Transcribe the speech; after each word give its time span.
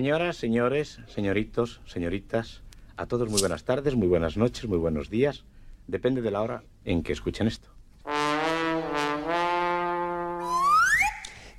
Señoras, 0.00 0.38
señores, 0.38 0.98
señoritos, 1.14 1.82
señoritas, 1.86 2.62
a 2.96 3.04
todos 3.04 3.28
muy 3.28 3.38
buenas 3.38 3.64
tardes, 3.64 3.94
muy 3.96 4.08
buenas 4.08 4.38
noches, 4.38 4.64
muy 4.66 4.78
buenos 4.78 5.10
días. 5.10 5.44
Depende 5.88 6.22
de 6.22 6.30
la 6.30 6.40
hora 6.40 6.62
en 6.86 7.02
que 7.02 7.12
escuchen 7.12 7.46
esto. 7.46 7.68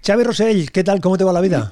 Xavi 0.03 0.23
Rosell, 0.23 0.71
¿qué 0.71 0.83
tal? 0.83 0.99
¿Cómo 1.01 1.19
te 1.19 1.23
va 1.23 1.33
la 1.33 1.41
vida? 1.41 1.71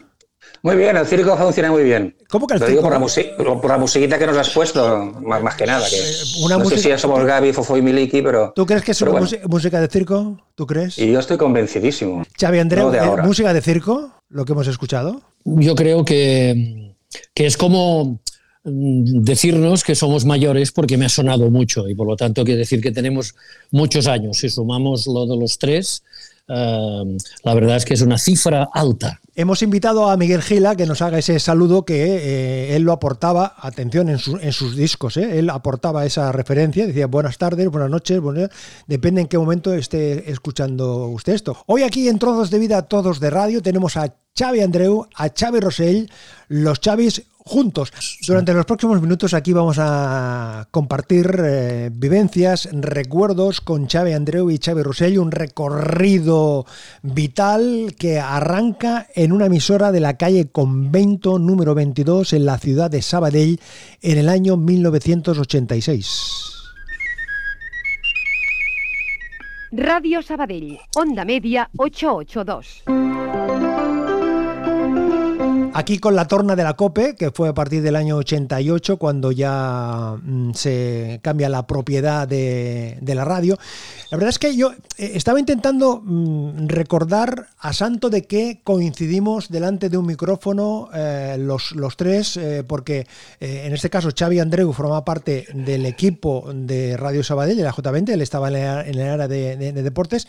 Muy 0.62 0.76
bien, 0.76 0.96
el 0.96 1.08
circo 1.08 1.36
funciona 1.36 1.72
muy 1.72 1.82
bien. 1.82 2.16
¿Cómo 2.30 2.46
que 2.46 2.54
el 2.54 2.60
Lo 2.60 2.68
circo? 2.68 2.82
digo 2.82 2.88
por 2.88 3.00
la, 3.00 3.04
musi- 3.04 3.36
por 3.36 3.68
la 3.72 3.78
musiquita 3.80 4.20
que 4.20 4.28
nos 4.28 4.38
has 4.38 4.52
puesto, 4.52 5.06
más, 5.24 5.42
más 5.42 5.56
que 5.56 5.66
nada. 5.66 5.90
Que 5.90 5.96
Eh, 5.98 6.14
una 6.44 6.58
no 6.58 6.66
sé 6.66 6.70
música- 6.76 6.82
si 6.84 6.90
ya 6.90 7.00
somos 7.00 7.26
Gaby, 7.26 7.52
Fofo 7.52 7.78
y 7.78 7.82
Miliki, 7.82 8.22
pero... 8.22 8.54
¿Tú 8.56 8.68
crees 8.68 8.84
que 8.84 8.92
es 8.92 9.02
una 9.02 9.10
bueno, 9.14 9.28
música 9.48 9.82
de 9.82 9.88
circo? 9.88 10.38
¿Tú 10.54 10.68
crees? 10.68 11.00
Y 11.00 11.12
yo 11.12 11.18
estoy 11.20 11.38
convencidísimo. 11.38 12.22
Xavi 12.40 12.60
Andreu, 12.60 12.86
No 12.86 12.92
de 12.92 13.00
eh. 13.00 13.24
¿música 13.24 13.56
de 13.56 13.62
circo? 13.62 14.12
Lo 14.30 14.46
que 14.46 14.54
hemos 14.54 14.68
escuchado. 14.68 15.22
Yo 15.44 15.76
creo 15.76 16.06
que, 16.06 16.94
que 17.34 17.46
es 17.46 17.58
como 17.58 18.20
mm, 18.64 19.24
decirnos 19.24 19.84
que 19.84 19.96
somos 19.96 20.26
mayores 20.26 20.72
porque 20.72 20.98
me 20.98 21.06
ha 21.06 21.10
sonado 21.10 21.50
mucho 21.50 21.88
y 21.90 21.96
por 21.96 22.08
lo 22.08 22.16
tanto 22.16 22.44
quiere 22.44 22.60
decir 22.60 22.82
que 22.82 22.92
tenemos 22.92 23.36
muchos 23.72 24.08
años. 24.08 24.38
Si 24.38 24.50
sumamos 24.50 25.08
lo 25.08 25.26
de 25.26 25.38
los 25.38 25.58
tres, 25.58 26.04
eh, 26.48 27.18
la 27.44 27.54
verdad 27.54 27.78
es 27.78 27.86
que 27.86 27.94
es 27.96 28.02
una 28.02 28.18
cifra 28.18 28.70
alta. 28.72 29.20
Hemos 29.42 29.62
invitado 29.62 30.10
a 30.10 30.18
Miguel 30.18 30.42
Gila 30.42 30.76
que 30.76 30.86
nos 30.86 31.02
haga 31.02 31.18
ese 31.18 31.40
saludo 31.40 31.86
que 31.86 31.96
eh, 32.18 32.76
él 32.76 32.84
lo 32.84 32.92
aportaba, 32.92 33.56
atención, 33.58 34.10
en, 34.10 34.18
su- 34.20 34.36
en 34.36 34.52
sus 34.52 34.76
discos. 34.76 35.16
eh, 35.16 35.40
Él 35.40 35.50
aportaba 35.50 36.06
esa 36.06 36.34
referencia, 36.34 36.86
decía 36.86 37.08
buenas 37.08 37.38
tardes, 37.38 37.70
buenas 37.70 37.90
noches, 37.90 38.20
buenas- 38.20 38.50
depende 38.88 39.22
en 39.22 39.28
qué 39.30 39.38
momento 39.38 39.74
esté 39.74 40.30
escuchando 40.30 41.08
usted 41.08 41.32
esto. 41.36 41.56
Hoy 41.68 41.84
aquí 41.84 42.10
en 42.10 42.20
Trozos 42.20 42.50
de 42.50 42.60
Vida, 42.60 42.82
Todos 42.82 43.22
de 43.22 43.30
Radio, 43.30 43.62
tenemos 43.62 43.96
a 43.96 44.14
Xavi 44.38 44.60
Andreu, 44.60 45.08
a 45.16 45.30
Xavi 45.30 45.62
Rosell, 45.62 46.12
los 46.50 46.82
Xavis 46.84 47.22
juntos. 47.50 47.92
Durante 48.28 48.54
los 48.54 48.66
próximos 48.66 49.02
minutos 49.02 49.34
aquí 49.34 49.54
vamos 49.54 49.78
a 49.80 50.68
compartir 50.70 51.36
eh, 51.44 51.90
vivencias, 51.92 52.70
recuerdos 52.72 53.60
con 53.60 53.88
Xavi 53.88 54.14
Andreu 54.14 54.52
y 54.52 54.60
Xavi 54.60 54.84
Rosell, 54.84 55.18
un 55.18 55.32
recorrido 55.32 56.68
vital 57.02 57.96
que 57.98 58.20
arranca 58.20 59.08
en 59.16 59.32
una 59.32 59.48
emisora 59.48 59.92
de 59.92 60.00
la 60.00 60.16
calle 60.16 60.50
Convento 60.52 61.40
número 61.40 61.74
22 61.74 62.34
en 62.34 62.46
la 62.46 62.60
ciudad 62.60 62.92
de 62.92 63.02
Sabadell 63.02 63.60
en 64.02 64.18
el 64.20 64.30
año 64.30 64.56
1986. 64.56 66.06
Radio 69.72 70.22
Sabadell, 70.22 70.80
Onda 70.96 71.26
Media 71.26 71.70
882. 71.78 73.89
Aquí 75.90 75.98
con 75.98 76.16
la 76.16 76.26
torna 76.28 76.56
de 76.56 76.64
la 76.64 76.76
COPE, 76.76 77.16
que 77.16 77.32
fue 77.32 77.50
a 77.50 77.56
partir 77.56 77.82
del 77.82 77.96
año 77.96 78.18
88, 78.18 78.98
cuando 78.98 79.32
ya 79.32 80.18
mm, 80.22 80.52
se 80.54 81.20
cambia 81.24 81.50
la 81.50 81.66
propiedad 81.66 82.28
de, 82.28 83.00
la 83.02 83.26
radio. 83.26 83.58
La 84.12 84.18
verdad 84.18 84.30
es 84.30 84.38
que 84.38 84.56
yo 84.56 84.72
eh, 85.00 85.14
estaba 85.16 85.40
intentando 85.40 86.00
mm, 86.06 86.68
recordar 86.68 87.48
a 87.58 87.74
santo 87.74 88.12
de 88.12 88.22
que 88.28 88.60
coincidimos 88.64 89.50
delante 89.50 89.90
de 89.90 89.98
un 89.98 90.06
micrófono 90.06 90.90
eh, 90.94 91.38
los, 91.40 91.72
los 91.72 91.98
tres, 91.98 92.38
eh, 92.38 92.64
porque 92.68 93.08
en 93.40 93.74
este 93.74 93.90
caso 93.90 94.10
Xavi 94.16 94.40
Andreu 94.40 94.72
formaba 94.74 95.04
parte 95.04 95.48
del 95.56 95.88
equipo 95.88 96.52
de 96.54 96.98
Radio 96.98 97.24
Sabadell, 97.24 97.58
de 97.58 97.64
la 97.64 97.74
J20, 97.74 98.10
él 98.10 98.22
estaba 98.22 98.50
en 98.50 98.56
el, 98.56 99.02
área 99.02 99.28
de, 99.28 99.58
de- 99.58 99.74
de 99.74 99.82
deportes. 99.82 100.28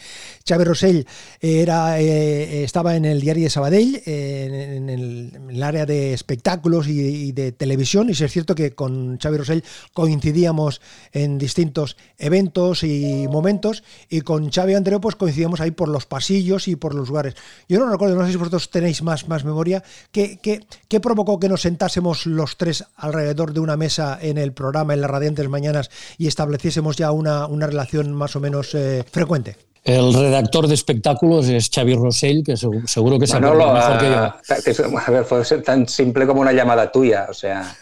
Xavi 0.48 0.64
Rosell 0.64 1.06
era, 1.38 1.98
estaba 2.00 2.96
en 2.96 3.04
el 3.04 3.20
diario 3.20 3.44
de 3.44 3.50
Sabadell, 3.50 4.02
en 4.06 4.88
el, 4.88 5.49
en 5.50 5.56
el 5.56 5.62
área 5.62 5.84
de 5.84 6.14
espectáculos 6.14 6.86
y, 6.88 7.32
de 7.32 7.52
televisión, 7.52 8.08
y 8.08 8.14
sí 8.14 8.24
es 8.24 8.32
cierto 8.32 8.54
que 8.54 8.72
con 8.72 9.18
Xavi 9.18 9.36
Rosell 9.36 9.64
coincidíamos 9.92 10.80
en 11.12 11.38
distintos 11.38 11.96
eventos 12.18 12.84
y 12.84 13.26
momentos, 13.28 13.82
y 14.08 14.20
con 14.20 14.50
Xavi 14.50 14.74
Andreu 14.74 15.00
pues 15.00 15.16
coincidíamos 15.16 15.60
ahí 15.60 15.72
por 15.72 15.88
los 15.88 16.06
pasillos 16.06 16.68
y 16.68 16.76
por 16.76 16.94
los 16.94 17.08
lugares. 17.08 17.34
Yo 17.68 17.78
no 17.80 17.90
recuerdo, 17.90 18.16
no 18.16 18.24
sé 18.24 18.32
si 18.32 18.38
vosotros 18.38 18.70
tenéis 18.70 19.02
más, 19.02 19.28
más 19.28 19.44
memoria, 19.44 19.82
¿qué, 20.12 20.38
qué, 20.40 20.64
qué 20.88 21.00
provocó 21.00 21.40
que 21.40 21.48
nos 21.48 21.62
sentásemos 21.62 22.26
los 22.26 22.56
tres 22.56 22.84
alrededor 22.96 23.52
de 23.52 23.60
una 23.60 23.76
mesa 23.76 24.18
en 24.20 24.38
el 24.38 24.52
programa, 24.52 24.94
en 24.94 25.00
las 25.00 25.10
radiantes 25.10 25.48
mañanas, 25.48 25.90
y 26.16 26.28
estableciésemos 26.28 26.96
ya 26.96 27.10
una, 27.10 27.46
una 27.46 27.66
relación 27.66 28.12
más 28.12 28.36
o 28.36 28.40
menos 28.40 28.74
eh, 28.74 29.04
frecuente? 29.10 29.69
El 29.84 30.12
redactor 30.14 30.66
de 30.68 30.74
espectáculos 30.74 31.48
es 31.48 31.70
Xavi 31.74 31.94
Rosell, 31.94 32.42
que 32.44 32.52
segu- 32.52 32.86
seguro 32.86 33.18
que 33.18 33.26
se 33.26 33.34
Manolo, 33.34 33.72
mejor 33.72 33.98
que 33.98 34.06
yo. 34.10 34.16
a, 34.16 34.40
que- 34.64 34.98
a 35.06 35.10
ver, 35.10 35.24
fue 35.24 35.44
ser 35.44 35.62
tan 35.62 35.88
simple 35.88 36.26
como 36.26 36.40
una 36.42 36.52
llamada 36.52 36.90
tuya, 36.92 37.26
o 37.30 37.34
sea... 37.34 37.74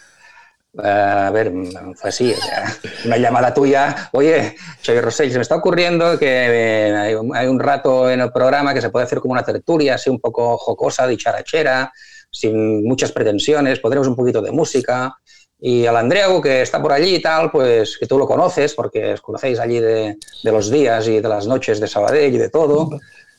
A 0.77 1.31
ver, 1.31 1.51
fue 1.95 2.09
así, 2.09 2.31
o 2.31 2.35
sea, 2.35 2.71
una 3.03 3.17
llamada 3.17 3.51
tuya, 3.55 4.07
oye, 4.13 4.55
Xavier 4.85 5.03
Rosell, 5.03 5.31
se 5.31 5.37
me 5.37 5.41
está 5.41 5.55
ocurriendo 5.55 6.17
que 6.19 6.27
eh, 6.27 6.95
hay 6.95 7.15
un, 7.15 7.35
hay 7.35 7.47
un 7.47 7.59
rato 7.59 8.07
en 8.09 8.21
el 8.21 8.31
programa 8.31 8.71
que 8.71 8.79
se 8.79 8.91
puede 8.91 9.05
hacer 9.05 9.19
como 9.19 9.31
una 9.33 9.41
tertulia, 9.43 9.95
así 9.95 10.11
un 10.11 10.19
poco 10.19 10.57
jocosa, 10.59 11.07
dicharachera, 11.07 11.91
sin 12.31 12.83
muchas 12.87 13.11
pretensiones, 13.11 13.79
pondremos 13.79 14.07
un 14.07 14.15
poquito 14.15 14.43
de 14.43 14.51
música, 14.51 15.15
y 15.61 15.85
al 15.85 15.97
Andreu, 15.97 16.41
que 16.41 16.61
está 16.61 16.81
por 16.81 16.93
allí 16.93 17.15
y 17.15 17.21
tal, 17.21 17.51
pues 17.51 17.97
que 17.97 18.07
tú 18.07 18.17
lo 18.17 18.25
conoces, 18.25 18.73
porque 18.73 19.13
os 19.13 19.21
conocéis 19.21 19.59
allí 19.59 19.79
de, 19.79 20.17
de 20.43 20.51
los 20.51 20.71
días 20.71 21.07
y 21.07 21.19
de 21.19 21.27
las 21.27 21.47
noches 21.47 21.79
de 21.79 21.87
Sabadell 21.87 22.33
y 22.33 22.37
de 22.37 22.49
todo, 22.49 22.89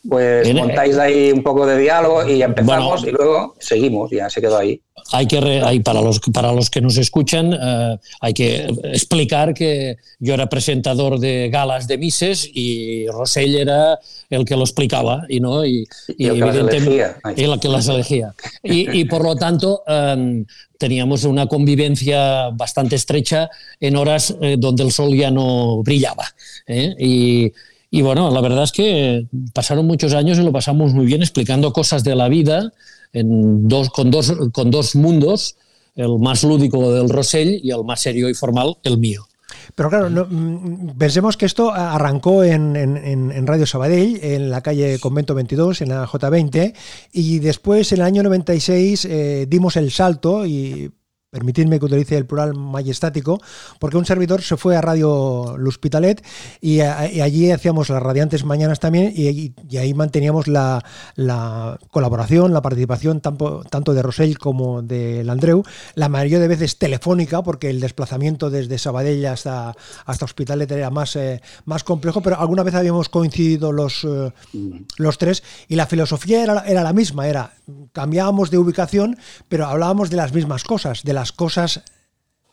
pues 0.09 0.45
Bien, 0.45 0.57
eh. 0.59 0.61
montáis 0.61 0.97
ahí 0.97 1.31
un 1.33 1.43
poco 1.43 1.67
de 1.67 1.79
diálogo 1.79 2.27
y 2.29 2.43
empezamos 2.43 3.03
Bueno. 3.03 3.09
y 3.09 3.13
luego 3.13 3.55
seguimos, 3.59 4.11
ya 4.11 4.31
se 4.31 4.41
quedó 4.41 4.59
ahí. 4.59 4.81
Hay 5.13 5.27
que 5.27 5.41
re- 5.41 5.63
hay 5.63 5.81
para 5.81 6.03
los 6.03 6.21
para 6.33 6.53
los 6.53 6.69
que 6.71 6.81
nos 6.81 6.97
escuchan 6.99 7.53
eh, 7.55 7.99
hay 8.21 8.33
que 8.35 8.67
explicar 8.85 9.55
que 9.55 9.97
yo 10.19 10.35
era 10.35 10.49
presentador 10.49 11.19
de 11.19 11.49
galas 11.51 11.89
de 11.89 11.97
Mises 11.99 12.49
y 12.53 13.07
Rosell 13.09 13.57
era 13.57 13.99
el 14.29 14.45
que 14.45 14.57
lo 14.57 14.63
explicaba 14.63 15.25
y 15.29 15.41
no 15.41 15.65
y, 15.65 15.87
Y 16.17 16.27
y 16.27 16.27
el 16.29 16.35
que 17.61 17.69
las 17.69 17.89
elegía 17.89 18.35
y, 18.63 19.01
y 19.01 19.05
por 19.07 19.25
lo 19.25 19.35
tanto 19.37 19.83
eh, 19.87 20.45
teníamos 20.79 21.25
una 21.25 21.47
convivencia 21.47 22.51
bastante 22.51 22.97
estrecha 22.97 23.49
en 23.81 23.97
horas 23.97 24.37
eh, 24.41 24.57
donde 24.59 24.83
el 24.85 24.93
sol 24.93 25.17
ya 25.17 25.31
no 25.31 25.83
brillaba 25.83 26.27
¿eh? 26.67 26.95
y 26.99 27.53
y 27.91 28.03
bueno, 28.03 28.31
la 28.31 28.41
verdad 28.41 28.65
es 28.65 28.73
que 28.73 29.27
pasaron 29.53 29.87
muchos 29.87 30.13
años 30.15 30.39
y 30.39 30.43
lo 30.43 30.53
pasamos 30.53 30.93
muy 30.95 31.07
bien 31.07 31.23
explicando 31.23 31.73
cosas 31.73 32.05
de 32.05 32.15
la 32.15 32.29
vida 32.29 32.73
en 33.13 33.67
dos, 33.69 33.91
con, 33.91 34.11
dos, 34.11 34.33
con 34.53 34.71
dos 34.71 34.95
mundos, 34.95 35.57
el 35.97 36.19
más 36.21 36.45
lúdico 36.45 36.93
del 36.93 37.09
Rosell 37.09 37.61
y 37.63 37.71
el 37.73 37.85
más 37.85 38.01
serio 38.01 38.29
y 38.29 38.35
formal, 38.35 38.77
el 38.85 38.99
mío. 38.99 39.27
Pero 39.75 39.89
claro, 39.91 40.09
mm, 40.31 40.97
pensemos 40.97 41.37
que 41.37 41.47
esto 41.47 41.73
arrancó 41.73 42.45
en- 42.45 42.77
en 42.77 43.47
Radio 43.47 43.67
Sabadell, 43.67 44.21
en 44.23 44.51
la 44.51 44.61
calle 44.63 44.99
Convento 45.01 45.35
22, 45.35 45.81
en 45.81 45.89
la 45.89 46.07
J20, 46.07 46.73
y 47.13 47.41
después 47.41 47.91
en 47.93 47.99
el 47.99 48.05
año 48.05 48.23
96 48.23 49.05
eh, 49.05 49.47
dimos 49.49 49.77
el 49.77 49.91
salto 49.91 50.47
y 50.47 50.91
permitidme 51.35 51.79
que 51.79 51.85
utilice 51.87 52.17
el 52.17 52.27
plural 52.27 52.55
majestático, 52.55 53.41
porque 53.79 53.97
un 53.97 54.05
servidor 54.05 54.43
se 54.43 54.57
fue 54.57 54.77
a 54.77 54.81
Radio 54.81 55.57
L'Hospitalet 55.59 56.25
y, 56.61 56.81
a- 56.81 57.11
y 57.11 57.21
allí 57.21 57.51
hacíamos 57.53 57.89
las 57.89 58.03
radiantes 58.03 58.45
mañanas 58.45 58.81
también 58.81 59.13
y, 59.15 59.55
ahí 59.79 59.95
manteníamos 59.95 60.49
la, 60.49 60.85
la 61.15 61.79
colaboración, 61.91 62.53
la 62.53 62.61
participación 62.63 63.21
tanto, 63.21 63.63
tanto 63.71 63.95
de 63.95 64.03
Rosell 64.03 64.39
como 64.39 64.83
de 64.83 65.23
Landreu, 65.25 65.63
la 65.95 66.09
mayoría 66.09 66.41
de 66.41 66.49
veces 66.49 66.77
telefónica, 66.79 67.43
porque 67.43 67.71
el 67.71 67.81
desplazamiento 67.81 68.51
desde 68.51 68.79
Sabadell 68.79 69.25
hasta, 69.27 69.75
hasta 70.07 70.25
Hospitalet 70.25 70.71
era 70.73 70.91
más, 70.91 71.15
eh, 71.15 71.41
más 71.65 71.85
complejo, 71.85 72.21
pero 72.23 72.41
alguna 72.41 72.65
vez 72.65 72.75
habíamos 72.75 73.09
coincidido 73.09 73.71
los, 73.73 74.05
eh, 74.05 74.33
los 74.99 75.17
tres 75.19 75.43
y 75.69 75.77
la 75.77 75.87
filosofía 75.87 76.43
era, 76.43 76.65
era 76.67 76.83
la 76.83 76.93
misma, 76.93 77.29
era 77.29 77.53
cambiábamos 77.93 78.51
de 78.51 78.59
ubicación, 78.59 79.17
pero 79.49 79.67
hablábamos 79.67 80.11
de 80.11 80.17
las 80.17 80.33
mismas 80.33 80.65
cosas, 80.65 81.03
de 81.03 81.13
las 81.13 81.33
cosas 81.33 81.83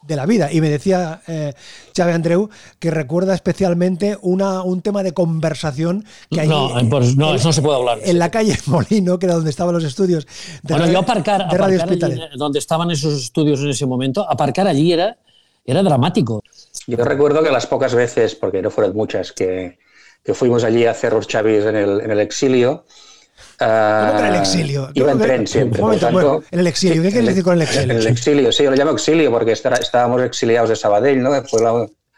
de 0.03 0.15
la 0.15 0.25
vida. 0.25 0.51
Y 0.53 0.61
me 0.61 0.69
decía 0.69 1.21
eh, 1.27 1.53
Xavi 1.95 2.13
Andreu 2.13 2.49
que 2.79 2.91
recuerda 2.91 3.33
especialmente 3.33 4.17
una, 4.21 4.61
un 4.63 4.81
tema 4.81 5.03
de 5.03 5.13
conversación 5.13 6.05
que 6.31 6.41
hay 6.41 6.47
No, 6.47 6.69
pues 6.89 7.17
no, 7.17 7.33
eso 7.35 7.49
no 7.49 7.53
se 7.53 7.61
puede 7.61 7.77
hablar. 7.77 7.99
en 8.03 8.17
la 8.19 8.31
calle 8.31 8.57
Molino, 8.67 9.19
que 9.19 9.25
era 9.25 9.35
donde 9.35 9.49
estaban 9.49 9.73
los 9.73 9.83
estudios 9.83 10.25
de 10.25 10.31
Bueno, 10.63 10.85
Radio- 10.85 10.93
yo 10.93 10.99
aparcar, 10.99 11.49
de 11.49 11.57
Radio 11.57 11.81
aparcar 11.83 12.11
allí, 12.11 12.21
donde 12.37 12.59
estaban 12.59 12.89
esos 12.91 13.21
estudios 13.21 13.59
en 13.61 13.69
ese 13.69 13.85
momento, 13.85 14.25
aparcar 14.29 14.67
allí 14.67 14.93
era, 14.93 15.17
era 15.65 15.83
dramático. 15.83 16.41
Yo 16.85 17.03
recuerdo 17.03 17.43
que 17.43 17.51
las 17.51 17.65
pocas 17.67 17.93
veces, 17.93 18.33
porque 18.35 18.61
no 18.61 18.69
fueron 18.71 18.95
muchas, 18.95 19.33
que, 19.33 19.77
que 20.23 20.33
fuimos 20.33 20.63
allí 20.63 20.85
a 20.85 20.91
hacer 20.91 21.11
los 21.11 21.27
chavis 21.27 21.65
en 21.65 21.75
el, 21.75 21.99
en 21.99 22.11
el 22.11 22.19
exilio. 22.21 22.85
Ah, 23.59 24.07
¿Cómo 24.09 24.19
que 24.21 24.27
en 24.27 24.33
el 24.33 24.39
exilio? 24.39 24.89
Iba 24.93 25.11
en 25.11 25.11
¿Cómo 25.13 25.23
que- 25.23 25.27
tren 25.27 25.47
siempre. 25.47 25.81
Por 25.81 25.95
tanto- 25.97 26.11
bueno, 26.11 26.43
en 26.51 26.59
el 26.59 26.67
exilio, 26.67 27.01
¿qué 27.01 27.09
quieres 27.09 27.27
decir 27.27 27.43
con 27.43 27.55
el 27.55 27.61
exilio? 27.63 27.91
En 27.93 27.97
el 28.01 28.07
exilio, 28.07 28.51
sí, 28.51 28.63
yo 28.63 28.69
lo 28.71 28.75
llamo 28.77 28.91
exilio 28.91 29.31
porque 29.31 29.51
está- 29.51 29.75
estábamos 29.75 30.21
exiliados 30.23 30.69
de 30.69 30.75
Sabadell, 30.75 31.21
¿no? 31.21 31.31
Fue 31.43 31.61
la, 31.61 31.73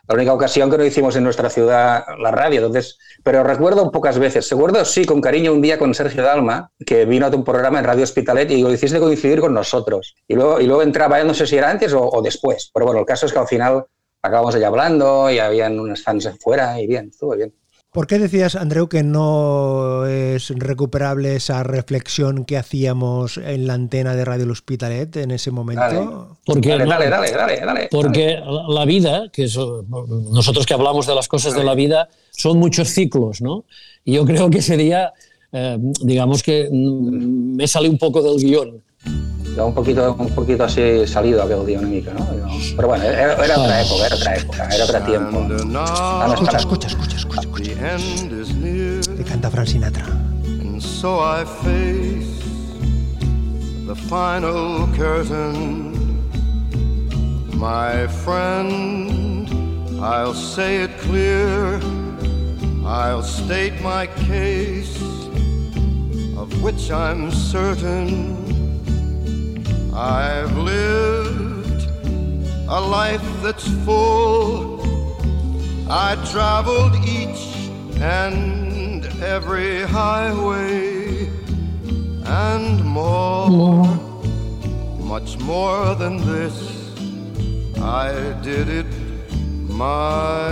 la 0.07 0.15
única 0.15 0.33
ocasión 0.33 0.69
que 0.71 0.77
no 0.77 0.85
hicimos 0.85 1.15
en 1.15 1.23
nuestra 1.23 1.49
ciudad 1.49 2.03
la 2.19 2.31
radio. 2.31 2.65
Entonces, 2.65 2.97
pero 3.23 3.43
recuerdo 3.43 3.91
pocas 3.91 4.17
veces. 4.17 4.49
Recuerdo, 4.49 4.83
sí, 4.85 5.05
con 5.05 5.21
cariño, 5.21 5.53
un 5.53 5.61
día 5.61 5.77
con 5.77 5.93
Sergio 5.93 6.23
Dalma, 6.23 6.71
que 6.85 7.05
vino 7.05 7.25
a 7.27 7.29
un 7.29 7.43
programa 7.43 7.79
en 7.79 7.85
Radio 7.85 8.03
Hospitalet 8.03 8.49
y 8.51 8.61
lo 8.63 8.71
hiciste 8.73 8.99
coincidir 8.99 9.39
con 9.39 9.53
nosotros. 9.53 10.15
Y 10.27 10.35
luego, 10.35 10.59
y 10.59 10.65
luego 10.67 10.81
entraba 10.81 11.23
no 11.23 11.33
sé 11.33 11.45
si 11.45 11.57
era 11.57 11.69
antes 11.69 11.93
o, 11.93 12.01
o, 12.01 12.21
después. 12.21 12.71
Pero 12.73 12.85
bueno, 12.87 13.01
el 13.01 13.05
caso 13.05 13.25
es 13.27 13.33
que 13.33 13.39
al 13.39 13.47
final 13.47 13.85
acabamos 14.21 14.55
allá 14.55 14.67
hablando 14.67 15.29
y 15.29 15.37
habían 15.39 15.79
unos 15.79 16.01
fans 16.03 16.25
afuera 16.25 16.79
y 16.81 16.87
bien, 16.87 17.09
estuvo 17.09 17.35
bien. 17.35 17.53
¿Por 17.91 18.05
qué 18.05 18.19
decías, 18.19 18.55
Andreu, 18.55 18.87
que 18.87 19.01
no 19.01 20.05
es 20.05 20.49
recuperable 20.55 21.35
esa 21.35 21.63
reflexión 21.63 22.45
que 22.45 22.55
hacíamos 22.55 23.37
en 23.37 23.65
la 23.65 23.73
antena 23.73 24.15
de 24.15 24.25
Radio 24.25 24.43
El 24.43 24.51
Hospitalet 24.51 25.15
en 25.17 25.31
ese 25.31 25.49
momento? 25.49 25.81
Dale. 25.81 26.07
Porque, 26.45 26.69
dale, 26.69 26.85
dale, 26.85 27.09
dale, 27.09 27.31
dale, 27.31 27.59
dale, 27.65 27.87
Porque 27.89 28.39
la 28.67 28.85
vida, 28.85 29.29
que 29.33 29.45
es, 29.45 29.57
nosotros 29.57 30.67
que 30.67 30.75
hablamos 30.75 31.07
de 31.07 31.15
las 31.15 31.27
cosas 31.27 31.55
de 31.55 31.63
la 31.63 31.73
vida, 31.73 32.09
son 32.29 32.59
muchos 32.59 32.89
ciclos, 32.89 33.41
¿no? 33.41 33.65
Y 34.05 34.13
yo 34.13 34.23
creo 34.23 34.51
que 34.51 34.59
ese 34.59 34.77
día, 34.77 35.11
eh, 35.51 35.79
digamos 36.01 36.43
que 36.43 36.69
me 36.71 37.67
sale 37.67 37.89
un 37.89 37.97
poco 37.97 38.21
del 38.21 38.39
guion. 38.39 38.83
Un 39.57 39.73
poquito, 39.73 40.15
un 40.17 40.29
poquito 40.29 40.63
así 40.63 41.05
salido 41.05 41.43
aquel 41.43 41.65
día 41.65 41.79
una 41.79 41.87
mica, 41.87 42.13
¿no? 42.13 42.25
Pero 42.75 42.87
bueno, 42.87 43.03
era, 43.03 43.33
era 43.33 43.57
otra 43.59 43.81
época, 43.81 44.05
era 44.05 44.15
otra 44.15 44.35
época, 44.35 44.69
era 44.69 44.83
otro 44.85 45.01
tiempo. 45.01 45.39
Escucha, 46.33 46.57
escucha, 46.57 46.87
escucha, 46.87 47.15
escucha, 47.17 47.41
escucha. 47.41 47.69
Que 49.17 49.23
canta 49.23 49.49
Frank 49.49 49.67
Sinatra. 49.67 50.05
And 50.45 50.81
so 50.81 51.19
I 51.19 51.43
face 51.45 52.39
the 53.85 53.95
final 53.95 54.87
curtain. 54.95 55.97
My 57.53 58.07
friend, 58.07 59.49
I'll 60.01 60.33
say 60.33 60.83
it 60.83 60.97
clear. 60.99 61.79
I'll 62.85 63.21
state 63.21 63.81
my 63.81 64.07
case, 64.07 64.97
of 66.37 66.49
which 66.63 66.89
I'm 66.89 67.29
certain. 67.31 68.37
I've 69.93 70.55
lived 70.57 71.87
a 72.67 72.79
life 72.79 73.23
that's 73.43 73.67
full. 73.85 74.79
I 75.89 76.15
traveled 76.31 76.95
each 77.05 77.41
and 78.01 79.05
every 79.23 79.81
highway 79.83 81.27
and 82.25 82.83
more, 82.85 83.49
More. 83.49 83.87
much 84.99 85.37
more 85.39 85.95
than 85.95 86.17
this. 86.17 86.53
I 87.81 88.11
did 88.43 88.69
it 88.69 88.85
my 89.67 90.51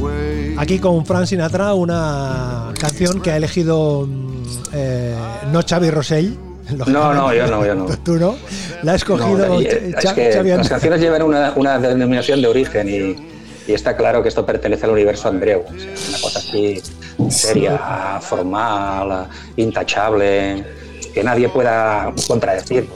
way. 0.00 0.54
Aquí 0.58 0.78
con 0.78 1.04
Frank 1.04 1.26
Sinatra, 1.26 1.74
una 1.74 2.72
canción 2.78 3.20
que 3.20 3.32
ha 3.32 3.36
elegido 3.36 4.06
mm, 4.06 4.42
eh, 4.72 5.16
no 5.52 5.60
Xavi 5.62 5.90
Rosell. 5.90 6.38
No, 6.86 7.12
no, 7.14 7.32
yo 7.34 7.46
no, 7.46 7.64
yo 7.66 7.74
no. 7.74 7.86
Tú 8.04 8.14
no. 8.16 8.36
La 8.82 8.92
ha 8.92 8.94
escogido 8.96 9.36
No, 9.48 9.60
eh, 9.60 9.94
es 10.02 10.12
que 10.12 10.42
las 10.56 10.68
canciones 10.68 11.00
llevan 11.00 11.22
una, 11.22 11.52
una 11.56 11.78
denominación 11.78 12.40
de 12.42 12.48
origen 12.48 12.88
y, 12.88 13.70
y 13.70 13.74
está 13.74 13.96
claro 13.96 14.22
que 14.22 14.28
esto 14.28 14.44
pertenece 14.46 14.84
al 14.86 14.92
universo 14.92 15.28
Andreu. 15.28 15.62
O 15.66 15.78
sea, 15.78 15.90
una 16.10 16.18
cosa 16.20 16.38
así 16.38 16.82
seria, 17.30 18.18
formal, 18.20 19.26
intachable, 19.56 20.64
que 21.12 21.22
nadie 21.24 21.48
pueda 21.48 22.12
contradecir. 22.26 22.88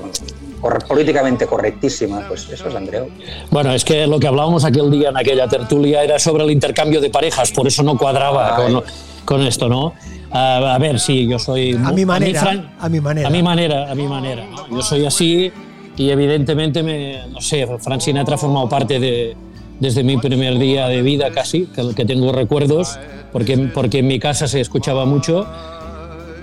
Cor- 0.60 0.84
políticamente 0.88 1.46
correctísima, 1.46 2.26
pues 2.26 2.48
eso 2.50 2.68
es 2.68 2.74
Andreu. 2.74 3.08
Bueno, 3.50 3.72
es 3.72 3.84
que 3.84 4.08
lo 4.08 4.18
que 4.18 4.26
hablábamos 4.26 4.64
aquel 4.64 4.90
día 4.90 5.10
en 5.10 5.16
aquella 5.16 5.46
tertulia 5.46 6.02
era 6.02 6.18
sobre 6.18 6.42
el 6.42 6.50
intercambio 6.50 7.00
de 7.00 7.10
parejas, 7.10 7.52
por 7.52 7.68
eso 7.68 7.84
no 7.84 7.96
cuadraba 7.96 8.56
Ay. 8.56 8.72
con, 8.72 8.82
con 9.24 9.40
esto, 9.46 9.68
¿no? 9.68 9.94
A, 10.30 10.74
a 10.74 10.78
ver, 10.78 11.00
sí, 11.00 11.26
yo 11.26 11.38
soy... 11.38 11.72
A 11.72 11.92
mi 11.92 12.04
manera, 12.04 12.40
Fran- 12.40 12.70
a 12.78 12.88
mi 12.88 13.00
manera. 13.00 13.28
A 13.28 13.30
mi 13.30 13.42
manera, 13.42 13.90
a 13.90 13.94
mi 13.94 14.06
manera. 14.06 14.44
¿no? 14.46 14.68
Yo 14.76 14.82
soy 14.82 15.06
así 15.06 15.50
y 15.96 16.10
evidentemente, 16.10 16.82
me, 16.82 17.26
no 17.28 17.40
sé, 17.40 17.66
Frank 17.80 18.00
Sinatra 18.00 18.34
ha 18.34 18.38
formado 18.38 18.68
parte 18.68 19.00
de, 19.00 19.34
desde 19.80 20.02
mi 20.04 20.16
primer 20.18 20.58
día 20.58 20.86
de 20.88 21.02
vida 21.02 21.30
casi, 21.30 21.66
que, 21.66 21.94
que 21.94 22.04
tengo 22.04 22.30
recuerdos, 22.32 22.98
porque, 23.32 23.56
porque 23.74 24.00
en 24.00 24.06
mi 24.06 24.18
casa 24.18 24.46
se 24.48 24.60
escuchaba 24.60 25.06
mucho 25.06 25.46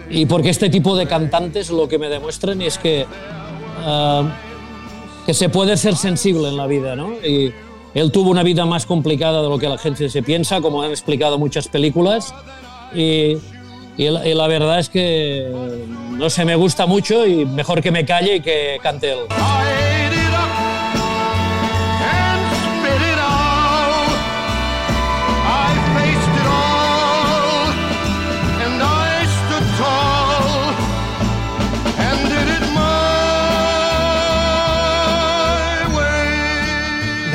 y 0.10 0.26
porque 0.26 0.50
este 0.50 0.70
tipo 0.70 0.96
de 0.96 1.08
cantantes 1.08 1.70
lo 1.70 1.88
que 1.88 1.98
me 2.00 2.10
demuestran 2.10 2.62
es 2.62 2.78
que, 2.78 3.06
ah, 3.84 4.24
que 5.26 5.34
se 5.34 5.50
puede 5.50 5.78
ser 5.78 5.96
sensible 5.96 6.50
en 6.50 6.58
la 6.58 6.68
vida, 6.68 6.96
¿no? 6.96 7.14
Y 7.26 7.52
él 7.94 8.12
tuvo 8.12 8.30
una 8.30 8.44
vida 8.44 8.66
más 8.66 8.86
complicada 8.86 9.42
de 9.42 9.50
lo 9.50 9.58
que 9.58 9.70
la 9.70 9.78
gente 9.78 10.10
se 10.10 10.22
piensa, 10.22 10.60
como 10.60 10.82
han 10.82 10.90
explicado 10.92 11.38
muchas 11.40 11.68
películas, 11.68 12.34
y, 12.94 13.38
y 13.98 14.34
la, 14.34 14.48
verdad 14.48 14.80
es 14.80 14.90
que, 14.90 15.50
no 16.12 16.30
sé, 16.30 16.46
me 16.46 16.56
gusta 16.56 16.86
mucho 16.86 17.26
y 17.26 17.46
mejor 17.46 17.82
que 17.82 17.92
me 17.92 18.06
calle 18.06 18.36
y 18.36 18.42
que 18.42 18.78
cante 18.82 19.14
él. 19.14 19.20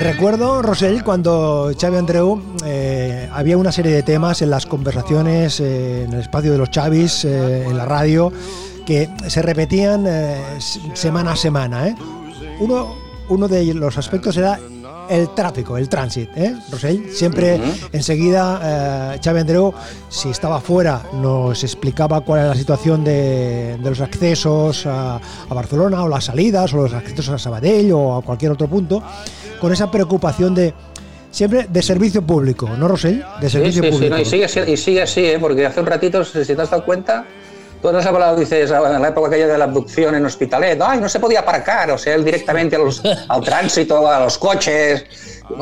Recuerdo, 0.00 0.62
Rosell, 0.62 1.04
cuando 1.04 1.72
Xavi 1.78 1.96
Andreu 1.98 2.40
eh, 2.64 3.28
había 3.32 3.58
una 3.58 3.70
serie 3.70 3.92
de 3.92 4.02
temas 4.02 4.40
en 4.40 4.48
las 4.48 4.64
conversaciones, 4.64 5.60
eh, 5.60 6.04
en 6.04 6.14
el 6.14 6.20
espacio 6.20 6.52
de 6.52 6.58
los 6.58 6.70
Chavis, 6.70 7.26
eh, 7.26 7.66
en 7.66 7.76
la 7.76 7.84
radio, 7.84 8.32
que 8.86 9.10
se 9.28 9.42
repetían 9.42 10.08
semana 10.94 11.32
a 11.32 11.36
semana. 11.36 11.88
¿eh? 11.88 11.94
Uno, 12.60 12.96
uno 13.28 13.46
de 13.46 13.74
los 13.74 13.98
aspectos 13.98 14.38
era 14.38 14.58
el 15.10 15.34
tráfico, 15.34 15.76
el 15.76 15.88
tránsito, 15.88 16.32
¿eh? 16.36 16.54
Rosell. 16.70 17.10
Siempre 17.12 17.60
enseguida 17.92 19.14
eh, 19.14 19.20
Xavi 19.22 19.40
Andreu, 19.40 19.74
si 20.08 20.30
estaba 20.30 20.60
fuera, 20.60 21.02
nos 21.12 21.62
explicaba 21.62 22.22
cuál 22.22 22.40
era 22.40 22.48
la 22.50 22.54
situación 22.54 23.04
de, 23.04 23.76
de 23.82 23.90
los 23.90 24.00
accesos 24.00 24.86
a, 24.86 25.16
a 25.16 25.54
Barcelona 25.54 26.04
o 26.04 26.08
las 26.08 26.24
salidas 26.24 26.72
o 26.72 26.78
los 26.78 26.94
accesos 26.94 27.28
a 27.28 27.38
Sabadell 27.38 27.92
o 27.92 28.16
a 28.16 28.22
cualquier 28.22 28.52
otro 28.52 28.66
punto, 28.68 29.02
con 29.60 29.72
esa 29.72 29.90
preocupación 29.90 30.54
de 30.54 30.74
siempre 31.30 31.66
de 31.68 31.82
servicio 31.82 32.22
público, 32.22 32.68
¿no, 32.76 32.88
Rosell? 32.88 33.22
De 33.40 33.48
Sí, 33.48 33.52
servicio 33.58 33.82
sí, 33.82 33.88
sí, 33.88 33.94
público. 33.94 34.14
no, 34.16 34.20
y, 34.20 34.24
sigue, 34.24 34.44
así- 34.46 34.60
y 34.66 34.76
sigue 34.76 35.02
así, 35.02 35.24
¿eh? 35.26 35.38
porque 35.40 35.66
hace 35.66 35.80
un 35.80 35.86
ratito, 35.86 36.24
si 36.24 36.44
te 36.44 36.60
has 36.60 36.70
dado 36.70 36.84
cuenta, 36.84 37.24
tú 37.80 37.88
has 37.88 38.04
hablado, 38.06 38.36
dices, 38.36 38.70
en 38.70 39.02
la 39.02 39.08
época 39.08 39.28
aquella 39.28 39.46
de 39.46 39.58
la 39.58 39.64
abducción 39.64 40.14
en 40.14 40.26
Hospitalet, 40.26 40.80
ay, 40.82 40.98
no 41.00 41.08
se 41.08 41.20
podía 41.20 41.40
aparcar, 41.40 41.90
o 41.92 41.98
sea, 41.98 42.14
él 42.14 42.24
directamente 42.24 42.76
a 42.76 42.78
los- 42.80 43.02
al 43.28 43.40
tránsito, 43.42 44.08
a 44.08 44.20
los 44.20 44.38
coches, 44.38 45.04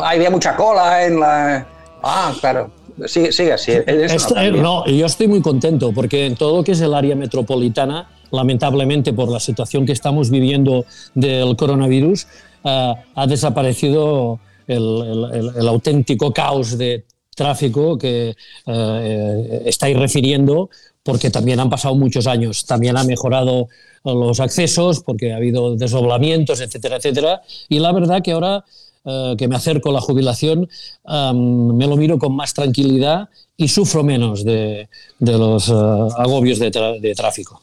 había 0.02 0.30
mucha 0.30 0.56
cola 0.56 1.04
en 1.04 1.20
la... 1.20 1.66
Ah, 2.02 2.32
claro, 2.40 2.70
sigue, 3.06 3.30
sigue 3.32 3.52
así. 3.52 3.72
Esto- 3.72 4.36
eh, 4.38 4.50
no, 4.50 4.86
yo 4.86 5.04
estoy 5.06 5.28
muy 5.28 5.42
contento 5.42 5.92
porque 5.92 6.26
en 6.26 6.34
todo 6.36 6.56
lo 6.58 6.64
que 6.64 6.72
es 6.72 6.80
el 6.80 6.94
área 6.94 7.14
metropolitana, 7.14 8.08
lamentablemente 8.30 9.12
por 9.12 9.28
la 9.30 9.40
situación 9.40 9.86
que 9.86 9.92
estamos 9.92 10.30
viviendo 10.30 10.84
del 11.14 11.56
coronavirus, 11.56 12.26
eh, 12.64 12.94
ha 13.14 13.26
desaparecido 13.26 14.40
el, 14.66 15.68
auténtico 15.68 16.32
caos 16.32 16.76
de 16.76 17.04
tráfico 17.34 17.96
que 17.96 18.34
eh, 18.66 19.62
estáis 19.64 19.96
refiriendo 19.96 20.68
porque 21.02 21.30
también 21.30 21.60
han 21.60 21.70
pasado 21.70 21.94
muchos 21.94 22.26
años. 22.26 22.66
También 22.66 22.98
ha 22.98 23.04
mejorado 23.04 23.68
los 24.04 24.40
accesos 24.40 25.00
porque 25.00 25.32
ha 25.32 25.36
habido 25.36 25.74
desdoblamientos, 25.76 26.60
etcétera, 26.60 26.96
etcétera. 26.96 27.40
Y 27.68 27.78
la 27.78 27.92
verdad 27.92 28.22
que 28.22 28.32
ahora 28.32 28.64
eh, 29.04 29.34
que 29.38 29.48
me 29.48 29.56
acerco 29.56 29.90
a 29.90 29.92
la 29.92 30.00
jubilación, 30.00 30.68
am, 31.04 31.76
me 31.76 31.86
lo 31.86 31.96
miro 31.96 32.18
con 32.18 32.34
más 32.34 32.54
tranquilidad 32.54 33.28
y 33.56 33.68
sufro 33.68 34.02
menos 34.04 34.44
de, 34.44 34.88
de 35.18 35.32
los 35.32 35.68
eh, 35.68 35.72
agobios 36.16 36.58
de, 36.58 36.70
de 37.00 37.14
tráfico. 37.14 37.62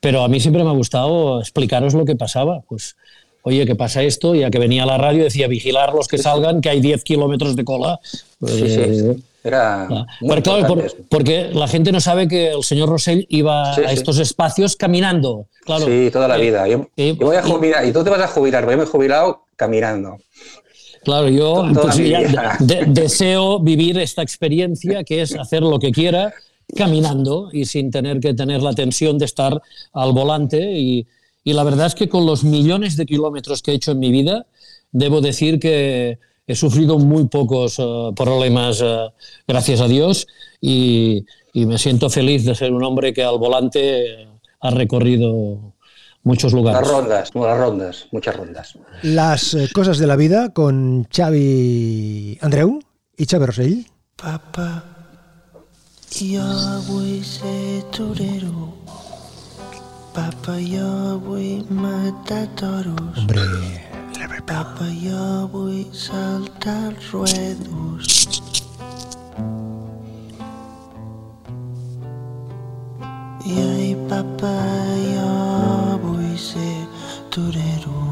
Pero 0.00 0.22
a 0.22 0.28
mí 0.28 0.40
siempre 0.40 0.64
me 0.64 0.70
ha 0.70 0.74
gustado 0.74 1.40
explicaros 1.40 1.94
lo 1.94 2.04
que 2.04 2.16
pasaba. 2.16 2.60
Pues, 2.68 2.96
oye, 3.42 3.64
¿qué 3.66 3.74
pasa 3.74 4.02
esto? 4.02 4.34
Ya 4.34 4.50
que 4.50 4.58
venía 4.58 4.82
a 4.82 4.86
la 4.86 4.98
radio 4.98 5.24
decía 5.24 5.46
vigilar 5.48 5.94
los 5.94 6.08
que 6.08 6.18
salgan, 6.18 6.60
que 6.60 6.70
hay 6.70 6.80
10 6.80 7.04
kilómetros 7.04 7.56
de 7.56 7.64
cola. 7.64 8.00
Pues, 8.38 8.52
Sí, 8.52 8.68
sí, 8.68 8.80
eh, 8.80 9.14
sí. 9.16 9.22
Era 9.44 9.84
Ah, 9.90 10.06
claro, 10.42 10.66
por- 10.68 10.94
porque 11.08 11.50
la 11.52 11.66
gente 11.66 11.90
no 11.90 12.00
sabe 12.00 12.28
que 12.28 12.52
el 12.52 12.62
señor 12.62 12.88
Rosell 12.88 13.26
iba 13.28 13.74
Sí, 13.74 13.82
a 13.84 13.88
sí. 13.88 13.94
estos 13.94 14.18
espacios 14.18 14.76
caminando. 14.76 15.46
Claro. 15.64 15.86
Sí, 15.86 16.10
toda 16.12 16.28
la 16.28 16.38
Eh, 16.38 16.40
vida. 16.40 16.68
Yo, 16.68 16.86
eh, 16.96 17.16
yo 17.18 17.26
voy 17.26 17.36
a 17.36 17.40
y- 17.40 17.50
jubilar, 17.50 17.84
y 17.86 17.92
tú 17.92 18.04
te 18.04 18.10
vas 18.10 18.20
a 18.20 18.28
jubilar, 18.28 18.62
pero 18.64 18.72
yo 18.72 18.78
me 18.78 18.84
he 18.84 18.86
jubilado 18.86 19.42
caminando. 19.56 20.18
Claro, 21.04 21.28
yo 21.28 21.66
pues, 21.74 21.96
ya 21.96 22.56
de- 22.60 22.84
deseo 22.86 23.58
vivir 23.58 23.98
esta 23.98 24.22
experiencia 24.22 25.02
que 25.02 25.22
es 25.22 25.34
hacer 25.36 25.62
lo 25.62 25.80
que 25.80 25.90
quiera 25.90 26.32
caminando 26.76 27.48
y 27.52 27.64
sin 27.64 27.90
tener 27.90 28.20
que 28.20 28.34
tener 28.34 28.62
la 28.62 28.72
tensión 28.72 29.18
de 29.18 29.24
estar 29.24 29.60
al 29.92 30.12
volante. 30.12 30.78
Y, 30.78 31.06
y 31.42 31.52
la 31.52 31.64
verdad 31.64 31.86
es 31.88 31.96
que 31.96 32.08
con 32.08 32.24
los 32.24 32.44
millones 32.44 32.96
de 32.96 33.04
kilómetros 33.06 33.60
que 33.62 33.72
he 33.72 33.74
hecho 33.74 33.90
en 33.90 33.98
mi 33.98 34.12
vida, 34.12 34.46
debo 34.92 35.20
decir 35.20 35.58
que 35.58 36.18
he 36.52 36.56
sufrido 36.56 36.98
muy 36.98 37.26
pocos 37.26 37.78
eh, 37.78 38.10
problemas, 38.16 38.80
eh, 38.82 39.08
gracias 39.46 39.80
a 39.80 39.88
Dios, 39.88 40.26
y, 40.60 41.24
y 41.52 41.66
me 41.66 41.78
siento 41.78 42.08
feliz 42.08 42.44
de 42.44 42.54
ser 42.54 42.72
un 42.72 42.82
hombre 42.84 43.12
que 43.12 43.22
al 43.24 43.38
volante 43.38 44.28
ha 44.60 44.70
recorrido 44.70 45.74
muchos 46.22 46.52
Las 46.52 46.60
lugares. 46.62 46.88
rondas, 46.88 47.30
las 47.34 47.58
rondas, 47.58 48.06
muchas 48.12 48.36
rondas. 48.36 48.78
Las 49.02 49.54
eh, 49.54 49.68
cosas 49.74 49.98
de 49.98 50.06
la 50.06 50.16
vida 50.16 50.50
con 50.52 51.06
Xavi 51.10 52.38
Andreu 52.40 52.78
y 53.16 53.26
Xavi 53.26 53.46
Rosell. 53.46 53.86
Papa, 54.16 54.84
jo 56.12 56.44
vull 56.86 57.24
ser 57.24 57.82
torero. 57.90 58.70
Papa, 60.14 60.58
jo 60.60 61.18
vull 61.26 61.64
matar 61.70 62.46
toros. 62.54 63.18
Hombre, 63.18 63.40
Papa, 64.52 64.84
jo 65.00 65.48
vull 65.48 65.84
saltar 65.96 66.74
els 66.90 67.04
ruedos. 67.08 68.08
I 73.48 73.54
ai, 73.62 73.86
papa, 74.10 74.52
jo 75.06 75.30
vull 76.02 76.36
ser 76.36 76.84
torero. 77.32 78.04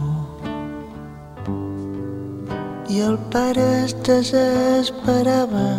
I 2.89 3.03
el 3.11 3.21
pare 3.35 3.67
es 3.85 3.93
desesperava, 4.09 5.71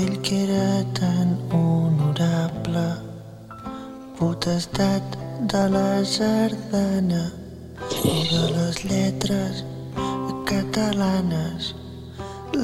ell 0.00 0.16
que 0.26 0.40
era 0.48 0.72
tan 0.98 1.36
honorable, 1.60 2.88
potestat 4.18 5.20
de 5.54 5.68
la 5.76 5.90
sardana 6.18 7.28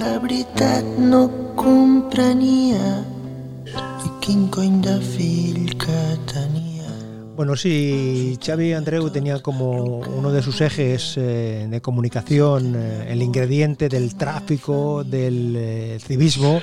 La 0.07 0.83
no 0.99 1.31
comprenia 1.57 3.05
quin 4.21 4.47
cony. 4.47 4.81
Bueno, 7.37 7.55
sí, 7.55 8.39
Xavi 8.41 8.73
Andreu 8.73 9.11
tenía 9.11 9.41
como 9.43 9.99
uno 9.99 10.33
de 10.33 10.43
sus 10.43 10.61
ejes 10.63 11.17
eh, 11.19 11.67
de 11.69 11.81
comunicación 11.83 12.75
eh, 12.77 13.09
el 13.13 13.21
ingrediente 13.21 13.89
del 13.89 14.15
tráfico, 14.15 15.05
del 15.05 15.55
eh, 15.55 15.99
civismo. 16.01 16.63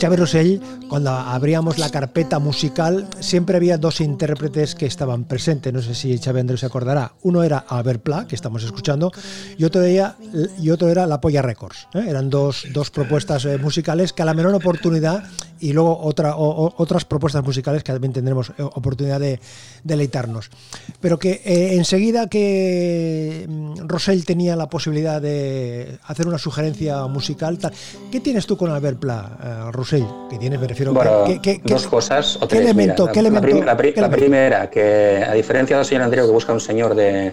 Xavi 0.00 0.16
Rosell, 0.16 0.60
cuando 0.88 1.10
abríamos 1.10 1.78
la 1.78 1.90
carpeta 1.90 2.38
musical, 2.38 3.06
siempre 3.20 3.56
había 3.58 3.76
dos 3.76 4.00
intérpretes 4.00 4.74
que 4.74 4.86
estaban 4.86 5.24
presentes. 5.24 5.74
No 5.74 5.82
sé 5.82 5.94
si 5.94 6.16
Xavi 6.16 6.40
Andreu 6.40 6.56
se 6.56 6.64
acordará. 6.64 7.12
Uno 7.20 7.42
era 7.42 7.58
Albert 7.58 8.02
Pla, 8.02 8.26
que 8.26 8.34
estamos 8.34 8.64
escuchando, 8.64 9.12
y 9.58 9.64
otro 9.64 9.82
era, 9.82 10.16
y 10.58 10.70
otro 10.70 10.88
era 10.88 11.06
La 11.06 11.20
Polla 11.20 11.42
Records. 11.42 11.86
¿eh? 11.92 12.06
Eran 12.08 12.30
dos, 12.30 12.64
dos 12.72 12.90
propuestas 12.90 13.44
eh, 13.44 13.58
musicales 13.58 14.14
que 14.14 14.22
a 14.22 14.24
la 14.24 14.32
menor 14.32 14.54
oportunidad 14.54 15.22
y 15.60 15.72
luego 15.72 15.98
otra, 16.02 16.36
o- 16.36 16.66
o- 16.66 16.74
otras 16.78 17.04
propuestas 17.04 17.44
musicales 17.44 17.82
que 17.84 17.92
también 17.92 18.12
tendremos 18.12 18.50
eh, 18.50 18.62
oportunidad 18.62 19.20
de 19.20 19.38
deleitarnos. 19.84 20.50
Pero 21.00 21.18
que 21.18 21.40
eh, 21.44 21.74
enseguida 21.74 22.28
que 22.28 23.46
mm, 23.48 23.86
Rosell 23.86 24.24
tenía 24.24 24.56
la 24.56 24.68
posibilidad 24.68 25.20
de 25.20 25.98
hacer 26.06 26.26
una 26.26 26.38
sugerencia 26.38 27.06
musical, 27.06 27.58
tal, 27.58 27.72
¿qué 28.10 28.20
tienes 28.20 28.46
tú 28.46 28.56
con 28.56 28.70
Albert 28.70 28.98
Pla, 28.98 29.38
eh, 29.68 29.72
Rosell? 29.72 30.06
Que 30.30 30.38
tienes, 30.38 30.60
me 30.60 30.66
refiero, 30.66 30.92
Bueno, 30.92 31.24
¿qué, 31.26 31.40
qué- 31.40 31.60
qué- 31.60 31.72
dos 31.74 31.86
cosas 31.86 32.36
o 32.36 32.40
¿qué 32.40 32.46
tres. 32.56 32.60
elemento, 32.62 33.02
mira. 33.04 33.12
qué 33.12 33.22
La- 33.22 33.30
la, 33.30 33.38
elemento- 33.38 33.56
prim- 33.56 33.64
la 33.66 33.76
pri- 33.76 33.92
qué 33.94 34.00
la 34.00 34.06
elemento? 34.06 34.24
primera, 34.24 34.70
que 34.70 35.24
a 35.28 35.32
diferencia 35.34 35.76
del 35.76 35.84
señor 35.86 36.02
Andreu 36.04 36.26
que 36.26 36.32
busca 36.32 36.52
un 36.52 36.60
señor 36.60 36.94
de, 36.94 37.32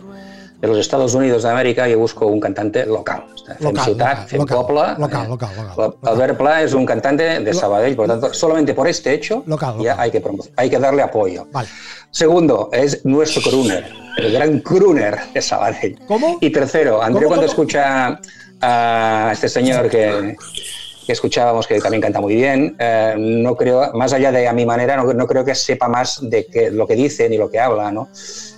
de 0.60 0.68
los 0.68 0.78
Estados 0.78 1.14
Unidos 1.14 1.44
de 1.44 1.50
América, 1.50 1.88
yo 1.88 2.00
busco 2.00 2.26
un 2.28 2.40
cantante 2.40 2.86
local. 2.86 3.24
Fem 3.46 3.56
Local, 3.60 3.86
ciutat, 3.86 4.10
local, 4.10 4.28
fem 4.28 4.40
local, 4.40 4.58
poble. 4.58 4.82
local, 4.98 5.26
eh, 5.26 5.30
local, 5.30 5.50
local, 5.56 5.94
Albert 6.04 6.38
Pla 6.38 6.64
es 6.64 6.74
un 6.74 6.86
cantante 6.86 7.40
de 7.40 7.54
Sabadell, 7.54 7.96
por 7.96 8.08
lo 8.08 8.14
tanto, 8.20 8.34
solamente 8.34 8.74
por 8.74 8.88
este 8.88 9.14
hecho 9.14 9.44
Local, 9.46 9.76
ya 9.80 9.92
local. 9.92 10.00
hay 10.00 10.12
que, 10.12 10.24
hay 10.58 10.70
que 10.70 10.80
darle 10.80 11.02
apoyo. 11.04 11.48
Vale. 11.52 11.70
Segundo, 12.12 12.70
es 12.74 13.06
nuestro 13.06 13.42
crooner, 13.42 13.86
el 14.18 14.34
gran 14.34 14.60
crooner 14.60 15.18
de 15.34 15.42
Sabadell. 15.42 15.98
¿Cómo? 16.08 16.40
Y 16.42 16.50
tercero, 16.50 17.02
Andreu 17.02 17.30
¿Cómo, 17.30 17.36
cuando 17.36 17.54
cómo? 17.54 17.64
escucha 17.64 18.20
a 18.62 19.30
este 19.32 19.48
señor 19.48 19.90
que, 19.90 20.36
que 21.08 21.14
escuchábamos, 21.14 21.66
que 21.68 21.80
también 21.80 22.02
canta 22.02 22.20
muy 22.20 22.36
bien, 22.36 22.76
eh, 22.78 23.16
no 23.18 23.56
creo, 23.56 23.94
más 23.94 24.12
allá 24.12 24.30
de 24.30 24.46
a 24.46 24.52
mi 24.52 24.66
manera, 24.66 24.98
no, 24.98 25.14
no 25.14 25.26
creo 25.26 25.46
que 25.46 25.56
sepa 25.56 25.88
más 25.88 26.20
de 26.22 26.48
que, 26.48 26.70
lo 26.70 26.86
que 26.86 26.96
dice 26.96 27.30
ni 27.30 27.38
lo 27.38 27.50
que 27.50 27.62
habla, 27.62 27.94
¿no? 27.94 28.10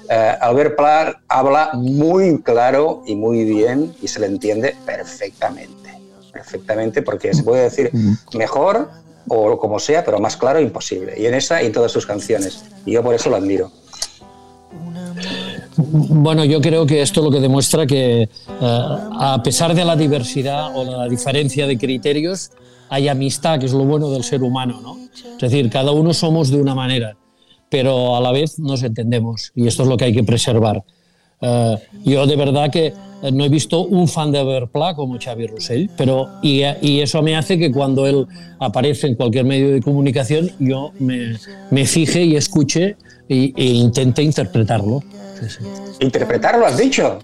Eh, 0.09 0.35
Albert 0.41 0.75
Pla 0.75 1.21
habla 1.27 1.69
muy 1.75 2.41
claro 2.41 3.03
y 3.05 3.15
muy 3.15 3.45
bien 3.45 3.93
y 4.01 4.07
se 4.07 4.19
le 4.19 4.25
entiende 4.25 4.75
perfectamente, 4.83 5.91
perfectamente, 6.33 7.03
porque 7.03 7.35
se 7.35 7.43
puede 7.43 7.61
decir 7.61 7.91
mejor 8.33 8.89
o 9.27 9.59
como 9.59 9.77
sea, 9.77 10.03
pero 10.03 10.17
más 10.17 10.35
claro 10.35 10.59
imposible. 10.59 11.13
Y 11.17 11.27
en 11.27 11.35
esa 11.35 11.61
y 11.61 11.67
en 11.67 11.71
todas 11.71 11.91
sus 11.91 12.07
canciones. 12.07 12.63
Y 12.83 12.93
yo 12.93 13.03
por 13.03 13.13
eso 13.13 13.29
lo 13.29 13.35
admiro. 13.35 13.71
Bueno, 15.77 16.45
yo 16.45 16.61
creo 16.61 16.85
que 16.85 17.01
esto 17.01 17.21
lo 17.21 17.31
que 17.31 17.39
demuestra 17.39 17.87
que 17.87 18.23
eh, 18.23 18.29
a 18.61 19.41
pesar 19.43 19.73
de 19.73 19.85
la 19.85 19.95
diversidad 19.95 20.75
o 20.75 20.83
la 20.83 21.07
diferencia 21.07 21.67
de 21.67 21.77
criterios, 21.77 22.51
hay 22.89 23.07
amistad, 23.07 23.59
que 23.59 23.65
es 23.65 23.73
lo 23.73 23.85
bueno 23.85 24.09
del 24.09 24.23
ser 24.23 24.43
humano, 24.43 24.79
¿no? 24.81 24.97
Es 25.13 25.39
decir, 25.39 25.69
cada 25.69 25.91
uno 25.91 26.13
somos 26.13 26.49
de 26.49 26.59
una 26.59 26.75
manera, 26.75 27.15
pero 27.69 28.15
a 28.15 28.21
la 28.21 28.31
vez 28.31 28.59
nos 28.59 28.83
entendemos 28.83 29.51
y 29.55 29.67
esto 29.67 29.83
es 29.83 29.89
lo 29.89 29.97
que 29.97 30.05
hay 30.05 30.13
que 30.13 30.23
preservar. 30.23 30.83
Eh, 31.41 31.77
yo 32.03 32.25
de 32.25 32.35
verdad 32.35 32.69
que 32.69 32.87
eh, 32.87 33.31
no 33.31 33.45
he 33.45 33.49
visto 33.49 33.83
un 33.83 34.07
fan 34.07 34.31
de 34.31 34.43
Verpla 34.43 34.95
como 34.95 35.17
Xavi 35.19 35.47
Rossell, 35.47 35.89
pero 35.97 36.27
y, 36.41 36.61
eso 36.99 37.21
me 37.21 37.35
hace 37.35 37.57
que 37.57 37.71
cuando 37.71 38.05
él 38.05 38.27
aparece 38.59 39.07
en 39.07 39.15
cualquier 39.15 39.45
medio 39.45 39.71
de 39.71 39.81
comunicación 39.81 40.51
yo 40.59 40.91
me 40.99 41.85
fije 41.85 42.23
y 42.23 42.35
escuche 42.35 42.97
y- 43.29 43.53
e 43.55 43.65
intente 43.65 44.21
interpretarlo. 44.21 45.01
Sí, 45.39 45.49
sí. 45.49 45.59
¿Interpretarlo 46.01 46.65
has 46.65 46.77
dicho? 46.77 47.19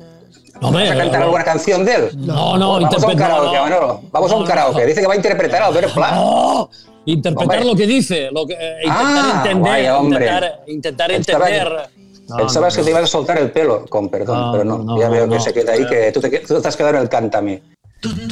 No, 0.62 0.72
¿Vas 0.72 0.90
a 0.90 0.96
cantar 0.96 1.20
no. 1.20 1.26
alguna 1.26 1.44
canción 1.44 1.84
de 1.84 1.96
él? 1.96 2.10
No, 2.16 2.58
no, 2.58 2.80
Vamos 2.80 3.04
a 3.04 3.08
un 3.08 3.16
karaoke, 3.18 3.46
no, 3.48 3.54
no. 3.56 3.64
Manolo. 3.64 4.02
Vamos 4.12 4.32
a 4.32 4.36
un 4.36 4.42
No, 4.44 4.48
karaoke. 4.48 4.82
no. 4.82 4.88
Dice 4.88 5.02
que 5.02 5.08
va 5.08 5.14
a 5.14 5.18
interpretar 5.18 5.62
a 5.64 5.66
Albert 5.66 5.94
Pla. 5.94 6.12
¡Oh! 6.16 6.70
Interpretar 7.08 7.58
Hombre. 7.58 7.72
lo 7.72 7.76
que 7.78 7.86
dice, 7.86 8.30
lo 8.32 8.48
que, 8.48 8.54
eh, 8.54 8.78
intentar 8.84 9.06
Ah, 9.06 9.34
entender, 9.44 9.72
vaya, 9.72 9.98
hombre. 10.00 10.26
intentar, 10.26 10.64
intentar 10.68 11.10
que- 11.10 11.16
entender. 11.18 11.90
No, 12.30 12.38
Pensabas 12.38 12.74
no, 12.74 12.76
que 12.78 12.82
no. 12.82 12.86
te 12.86 12.92
ibas 12.92 13.04
a 13.04 13.08
soltar 13.08 13.38
el 13.38 13.52
pelo, 13.52 13.86
con 13.88 14.10
perdón, 14.10 14.40
No, 14.40 14.52
pero 14.54 14.64
no. 14.64 14.78
no, 14.80 14.98
ya 15.00 15.10
veo 15.10 15.28
no. 15.28 15.34
que 15.34 15.40
se 15.42 15.54
queda 15.54 15.74
ahí, 15.74 15.86
que 15.86 16.12
tú 16.12 16.22
te, 16.22 16.30
tú 16.40 16.60
te 16.62 16.68
has 16.68 16.76
quedado 16.78 16.96
en 16.96 17.02
el 17.04 17.10
cántame. 17.10 17.62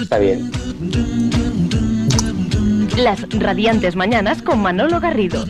Está 0.01 0.18
bien. 0.18 0.50
Las 2.98 3.27
radiantes 3.30 3.96
mañanas 3.96 4.42
con 4.42 4.60
Manolo 4.60 5.00
Garrido. 5.00 5.46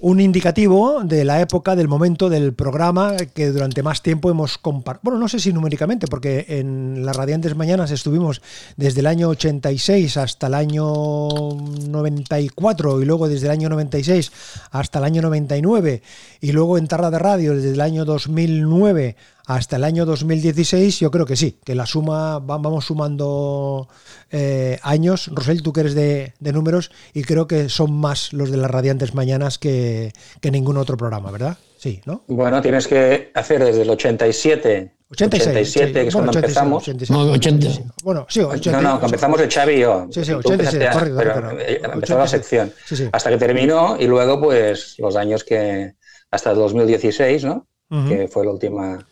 Un 0.00 0.20
indicativo 0.20 1.02
de 1.02 1.24
la 1.24 1.40
época, 1.40 1.74
del 1.74 1.88
momento 1.88 2.28
del 2.28 2.52
programa 2.52 3.16
que 3.16 3.50
durante 3.50 3.82
más 3.82 4.02
tiempo 4.02 4.30
hemos 4.30 4.58
compartido. 4.58 5.00
Bueno, 5.02 5.18
no 5.18 5.28
sé 5.28 5.40
si 5.40 5.52
numéricamente, 5.52 6.06
porque 6.06 6.46
en 6.48 7.04
las 7.04 7.16
Radiantes 7.16 7.56
Mañanas 7.56 7.90
estuvimos 7.90 8.40
desde 8.76 9.00
el 9.00 9.06
año 9.06 9.28
86 9.28 10.16
hasta 10.16 10.46
el 10.46 10.54
año 10.54 11.28
94 11.28 13.02
y 13.02 13.04
luego 13.04 13.28
desde 13.28 13.46
el 13.46 13.52
año 13.52 13.68
96 13.68 14.32
hasta 14.70 14.98
el 14.98 15.04
año 15.04 15.22
99 15.22 16.02
y 16.40 16.52
luego 16.52 16.78
en 16.78 16.86
Tarra 16.86 17.10
de 17.10 17.18
Radio 17.18 17.54
desde 17.54 17.72
el 17.72 17.80
año 17.80 18.04
2009 18.04 19.16
hasta 19.48 19.76
el 19.76 19.84
año 19.84 20.04
2016, 20.04 21.00
yo 21.00 21.10
creo 21.10 21.24
que 21.24 21.34
sí, 21.34 21.58
que 21.64 21.74
la 21.74 21.86
suma, 21.86 22.38
va- 22.38 22.58
vamos 22.58 22.84
sumando 22.84 23.88
eh, 24.30 24.78
años. 24.82 25.30
Rosel, 25.32 25.62
tú 25.62 25.72
que 25.72 25.80
eres 25.80 25.94
de, 25.94 26.34
de 26.38 26.52
números 26.52 26.90
y 27.14 27.22
creo 27.22 27.46
que 27.46 27.70
son 27.70 27.92
más 27.94 28.32
los 28.34 28.50
de 28.50 28.58
las 28.58 28.70
Radiantes 28.70 29.14
Mañanas 29.14 29.58
que, 29.58 30.12
que 30.42 30.50
ningún 30.50 30.76
otro 30.76 30.98
programa, 30.98 31.30
¿verdad? 31.30 31.56
Sí, 31.78 32.02
¿no? 32.04 32.24
Bueno, 32.28 32.60
tienes 32.60 32.86
que 32.86 33.30
hacer 33.34 33.64
desde 33.64 33.82
el 33.82 33.90
87. 33.90 34.92
86. 35.10 35.48
87, 35.48 35.86
sí. 35.86 35.92
que 35.94 36.08
es 36.08 36.12
Bueno, 36.14 36.30
cuando 36.32 36.38
86, 36.40 36.44
empezamos. 36.44 36.82
86, 36.82 37.10
No, 37.10 37.32
80. 37.32 37.66
85. 37.66 37.94
Bueno, 38.04 38.26
sí, 38.28 38.40
80, 38.40 38.82
No, 38.82 38.88
no, 38.94 39.00
que 39.00 39.06
empezamos 39.06 39.40
el 39.40 39.50
Xavi 39.50 39.72
y 39.72 39.80
yo. 39.80 40.06
Sí, 40.10 40.24
sí, 40.26 40.32
Tú 40.32 40.38
86, 40.40 40.52
empezaste 40.74 40.86
a- 40.88 40.92
correcto, 40.92 41.16
pero, 41.18 41.34
correcto. 41.34 41.58
eh, 41.64 41.80
empezó 41.94 42.18
la 42.18 42.24
86. 42.24 42.30
sección. 42.30 42.72
Sí, 42.86 42.96
sí. 42.96 43.08
Hasta 43.12 43.30
que 43.30 43.38
terminó 43.38 43.96
y 43.98 44.06
luego, 44.06 44.38
pues, 44.40 44.96
los 44.98 45.16
años 45.16 45.42
que. 45.44 45.94
Hasta 46.30 46.50
el 46.50 46.58
2016, 46.58 47.44
¿no? 47.44 47.66
Ujú. 47.90 48.06
Que 48.08 48.28
fue 48.28 48.44
la 48.44 48.50
última. 48.50 49.06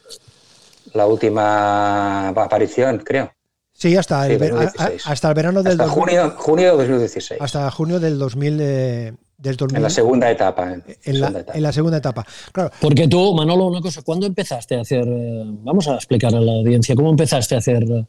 La 0.96 1.06
última 1.06 2.28
aparición, 2.28 2.98
creo. 3.04 3.30
Sí, 3.72 3.94
hasta 3.96 4.26
el, 4.26 4.32
Sí, 4.32 4.38
ver- 4.38 4.52
a- 4.52 4.54
2016. 4.56 5.06
a- 5.06 5.10
hasta 5.12 5.28
el 5.28 5.34
verano 5.34 5.62
del 5.62 5.72
Hasta 5.72 5.84
2000 5.84 6.00
junio, 6.04 6.34
junio 6.38 6.64
de 6.72 6.76
2016. 6.78 7.40
hasta 7.40 7.70
junio 7.70 8.00
del 8.00 8.18
2000, 8.18 8.58
eh, 8.60 9.12
del 9.36 9.56
2000 9.56 9.76
En 9.76 9.82
la 9.82 9.90
segunda 9.90 10.30
etapa. 10.30 10.72
En, 10.72 10.82
en 11.04 11.20
la, 11.20 11.26
segunda 11.26 11.40
etapa. 11.40 11.56
en 11.58 11.62
la 11.62 11.72
segunda 11.72 11.98
etapa. 11.98 12.26
Claro, 12.52 12.70
Porque 12.80 13.06
tú, 13.06 13.34
Manolo, 13.34 13.66
una 13.66 13.82
cosa, 13.82 14.00
¿cuándo 14.02 14.26
empezaste 14.26 14.76
a 14.76 14.80
hacer, 14.80 15.04
eh, 15.06 15.42
vamos 15.62 15.86
a 15.88 15.96
explicar 15.96 16.34
a 16.34 16.40
la 16.40 16.52
audiencia, 16.52 16.94
¿cómo 16.96 17.10
empezaste 17.10 17.54
a 17.54 17.58
hacer 17.58 17.82
eh, 17.84 18.06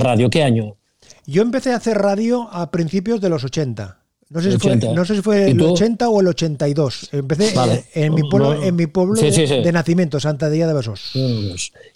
radio? 0.00 0.28
¿Qué 0.28 0.42
año? 0.42 0.76
Yo 1.24 1.40
empecé 1.42 1.72
a 1.72 1.76
hacer 1.76 1.96
radio 1.96 2.46
a 2.52 2.70
principios 2.70 3.20
de 3.22 3.30
los 3.30 3.44
80. 3.44 3.97
No 4.30 4.42
sé, 4.42 4.52
si 4.52 4.58
fue, 4.58 4.72
80. 4.72 4.92
no 4.94 5.04
sé 5.06 5.14
si 5.16 5.22
fue 5.22 5.48
¿Y 5.48 5.50
el 5.52 5.56
tú? 5.58 5.72
80 5.72 6.08
o 6.10 6.20
el 6.20 6.26
82. 6.28 7.08
Empecé 7.12 7.54
Vale. 7.54 7.84
en, 7.94 8.04
en 8.04 8.14
mi 8.14 8.28
pueblo, 8.28 8.62
en 8.62 8.76
mi 8.76 8.86
pueblo 8.86 9.16
Sí, 9.16 9.32
sí, 9.32 9.46
sí. 9.46 9.62
de 9.62 9.72
nacimiento, 9.72 10.20
Santa 10.20 10.50
Día 10.50 10.66
de 10.66 10.74
Besós. 10.74 11.12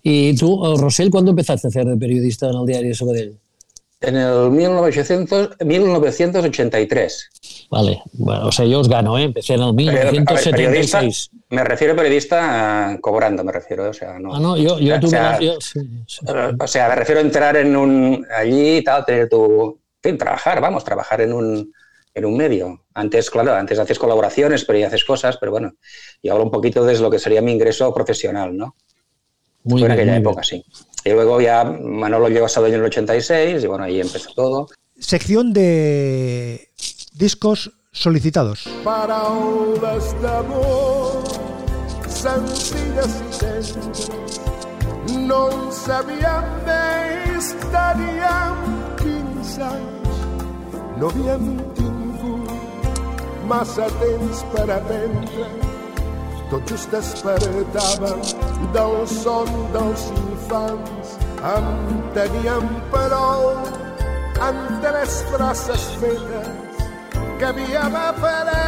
¿Y 0.02 0.34
tú, 0.36 0.64
eh, 0.66 0.74
Rosell, 0.78 1.10
cuándo 1.10 1.30
empezaste 1.32 1.66
a 1.66 1.68
hacer 1.68 1.84
de 1.84 1.96
periodista 1.96 2.48
en 2.48 2.54
el 2.56 2.66
diario 2.66 2.88
de 2.88 2.94
Sabadell? 2.94 3.38
En 4.00 4.16
el 4.16 4.50
1900, 4.50 5.50
1983. 5.64 7.30
Vale, 7.70 8.02
bueno, 8.14 8.46
o 8.48 8.52
sea, 8.52 8.64
yo 8.66 8.80
os 8.80 8.88
gano, 8.88 9.18
¿eh? 9.18 9.24
Empecé 9.24 9.54
en 9.54 9.62
el 9.62 9.74
Pero, 9.76 9.90
a 9.90 9.94
ver, 9.94 10.10
periodista, 10.50 11.00
1976. 11.02 11.30
me 11.50 11.64
refiero 11.64 11.92
a 11.92 11.96
periodista 11.96 12.38
ah, 12.92 12.98
cobrando, 13.00 13.44
me 13.44 13.52
refiero, 13.52 13.88
o 13.88 13.92
sea, 13.92 14.18
no. 14.18 14.34
Ah, 14.34 14.40
no, 14.40 14.56
yo, 14.56 14.78
yo 14.78 14.96
o 14.96 15.00
tuve 15.00 15.10
sea, 15.10 15.32
la- 15.32 15.40
yo- 15.40 15.60
sí, 15.60 15.80
sí. 16.06 16.20
O 16.58 16.66
sea, 16.66 16.88
me 16.88 16.96
refiero 16.96 17.20
a 17.20 17.24
entrar 17.24 17.56
en 17.56 17.76
un 17.76 18.26
allí 18.36 18.78
y 18.78 18.84
tal, 18.84 19.04
tener 19.04 19.28
tu. 19.28 19.78
En 20.04 20.10
fin, 20.10 20.18
trabajar, 20.18 20.60
vamos, 20.60 20.82
trabajar 20.84 21.20
en 21.20 21.32
un, 21.32 21.72
en 22.14 22.24
un 22.24 22.36
medio. 22.36 22.84
Antes, 22.94 23.30
claro, 23.30 23.54
antes 23.54 23.78
haces 23.78 23.98
colaboraciones, 23.98 24.64
pero 24.64 24.78
ya 24.78 24.86
haces 24.88 25.04
cosas, 25.04 25.36
pero 25.38 25.52
bueno, 25.52 25.72
y 26.20 26.28
hablo 26.28 26.44
un 26.44 26.50
poquito 26.50 26.84
de 26.84 26.98
lo 26.98 27.10
que 27.10 27.18
sería 27.18 27.40
mi 27.42 27.52
ingreso 27.52 27.92
profesional, 27.94 28.56
¿no? 28.56 28.76
Muy 29.64 29.80
Fue 29.80 29.88
en 29.90 29.96
bien, 29.96 30.00
aquella 30.00 30.12
muy 30.12 30.20
bien. 30.20 30.22
época, 30.22 30.42
sí. 30.42 30.64
Y 31.04 31.10
luego 31.10 31.40
ya 31.40 31.64
Manolo 31.64 32.28
llegó 32.28 32.46
a 32.46 32.48
Sabadell 32.48 32.74
en 32.74 32.80
el 32.80 32.86
86 32.86 33.64
y 33.64 33.66
bueno, 33.66 33.84
ahí 33.84 34.00
empezó 34.00 34.32
todo. 34.34 34.68
Sección 34.98 35.52
de 35.52 36.68
discos 37.14 37.72
solicitados. 37.92 38.64
Paraules 38.84 40.14
d'amor 40.22 41.22
senzilles 42.12 43.14
i 43.18 43.30
tendres 43.40 44.08
no 45.26 45.40
ens 45.50 45.80
havíem 45.90 46.46
vist 46.68 47.64
teníem 47.72 48.60
15 49.00 49.62
anys 49.66 50.20
no 51.00 51.10
tingut 51.16 51.91
massa 53.52 53.86
temps 54.00 54.42
per 54.52 54.68
aprendre. 54.78 55.46
Tot 56.50 56.62
just 56.70 56.88
despertàvem 56.92 58.20
del 58.76 58.94
son 59.12 59.50
dels 59.74 60.04
infants. 60.22 61.08
En 61.52 61.66
teníem 62.16 62.68
prou 62.92 63.44
en 64.48 64.60
tres 64.84 65.20
frases 65.32 65.84
fetes 66.00 66.84
que 67.38 67.44
havíem 67.50 67.96
après 67.96 68.60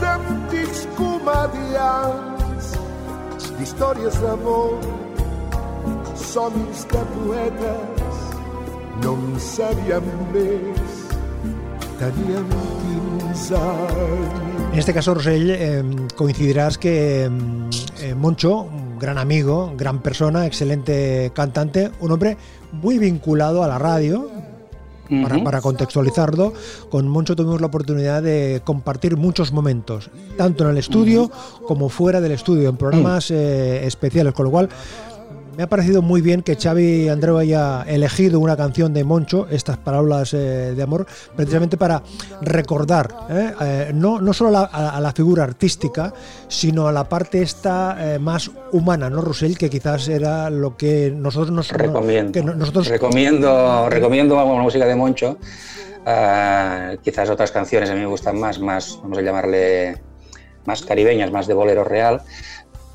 d'antics 0.00 0.86
comedians 0.98 2.70
d'històries 3.58 4.16
d'amor, 4.22 4.78
somnis 6.16 6.86
de 6.94 7.02
poetes, 7.14 8.22
no 9.02 9.12
en 9.18 9.38
sabíem 9.52 10.08
més, 10.32 10.96
teníem 12.00 12.48
15 12.50 12.72
anys. 12.72 12.83
En 14.72 14.78
este 14.78 14.92
caso, 14.92 15.14
Rosell, 15.14 15.50
eh, 15.50 15.82
coincidirás 16.16 16.78
que 16.78 17.24
eh, 17.24 18.14
Moncho, 18.16 18.62
un 18.62 18.98
gran 18.98 19.18
amigo, 19.18 19.72
gran 19.76 20.00
persona, 20.00 20.46
excelente 20.46 21.30
cantante, 21.34 21.92
un 22.00 22.10
hombre 22.10 22.36
muy 22.72 22.98
vinculado 22.98 23.62
a 23.62 23.68
la 23.68 23.78
radio. 23.78 24.30
Para, 25.44 25.60
contextualizarlo, 25.60 26.54
con 26.88 27.06
Moncho 27.06 27.36
tuvimos 27.36 27.60
la 27.60 27.66
oportunidad 27.66 28.22
de 28.22 28.62
compartir 28.64 29.18
muchos 29.18 29.52
momentos, 29.52 30.10
tanto 30.38 30.64
en 30.64 30.70
el 30.70 30.78
estudio 30.78 31.30
como 31.68 31.90
fuera 31.90 32.22
del 32.22 32.32
estudio, 32.32 32.70
en 32.70 32.78
programas 32.78 33.30
eh, 33.30 33.86
especiales, 33.86 34.32
con 34.32 34.46
lo 34.46 34.50
cual 34.50 34.70
me 35.56 35.62
ha 35.62 35.68
parecido 35.68 36.02
muy 36.02 36.20
bien 36.20 36.42
que 36.42 36.56
Xavi 36.56 37.08
Andreu 37.08 37.38
haya 37.38 37.82
elegido 37.86 38.40
una 38.40 38.56
canción 38.56 38.92
de 38.92 39.04
Moncho, 39.04 39.46
estas 39.50 39.76
palabras 39.76 40.34
eh, 40.34 40.74
de 40.76 40.82
amor, 40.82 41.06
precisamente 41.36 41.76
para 41.76 42.02
recordar 42.40 43.14
eh, 43.30 43.52
eh, 43.60 43.90
no, 43.94 44.20
no 44.20 44.32
solo 44.32 44.50
la- 44.50 44.68
a, 44.72 44.96
a 44.96 45.00
la 45.00 45.12
figura 45.12 45.44
artística, 45.44 46.12
sino 46.48 46.88
a 46.88 46.92
la 46.92 47.08
parte 47.08 47.42
esta 47.42 47.96
más 48.20 48.50
humana, 48.72 49.08
¿no, 49.10 49.20
Rosell? 49.20 49.56
Que 49.56 49.70
quizás 49.70 50.08
era 50.08 50.50
lo 50.50 50.76
que 50.76 51.12
nosotros 51.14 51.50
nos 51.52 51.68
Recomiendo. 51.70 52.32
que 52.32 52.42
no- 52.42 52.54
nosotros 52.54 52.88
recomiendo, 52.88 53.88
recomiendo 53.88 54.36
la 54.36 54.44
música 54.44 54.86
de 54.86 54.94
Moncho. 54.96 55.38
Ah, 56.06 56.92
quizás 57.02 57.30
otras 57.30 57.50
canciones 57.50 57.88
a 57.90 57.94
mí 57.94 58.00
me 58.00 58.06
gustan 58.06 58.38
más, 58.38 58.58
más, 58.58 58.98
vamos 59.02 59.18
a 59.18 59.22
llamarle, 59.22 60.02
más 60.66 60.82
caribeñas, 60.82 61.30
más 61.30 61.46
de 61.46 61.54
bolero 61.54 61.84
real. 61.84 62.22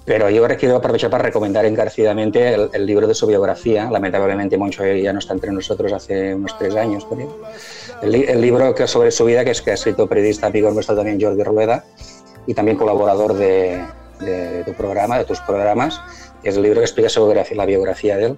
Pero 0.06 0.30
yo 0.30 0.42
quiero 0.58 0.78
aprovechar 0.78 1.10
para 1.12 1.24
recomendar 1.24 1.66
encarecidamente 1.66 2.56
el, 2.56 2.86
libro 2.86 3.06
de 3.06 3.14
su 3.14 3.28
biografía. 3.28 3.90
Lamentablemente 3.92 4.58
Moncho 4.58 4.84
ya 4.86 5.14
no 5.14 5.20
está 5.20 5.34
entre 5.34 5.52
nosotros 5.52 5.94
hace 5.94 6.34
unos 6.34 6.58
tres 6.58 6.76
años. 6.76 7.06
El, 8.02 8.12
li- 8.12 8.26
el 8.28 8.42
libro 8.42 8.74
que 8.74 8.88
sobre 8.88 9.12
su 9.12 9.26
vida, 9.26 9.46
que 9.46 9.52
es 9.52 9.62
que 9.62 9.72
ha 9.72 9.76
escrito 9.76 10.08
periodista 10.08 10.48
amigo 10.48 10.72
nuestro 10.72 10.96
también 10.96 11.22
Jordi 11.22 11.44
Rueda 11.44 11.86
y 12.48 12.54
también 12.56 12.78
colaborador 12.78 13.34
de, 13.36 13.84
tu 14.66 14.74
programa, 14.74 15.20
de 15.20 15.26
tus 15.26 15.40
programas, 15.42 16.02
es 16.44 16.56
el 16.56 16.64
libro 16.64 16.80
que 16.80 16.86
explica 16.86 17.10
su 17.10 17.24
biografía, 17.24 17.58
la 17.58 17.66
biografía 17.66 18.18
de 18.18 18.26
él. 18.26 18.38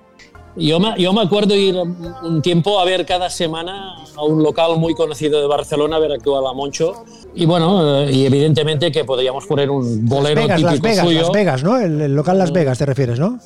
Yo 0.57 0.79
me, 0.79 0.93
yo 0.97 1.13
me 1.13 1.21
acuerdo 1.21 1.55
ir 1.55 1.75
un 1.77 2.41
tiempo 2.41 2.79
a 2.79 2.85
ver 2.85 3.05
cada 3.05 3.29
semana 3.29 3.95
a 4.17 4.23
un 4.23 4.43
local 4.43 4.77
muy 4.77 4.93
conocido 4.93 5.39
de 5.41 5.47
Barcelona 5.47 5.95
a 5.95 5.99
ver 5.99 6.11
actuar 6.11 6.43
a 6.45 6.53
Moncho. 6.53 7.05
Y 7.33 7.45
bueno, 7.45 8.01
eh, 8.03 8.11
y 8.11 8.25
evidentemente 8.25 8.91
que 8.91 9.05
podríamos 9.05 9.45
poner 9.45 9.69
un 9.69 10.05
bolero 10.07 10.41
Vegas, 10.41 10.57
típico 10.57 10.71
Las 10.71 10.81
Vegas, 10.81 11.05
suyo. 11.05 11.21
Las 11.21 11.31
Vegas, 11.31 11.63
¿no? 11.63 11.77
El, 11.79 12.01
el 12.01 12.15
local 12.15 12.37
Las 12.37 12.51
Vegas 12.51 12.77
te 12.77 12.85
refieres, 12.85 13.17
¿no? 13.17 13.39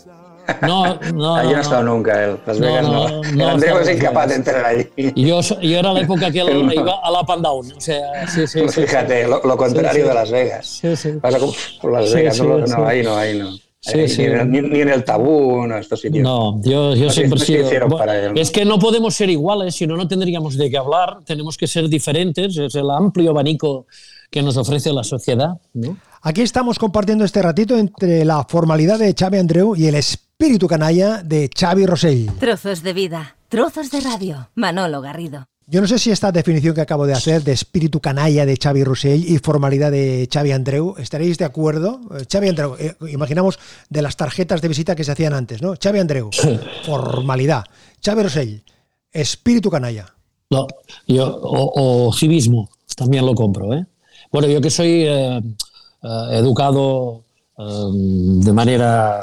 No, 0.61 0.85
no, 1.15 1.35
Allí 1.37 1.47
no 1.47 1.53
no, 1.53 1.57
ha 1.57 1.61
estado 1.61 1.83
no. 1.83 1.95
nunca 1.95 2.23
él. 2.23 2.37
Las 2.45 2.59
No, 2.59 2.65
Vegas 2.67 2.83
no. 2.83 2.91
no, 3.09 3.23
El 3.23 3.37
no 3.37 3.49
Andreu 3.49 3.77
está 3.77 3.81
es 3.81 3.87
Las 3.87 3.95
incapaz 3.97 4.27
Vegas. 4.27 4.29
de 4.29 4.35
entrar 4.35 4.65
allí. 4.65 5.13
Yo, 5.27 5.41
yo 5.41 5.77
era 5.79 5.93
la 5.93 5.99
época 6.01 6.31
que 6.31 6.39
él 6.41 6.65
No. 6.67 6.73
iba 6.73 6.99
a 7.03 7.11
la 7.11 7.23
Pandown. 7.23 7.71
O 7.71 7.81
sea, 7.81 8.27
sí, 8.27 8.45
sí, 8.47 8.67
sí. 8.67 8.81
Fíjate, 8.81 9.27
lo, 9.27 9.41
lo 9.43 9.57
contrario 9.57 9.91
Sí, 9.93 10.01
sí. 10.01 10.07
de 10.07 10.13
Las 10.13 10.31
Vegas. 10.31 10.65
Sí, 10.81 10.95
sí. 10.95 11.09
Pasa 11.21 11.39
como 11.39 11.53
por 11.81 11.93
Las 11.93 12.09
Sí, 12.09 12.15
Vegas, 12.15 12.35
sí, 12.37 12.41
no, 12.43 12.57
no, 12.59 12.67
sí. 12.67 12.73
ahí 12.85 13.03
no, 13.03 13.15
ahí 13.15 13.37
no. 13.39 13.49
Sí, 13.91 14.07
sí. 14.07 14.21
Ni, 14.21 14.25
en 14.27 14.39
el, 14.39 14.51
ni- 14.51 14.61
ni 14.61 14.79
en 14.81 14.89
el 14.89 15.03
tabú, 15.03 15.65
no, 15.67 15.77
estos 15.77 16.01
sitios. 16.01 16.23
No, 16.23 16.61
yo, 16.63 16.95
yo 16.95 17.05
No, 17.05 17.09
siempre 17.11 17.35
he 17.37 17.39
no 17.39 17.45
se 17.45 17.45
sido. 17.45 17.65
hicieron 17.65 17.89
bueno, 17.89 17.99
para 18.05 18.19
él, 18.25 18.33
¿no? 18.33 18.39
Es 18.41 18.51
que 18.51 18.65
no 18.65 18.79
podemos 18.79 19.13
ser 19.15 19.29
iguales, 19.29 19.75
si 19.75 19.85
no, 19.87 19.95
no 19.95 20.07
tendríamos 20.07 20.57
de 20.57 20.69
qué 20.69 20.77
hablar. 20.77 21.19
Tenemos 21.25 21.57
que 21.57 21.67
ser 21.67 21.87
diferentes. 21.87 22.57
Es 22.57 22.75
el 22.75 22.89
amplio 22.89 23.31
abanico 23.31 23.85
que 24.31 24.41
nos 24.41 24.57
ofrece 24.57 24.91
la 24.91 25.03
sociedad. 25.03 25.49
¿no? 25.73 25.97
Aquí 26.21 26.41
estamos 26.41 26.79
compartiendo 26.79 27.23
este 27.23 27.41
ratito 27.41 27.77
entre 27.77 28.25
la 28.25 28.43
formalidad 28.49 28.97
de 28.99 29.13
Xavi 29.17 29.37
Andreu 29.37 29.75
y 29.75 29.85
el 29.87 29.95
espíritu 29.95 30.67
canalla 30.67 31.21
de 31.23 31.49
Xavi 31.55 31.85
Rosell. 31.85 32.31
Trozos 32.39 32.81
de 32.83 32.93
vida, 32.93 33.35
trozos 33.49 33.91
de 33.91 34.01
radio. 34.01 34.49
Manolo 34.55 35.01
Garrido. 35.01 35.45
Yo 35.67 35.81
no 35.81 35.87
sé 35.87 35.97
si 35.97 36.11
esta 36.11 36.31
definición 36.31 36.75
que 36.75 36.81
acabo 36.81 37.07
de 37.07 37.13
hacer 37.13 37.43
de 37.43 37.51
espíritu 37.51 37.99
canalla 37.99 38.45
de 38.45 38.55
Xavi 38.55 38.83
Rosell 38.83 39.25
y 39.27 39.39
formalidad 39.39 39.91
de 39.91 40.29
Xavi 40.31 40.51
Andreu, 40.51 40.93
¿estaréis 40.99 41.39
de 41.39 41.45
acuerdo? 41.45 42.01
Eh, 42.15 42.25
Xavi 42.31 42.49
Andreu, 42.49 42.75
eh, 42.77 42.95
imaginamos 43.11 43.57
de 43.89 44.03
las 44.03 44.15
tarjetas 44.15 44.61
de 44.61 44.67
visita 44.67 44.95
que 44.95 45.03
se 45.03 45.11
hacían 45.11 45.33
antes, 45.33 45.63
¿no? 45.63 45.73
Xavi 45.81 45.99
Andreu, 45.99 46.29
formalidad. 46.85 47.65
Xavi 48.03 48.21
Rosell, 48.21 48.63
espíritu 49.11 49.71
canalla. 49.71 50.05
No, 50.51 50.67
yo, 51.07 51.35
o, 51.41 52.07
o 52.07 52.13
civismo, 52.13 52.69
también 52.95 53.25
lo 53.25 53.33
compro. 53.35 53.73
¿eh? 53.73 53.85
Bueno, 54.31 54.47
yo 54.47 54.61
que 54.61 54.69
soy 54.69 55.03
eh, 55.07 55.37
eh, 55.37 56.27
educado 56.31 57.23
de 57.57 58.51
manera 58.51 59.21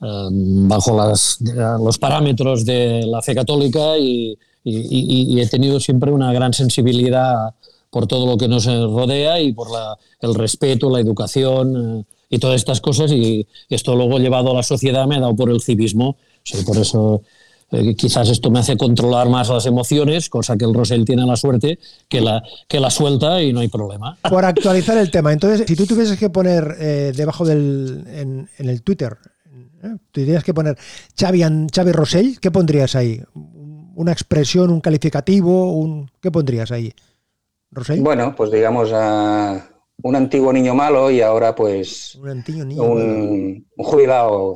bajo 0.00 0.96
las, 0.98 1.38
los 1.40 1.98
parámetros 1.98 2.66
de 2.66 3.06
la 3.06 3.22
fe 3.22 3.34
católica 3.34 3.96
y, 3.96 4.38
y- 4.70 5.32
y- 5.34 5.40
he 5.40 5.46
tenido 5.46 5.80
siempre 5.80 6.10
una 6.12 6.32
gran 6.32 6.52
sensibilidad 6.52 7.54
por 7.90 8.06
todo 8.06 8.26
lo 8.26 8.36
que 8.36 8.48
nos 8.48 8.66
rodea 8.66 9.40
y 9.40 9.52
por 9.52 9.70
la- 9.70 9.96
el 10.20 10.34
respeto, 10.34 10.90
la 10.90 11.00
educación 11.00 12.00
eh, 12.00 12.04
y 12.30 12.38
todas 12.38 12.56
estas 12.56 12.80
cosas 12.80 13.10
y 13.12 13.46
esto 13.70 13.96
luego 13.96 14.18
llevado 14.18 14.50
a 14.50 14.54
la 14.54 14.62
sociedad 14.62 15.06
me 15.06 15.16
ha 15.16 15.20
dado 15.20 15.34
por 15.34 15.50
el 15.50 15.60
civismo. 15.62 16.16
Sí, 16.42 16.58
por 16.64 16.76
eso 16.76 17.22
eh, 17.70 17.94
quizás 17.94 18.28
esto 18.30 18.50
me 18.50 18.60
hace 18.60 18.76
controlar 18.78 19.28
más 19.28 19.48
las 19.50 19.66
emociones, 19.66 20.28
cosa 20.30 20.56
que 20.56 20.64
el 20.64 20.72
Rosell 20.74 21.04
tiene 21.04 21.26
la 21.26 21.36
suerte 21.36 21.78
que 22.08 22.20
la, 22.22 22.42
que 22.66 22.80
la 22.80 22.90
suelta 22.90 23.42
y 23.42 23.52
no 23.52 23.60
hay 23.60 23.68
problema. 23.68 24.16
Por 24.30 24.44
actualizar 24.44 24.96
el 24.98 25.10
tema, 25.10 25.32
entonces, 25.34 25.66
si 25.66 25.76
tú 25.76 25.86
tuvieses 25.86 26.18
que 26.18 26.30
poner 26.30 26.76
eh, 26.80 27.12
debajo 27.14 27.44
del. 27.44 28.04
En, 28.08 28.48
en 28.58 28.68
el 28.70 28.80
Twitter, 28.82 29.16
¿eh? 29.82 29.96
tuvieras 30.12 30.44
que 30.44 30.54
poner 30.54 30.76
Xavi, 31.18 31.42
Xavi 31.74 31.92
Rosell, 31.92 32.38
¿qué 32.40 32.50
pondrías 32.50 32.94
ahí? 32.96 33.20
¿Una 33.98 34.12
expresión, 34.12 34.70
un 34.70 34.80
calificativo? 34.80 35.72
Un, 35.72 36.08
¿Qué 36.20 36.30
pondrías 36.30 36.70
ahí? 36.70 36.94
¿Rosell? 37.72 38.00
Bueno, 38.00 38.32
pues 38.36 38.52
digamos, 38.52 38.92
ah, 38.94 39.60
un 40.02 40.14
antiguo 40.14 40.52
niño 40.52 40.72
malo 40.72 41.10
y 41.10 41.20
ahora 41.20 41.52
pues 41.52 42.14
un 42.14 42.28
antiguo 42.28 42.64
niño. 42.64 42.84
un, 42.84 43.66
un 43.76 43.84
jubilado 43.84 44.54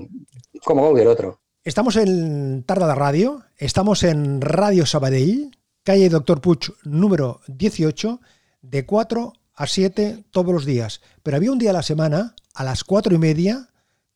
como 0.65 0.83
cualquier 0.83 1.09
otro. 1.09 1.41
Estamos 1.65 1.97
en 1.97 2.63
Tarda 2.63 2.95
Radio, 2.95 3.43
estamos 3.57 4.05
en 4.05 4.41
Radio 4.41 4.87
Sabadell, 4.87 5.51
calle 5.83 6.09
Doctor 6.09 6.41
Puig 6.41 6.61
número 6.85 7.41
18, 7.49 8.21
de 8.63 8.87
4 8.87 9.33
a 9.57 9.67
7 9.67 10.23
todos 10.31 10.55
los 10.55 10.65
días. 10.65 11.01
Pero 11.25 11.37
había 11.37 11.51
un 11.51 11.59
día 11.59 11.71
a 11.71 11.73
la 11.73 11.83
semana, 11.83 12.37
a 12.55 12.63
las 12.63 12.85
4 12.85 13.13
y 13.13 13.19
media, 13.19 13.71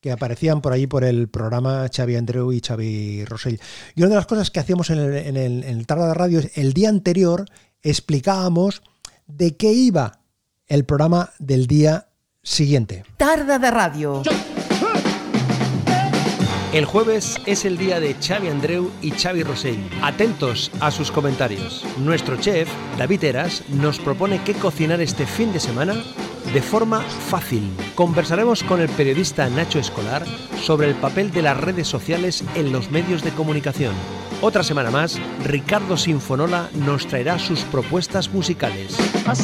que 0.07 0.13
aparecían 0.13 0.61
por 0.61 0.73
ahí 0.73 0.87
por 0.87 1.03
el 1.03 1.27
programa 1.27 1.89
Xavi 1.93 2.15
Andreu 2.15 2.53
y 2.53 2.61
Xavi 2.61 3.25
Rosell. 3.25 3.59
Y 3.97 4.03
una 4.03 4.11
de 4.11 4.15
las 4.15 4.27
cosas 4.27 4.53
que 4.53 4.61
hacíamos 4.61 4.89
en 4.91 5.01
el, 5.01 5.17
en 5.17 5.37
el, 5.37 5.65
en 5.65 5.79
el 5.79 5.87
Tarda 5.89 6.15
Radio 6.15 6.39
es 6.39 6.57
el 6.57 6.75
día 6.75 6.91
anterior 6.91 7.47
explicábamos 7.83 8.83
de 9.27 9.57
qué 9.57 9.73
iba 9.73 10.21
el 10.69 10.85
programa 10.85 11.33
del 11.41 11.67
día 11.67 12.07
siguiente. 12.45 13.03
Tarda 13.17 13.59
de 13.59 13.69
ràdio. 13.69 14.23
El 16.73 16.85
jueves 16.85 17.41
es 17.47 17.65
el 17.65 17.77
día 17.77 17.99
de 17.99 18.15
Xavi 18.15 18.47
Andreu 18.47 18.93
y 19.03 19.11
Xavi 19.11 19.43
Rosell. 19.43 19.91
Atentos 20.03 20.71
a 20.79 20.93
sus 20.93 21.11
comentarios. 21.11 21.85
Nuestro 21.99 22.37
chef, 22.37 22.69
David 22.97 23.25
Eras, 23.25 23.65
nos 23.71 23.99
propone 23.99 24.41
qué 24.45 24.55
cocinar 24.55 25.01
este 25.01 25.27
fin 25.27 25.53
de 25.53 25.59
semana 25.59 25.95
de 26.53 26.63
forma 26.63 27.01
fácil. 27.01 27.71
Conversaremos 27.95 28.63
con 28.63 28.81
el 28.81 28.89
periodista 28.89 29.49
Nacho 29.49 29.79
Escolar 29.79 30.25
sobre 30.63 30.89
el 30.89 30.95
papel 30.95 31.31
de 31.31 31.43
las 31.43 31.57
redes 31.57 31.89
sociales 31.89 32.45
en 32.55 32.73
los 32.73 32.91
medios 32.91 33.23
de 33.23 33.31
comunicación. 33.31 33.95
Otra 34.41 34.63
semana 34.63 34.91
más, 34.91 35.19
Ricardo 35.45 35.97
Sinfonola 35.97 36.69
nos 36.75 37.07
traerá 37.07 37.39
sus 37.39 37.61
propuestas 37.61 38.29
musicales. 38.29 38.97
La 39.25 39.35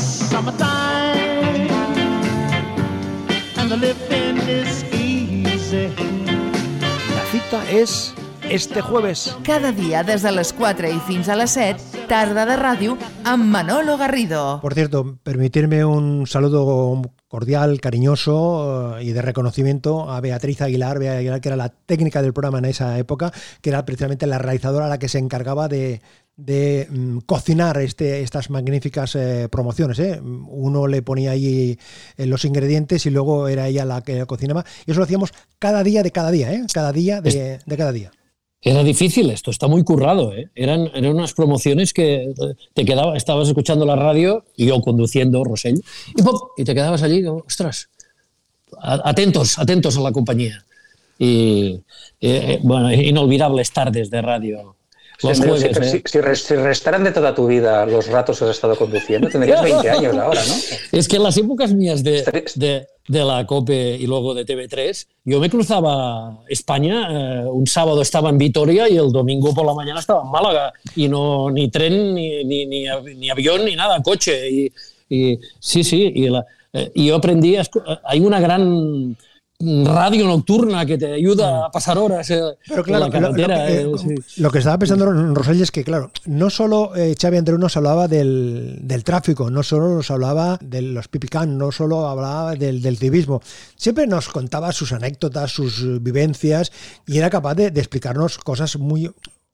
cita 7.31 7.71
es 7.71 8.15
este 8.51 8.83
jueves. 8.83 9.37
Cada 9.45 9.73
dia 9.73 10.03
des 10.05 10.23
de 10.23 10.33
les 10.33 10.53
4 10.53 10.91
i 10.93 10.99
fins 11.07 11.29
a 11.33 11.37
les 11.37 11.55
7, 11.57 12.02
Tarda 12.13 12.43
de 12.45 12.59
ràdio 12.61 12.99
amb 13.25 13.47
Manolo 13.49 13.97
Garrido. 13.97 14.59
Por 14.61 14.75
cierto, 14.75 15.17
permitirme 15.23 15.83
un 15.83 16.27
saludo 16.27 17.01
cordial, 17.27 17.81
cariñoso 17.81 18.99
eh, 18.99 19.05
y 19.05 19.13
de 19.13 19.23
reconocimiento 19.23 20.11
a 20.11 20.21
Beatriz 20.21 20.61
Aguilar, 20.61 20.99
Bea 20.99 21.17
Aguilar, 21.17 21.41
que 21.41 21.49
era 21.49 21.57
la 21.57 21.71
técnica 21.71 22.21
del 22.21 22.35
programa 22.35 22.59
en 22.59 22.67
esa 22.67 22.99
época, 22.99 23.33
que 23.63 23.71
era 23.71 23.87
precisamente 23.87 24.27
la 24.27 24.37
realizadora 24.37 24.89
la 24.89 24.99
que 24.99 25.09
se 25.09 25.17
encargaba 25.17 25.69
de, 25.69 26.03
de, 26.37 26.87
mm, 26.91 27.19
cocinar 27.21 27.79
este, 27.79 28.21
estas 28.21 28.51
magníficas 28.51 29.17
eh, 29.17 29.49
promociones. 29.51 29.99
¿eh? 29.99 30.21
Uno 30.23 30.87
le 30.89 31.01
ponía 31.01 31.31
ahí 31.31 31.79
eh, 32.19 32.27
los 32.27 32.45
ingredientes 32.45 33.07
y 33.07 33.11
luego 33.11 33.49
era 33.49 33.69
ella 33.69 33.87
la 33.87 34.03
que 34.03 34.27
cocinaba. 34.27 34.67
Y 34.85 34.91
eso 34.91 35.01
lo 35.01 35.05
hacíamos 35.05 35.33
cada 35.59 35.83
día 35.83 36.03
de 36.03 36.11
cada 36.11 36.31
día, 36.31 36.53
¿eh? 36.53 36.63
cada 36.75 36.93
día 36.93 37.23
de, 37.23 37.61
de 37.65 37.77
cada 37.79 37.93
día. 37.93 38.11
Era 38.65 38.85
difícil 38.85 39.29
esto, 39.31 39.51
está 39.51 39.67
muy 39.67 39.83
currado. 39.83 40.33
¿eh? 40.35 40.49
Eran, 40.55 40.89
eran 40.95 41.17
unas 41.17 41.35
promociones 41.35 41.93
que 41.93 42.33
te 42.75 42.85
quedaba, 42.85 43.17
estabas 43.17 43.49
escuchando 43.49 43.85
la 43.85 43.97
radio, 43.97 44.45
y 44.57 44.67
yo 44.67 44.81
conduciendo, 44.81 45.43
Rosell, 45.43 45.83
y, 46.17 46.61
y 46.63 46.65
te 46.65 46.75
quedabas 46.75 47.03
allí, 47.03 47.25
ostras, 47.27 47.89
atentos, 48.81 49.59
atentos 49.59 49.97
a 49.97 50.01
la 50.01 50.13
compañía. 50.13 50.65
Y 51.19 51.81
eh, 52.21 52.61
bueno, 52.63 52.93
inolvidables 52.93 53.73
tardes 53.73 54.11
de 54.11 54.23
radio. 54.23 54.77
Jueves, 55.23 55.61
si, 55.61 55.67
¿eh? 55.67 55.85
si- 55.91 56.03
si 56.05 56.21
res- 56.21 56.43
si 56.43 56.55
restaran 56.57 57.05
de 57.05 57.13
toda 57.13 57.35
tu 57.35 57.47
vida 57.47 57.87
los 57.87 58.07
ratos 58.09 58.39
que 58.39 58.45
has 58.45 58.51
estado 58.51 58.77
conduciendo, 58.77 59.29
tendrías 59.29 59.63
20 59.83 59.91
años 59.91 60.17
ahora, 60.17 60.41
¿no? 60.47 60.55
Es 60.99 61.09
que 61.09 61.17
en 61.17 61.23
las 61.23 61.37
épocas 61.37 61.73
mías 61.75 62.03
de, 62.03 62.23
de, 62.57 62.87
de 63.09 63.25
la 63.25 63.47
COPE 63.47 63.97
y 64.01 64.07
luego 64.07 64.35
de 64.35 64.45
TV3, 64.45 65.07
yo 65.25 65.41
me 65.41 65.49
cruzaba 65.49 66.39
España, 66.49 67.43
eh, 67.43 67.45
un 67.47 67.67
sábado 67.67 68.03
estaba 68.03 68.31
en 68.31 68.39
Vitoria 68.39 68.89
y 68.89 68.97
el 68.97 69.11
domingo 69.13 69.55
por 69.55 69.65
la 69.67 69.75
mañana 69.75 70.01
estaba 70.01 70.23
en 70.23 70.31
Málaga, 70.31 70.73
y 70.97 71.09
no 71.09 71.51
ni 71.51 71.71
tren, 71.71 72.15
ni, 72.15 72.45
ni, 72.45 72.67
ni, 72.67 72.87
av- 72.89 73.05
ni 73.17 73.31
avión, 73.31 73.65
ni 73.65 73.77
nada, 73.77 74.03
coche. 74.03 74.51
Y, 74.51 74.73
y- 75.09 75.39
sí, 75.61 75.85
sí, 75.85 76.11
y, 76.15 76.29
la- 76.29 76.45
eh, 76.73 76.91
y 76.95 77.07
yo 77.07 77.17
aprendí, 77.17 77.57
hay 78.05 78.21
una 78.21 78.41
gran 78.41 79.17
radio 79.85 80.27
nocturna 80.27 80.85
que 80.85 80.99
te 80.99 81.13
ayuda 81.13 81.67
a 81.67 81.71
pasar 81.71 81.99
horas 81.99 82.29
eh, 82.31 82.41
Pero 82.67 82.83
claro, 82.83 83.07
en 83.07 83.13
la 83.13 83.21
lo, 83.21 83.29
lo 83.29 83.35
que, 83.35 83.45
eh, 83.45 83.87
sí. 83.97 84.43
lo 84.43 84.51
que 84.51 84.59
estaba 84.59 84.79
pensando 84.79 85.11
Rosell 85.35 85.61
es 85.61 85.71
que, 85.71 85.85
claro, 85.85 86.11
no 86.27 86.51
solo 86.51 86.95
eh, 86.97 87.15
Xavi 87.21 87.37
Andreu 87.37 87.59
nos 87.59 87.77
hablaba 87.77 88.09
del, 88.09 88.79
del 88.83 89.05
tráfico, 89.05 89.51
no 89.51 89.63
solo 89.63 89.95
nos 89.95 90.11
hablaba 90.11 90.59
de 90.61 90.83
los 90.83 91.09
pipicán, 91.09 91.59
no 91.59 91.71
solo 91.71 92.09
hablaba 92.09 92.55
del, 92.55 92.83
del 92.83 92.99
civismo, 92.99 93.41
siempre 93.77 94.07
nos 94.07 94.29
contaba 94.29 94.73
sus 94.73 94.93
anécdotas, 94.93 95.53
sus 95.53 96.03
vivencias 96.03 96.73
y 97.07 97.19
era 97.19 97.31
capaz 97.31 97.55
de, 97.55 97.71
de 97.71 97.81
explicarnos 97.81 98.39
cosas 98.39 98.77
muy 98.77 99.11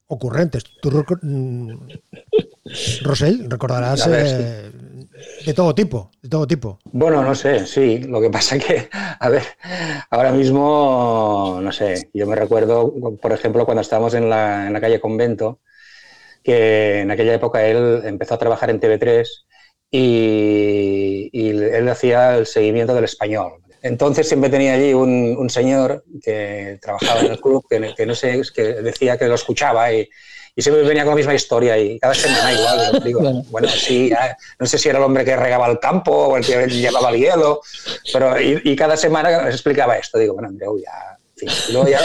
ocurrentes. 0.08 0.64
Tú, 0.80 0.90
mm, 1.22 1.70
Rosell, 3.02 3.48
recordarás 3.48 4.06
eh, 4.10 4.70
de 5.44 5.54
todo 5.54 5.74
tipo, 5.74 6.10
de 6.22 6.28
todo 6.28 6.46
tipo. 6.46 6.78
Bueno, 6.84 7.22
no 7.22 7.34
sé, 7.34 7.66
sí. 7.66 7.98
Lo 7.98 8.20
que 8.20 8.30
pasa 8.30 8.58
que, 8.58 8.88
a 8.92 9.28
ver, 9.28 9.42
ahora 10.10 10.32
mismo, 10.32 11.58
no 11.62 11.72
sé, 11.72 12.10
yo 12.14 12.26
me 12.26 12.36
recuerdo, 12.36 12.92
por 13.20 13.32
ejemplo, 13.32 13.64
cuando 13.64 13.82
estábamos 13.82 14.14
en 14.14 14.28
la, 14.30 14.66
en 14.66 14.72
la 14.72 14.80
calle 14.80 15.00
Convento, 15.00 15.60
que 16.42 17.00
en 17.00 17.10
aquella 17.10 17.34
época 17.34 17.66
él 17.66 18.02
empezó 18.04 18.34
a 18.34 18.38
trabajar 18.38 18.70
en 18.70 18.80
TV3 18.80 19.26
y, 19.90 21.30
él 21.32 21.88
hacía 21.88 22.36
el 22.36 22.46
seguimiento 22.46 22.94
del 22.94 23.04
español. 23.04 23.62
Entonces 23.82 24.26
siempre 24.26 24.50
tenía 24.50 24.74
allí 24.74 24.92
un, 24.92 25.36
un 25.38 25.50
señor 25.50 26.04
que 26.22 26.78
trabajaba 26.80 27.20
en 27.20 27.32
el 27.32 27.40
club, 27.40 27.64
que, 27.68 28.06
no 28.06 28.14
sé, 28.14 28.40
es 28.40 28.50
que 28.50 28.62
decía 28.62 29.16
que 29.16 29.28
lo 29.28 29.34
escuchaba 29.34 29.92
y, 29.92 30.08
y 30.58 30.62
siempre 30.62 30.82
venía 30.82 31.04
con 31.04 31.10
la 31.12 31.16
misma 31.16 31.34
historia 31.34 31.78
y 31.78 32.00
cada 32.00 32.14
semana 32.14 32.52
igual. 32.52 33.00
Digo, 33.04 33.20
bueno, 33.50 33.68
sí, 33.68 34.10
no 34.58 34.66
sé 34.66 34.76
si 34.76 34.88
era 34.88 34.98
el 34.98 35.04
hombre 35.04 35.24
que 35.24 35.36
regaba 35.36 35.68
el 35.68 35.78
campo 35.78 36.10
o 36.10 36.36
el 36.36 36.44
que 36.44 36.66
llevaba 36.66 37.10
el 37.10 37.20
hielo, 37.20 37.60
pero 38.12 38.40
y, 38.40 38.60
y 38.64 38.74
cada 38.74 38.96
semana 38.96 39.48
explicaba 39.48 39.96
esto. 39.96 40.18
Digo, 40.18 40.34
bueno, 40.34 40.48
Andreu, 40.48 40.76
ya. 40.80 41.16
Y 41.40 41.72
luego 41.72 41.86
ya, 41.88 42.00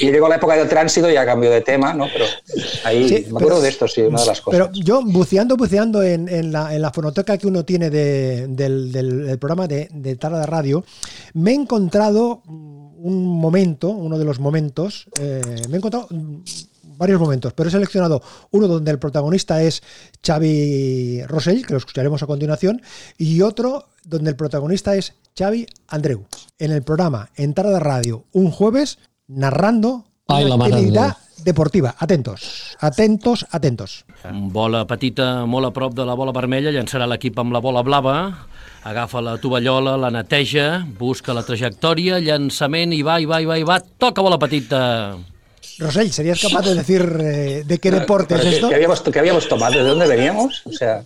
y 0.00 0.10
llegó 0.10 0.28
la 0.28 0.34
época 0.34 0.56
del 0.56 0.68
tránsito 0.68 1.08
y 1.08 1.12
ya 1.14 1.24
cambió 1.24 1.48
de 1.48 1.60
tema, 1.60 1.94
¿no? 1.94 2.08
Pero 2.12 2.24
ahí 2.82 3.08
Sí, 3.08 3.14
me 3.14 3.28
acuerdo 3.28 3.46
pero- 3.48 3.60
de 3.60 3.68
esto, 3.68 3.86
sí, 3.86 4.00
una 4.00 4.20
de 4.20 4.26
las 4.26 4.40
cosas. 4.40 4.58
Pero 4.68 4.72
yo, 4.84 5.00
buceando, 5.04 5.56
buceando 5.56 6.02
en, 6.02 6.28
en 6.28 6.50
la, 6.50 6.74
en 6.74 6.82
la 6.82 6.90
fonoteca 6.90 7.38
que 7.38 7.46
uno 7.46 7.64
tiene 7.64 7.88
de- 7.90 8.48
del, 8.48 8.90
del- 8.90 9.26
del 9.28 9.38
programa 9.38 9.68
de, 9.68 9.86
de 9.92 10.16
Tarda 10.16 10.40
de 10.40 10.46
Radio, 10.46 10.84
me 11.34 11.52
he 11.52 11.54
encontrado 11.54 12.42
un 12.48 13.24
momento, 13.40 13.90
uno 13.90 14.18
de 14.18 14.24
los 14.24 14.40
momentos, 14.40 15.06
eh, 15.20 15.40
me 15.68 15.74
he 15.74 15.78
encontrado 15.78 16.08
varios 16.96 17.20
momentos, 17.20 17.52
pero 17.52 17.68
he 17.68 17.72
seleccionado 17.72 18.22
uno 18.50 18.68
donde 18.68 18.90
el 18.90 18.98
protagonista 18.98 19.62
es 19.62 19.82
Xavi 20.24 21.22
Rosell, 21.26 21.66
que 21.66 21.74
lo 21.74 21.78
escucharemos 21.78 22.22
a 22.22 22.26
continuación, 22.26 22.82
y 23.18 23.42
otro 23.42 23.88
donde 24.04 24.30
el 24.30 24.36
protagonista 24.36 24.94
es 24.94 25.14
Xavi 25.36 25.66
Andreu, 25.88 26.26
en 26.58 26.72
el 26.72 26.82
programa 26.82 27.30
En 27.36 27.54
Tarda 27.54 27.72
de 27.72 27.80
Radio, 27.80 28.24
un 28.32 28.50
jueves, 28.50 28.98
narrando 29.26 30.04
Ai, 30.28 30.48
la 30.48 30.54
una 30.54 30.66
actividad 30.66 31.16
deportiva. 31.44 31.94
Atentos, 31.98 32.76
atentos, 32.80 33.46
atentos. 33.50 34.04
Bola 34.32 34.84
petita 34.88 35.44
molt 35.46 35.68
a 35.68 35.72
prop 35.76 35.92
de 35.96 36.06
la 36.06 36.16
bola 36.16 36.32
vermella, 36.32 36.72
llançarà 36.72 37.08
l'equip 37.10 37.38
amb 37.40 37.52
la 37.52 37.60
bola 37.60 37.82
blava, 37.84 38.16
agafa 38.88 39.20
la 39.24 39.36
tovallola, 39.42 39.98
la 40.00 40.10
neteja, 40.14 40.84
busca 40.98 41.36
la 41.36 41.44
trajectòria, 41.44 42.22
llançament, 42.24 42.94
i 42.96 43.02
va, 43.04 43.18
i 43.20 43.28
va, 43.28 43.42
i 43.42 43.48
va, 43.50 43.60
i 43.60 43.68
va, 43.68 43.80
toca 44.00 44.24
bola 44.24 44.40
petita. 44.40 44.80
Rosell, 45.78 46.12
¿serías 46.12 46.40
capaz 46.40 46.62
de 46.62 46.74
decir 46.74 47.16
eh, 47.20 47.62
de 47.66 47.78
qué 47.78 47.90
deporte 47.90 48.34
es 48.34 48.40
Pero, 48.40 48.50
¿qué- 48.50 48.56
esto? 48.56 48.68
¿qué, 48.68 48.74
habíamos, 48.76 49.00
qué 49.02 49.18
habíamos 49.18 49.48
tomado? 49.48 49.72
¿De 49.74 49.80
dónde 49.88 50.06
veníamos? 50.06 50.62
O 50.66 50.72
sea, 50.72 51.02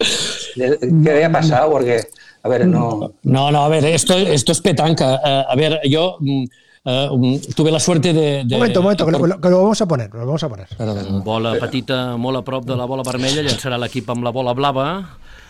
¿de- 0.56 0.78
¿qué 1.04 1.10
había 1.10 1.32
pasado? 1.32 1.70
Porque, 1.70 2.06
a 2.42 2.48
ver, 2.48 2.66
no... 2.66 3.12
No, 3.22 3.50
no, 3.50 3.64
a 3.64 3.68
ver, 3.68 3.84
esto, 3.86 4.16
esto 4.16 4.52
es 4.52 4.60
petanca. 4.60 5.14
Eh, 5.24 5.44
a 5.48 5.54
ver, 5.56 5.80
yo 5.88 6.18
mm, 7.12 7.52
tuve 7.54 7.70
la 7.70 7.80
suerte 7.80 8.12
de... 8.12 8.44
de- 8.44 8.54
Un 8.54 8.60
momento, 8.60 8.80
un 8.80 8.84
momento, 8.84 9.04
que 9.06 9.12
lo, 9.12 9.40
que 9.40 9.48
lo- 9.50 9.62
vamos 9.62 9.80
a 9.80 9.86
poner, 9.86 10.10
lo 10.14 10.26
vamos 10.26 10.42
a 10.42 10.48
poner. 10.48 10.66
Bola 11.24 11.54
petita 11.60 12.16
molt 12.16 12.38
a 12.38 12.42
prop 12.42 12.64
de 12.64 12.76
la 12.76 12.84
bola 12.86 13.02
vermella, 13.06 13.42
llançarà 13.42 13.78
l'equip 13.78 14.08
amb 14.10 14.24
la 14.24 14.30
bola 14.32 14.54
blava, 14.54 14.86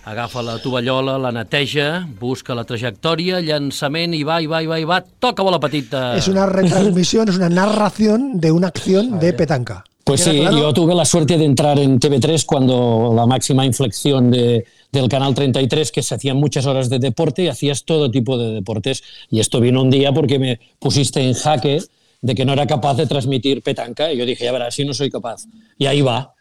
agafa 0.09 0.43
la 0.43 0.57
tovallola, 0.59 1.19
la 1.21 1.31
neteja, 1.33 2.07
busca 2.21 2.55
la 2.57 2.65
trajectòria, 2.65 3.41
llançament, 3.45 4.15
i 4.17 4.23
va, 4.25 4.41
i 4.41 4.47
va, 4.49 4.63
i 4.63 4.67
va, 4.67 4.79
i 4.81 4.85
va, 4.89 5.03
toca 5.21 5.43
bola 5.45 5.61
petita. 5.61 6.17
Es 6.17 6.29
una 6.29 6.47
retransmisión, 6.47 7.29
es 7.29 7.37
una 7.37 7.49
narración 7.51 8.41
de 8.41 8.51
una 8.53 8.69
acción 8.69 9.19
de 9.19 9.33
petanca. 9.35 9.85
Pues 10.05 10.23
¿Queda 10.25 10.33
sí, 10.33 10.41
claro? 10.41 10.57
yo 10.59 10.73
tuve 10.73 10.95
la 10.95 11.05
suerte 11.05 11.37
de 11.37 11.45
entrar 11.45 11.79
en 11.79 12.01
TV3 12.01 12.47
cuando 12.47 13.13
la 13.15 13.27
máxima 13.27 13.67
inflexión 13.67 14.31
de, 14.31 14.65
del 14.93 15.09
canal 15.09 15.35
33, 15.35 15.93
que 15.93 16.03
se 16.03 16.15
hacían 16.15 16.37
muchas 16.37 16.67
horas 16.67 16.89
de 16.89 16.99
deporte 16.99 17.43
y 17.43 17.49
hacías 17.49 17.85
todo 17.85 18.11
tipo 18.11 18.39
de 18.39 18.53
deportes. 18.53 19.03
Y 19.31 19.41
esto 19.41 19.61
vino 19.61 19.83
un 19.83 19.91
día 19.91 20.13
porque 20.13 20.39
me 20.39 20.61
pusiste 20.79 21.21
en 21.21 21.35
jaque 21.35 21.81
de 22.21 22.35
que 22.35 22.45
no 22.45 22.53
era 22.53 22.67
capaz 22.67 22.95
de 22.95 23.07
transmitir 23.07 23.63
petanca. 23.63 24.13
Y 24.13 24.17
yo 24.17 24.27
dije, 24.27 24.45
ya 24.45 24.53
verás, 24.53 24.75
si 24.75 24.85
no 24.85 24.95
soy 24.95 25.11
capaz. 25.11 25.45
Y 25.77 25.87
ahí 25.87 26.01
va. 26.01 26.35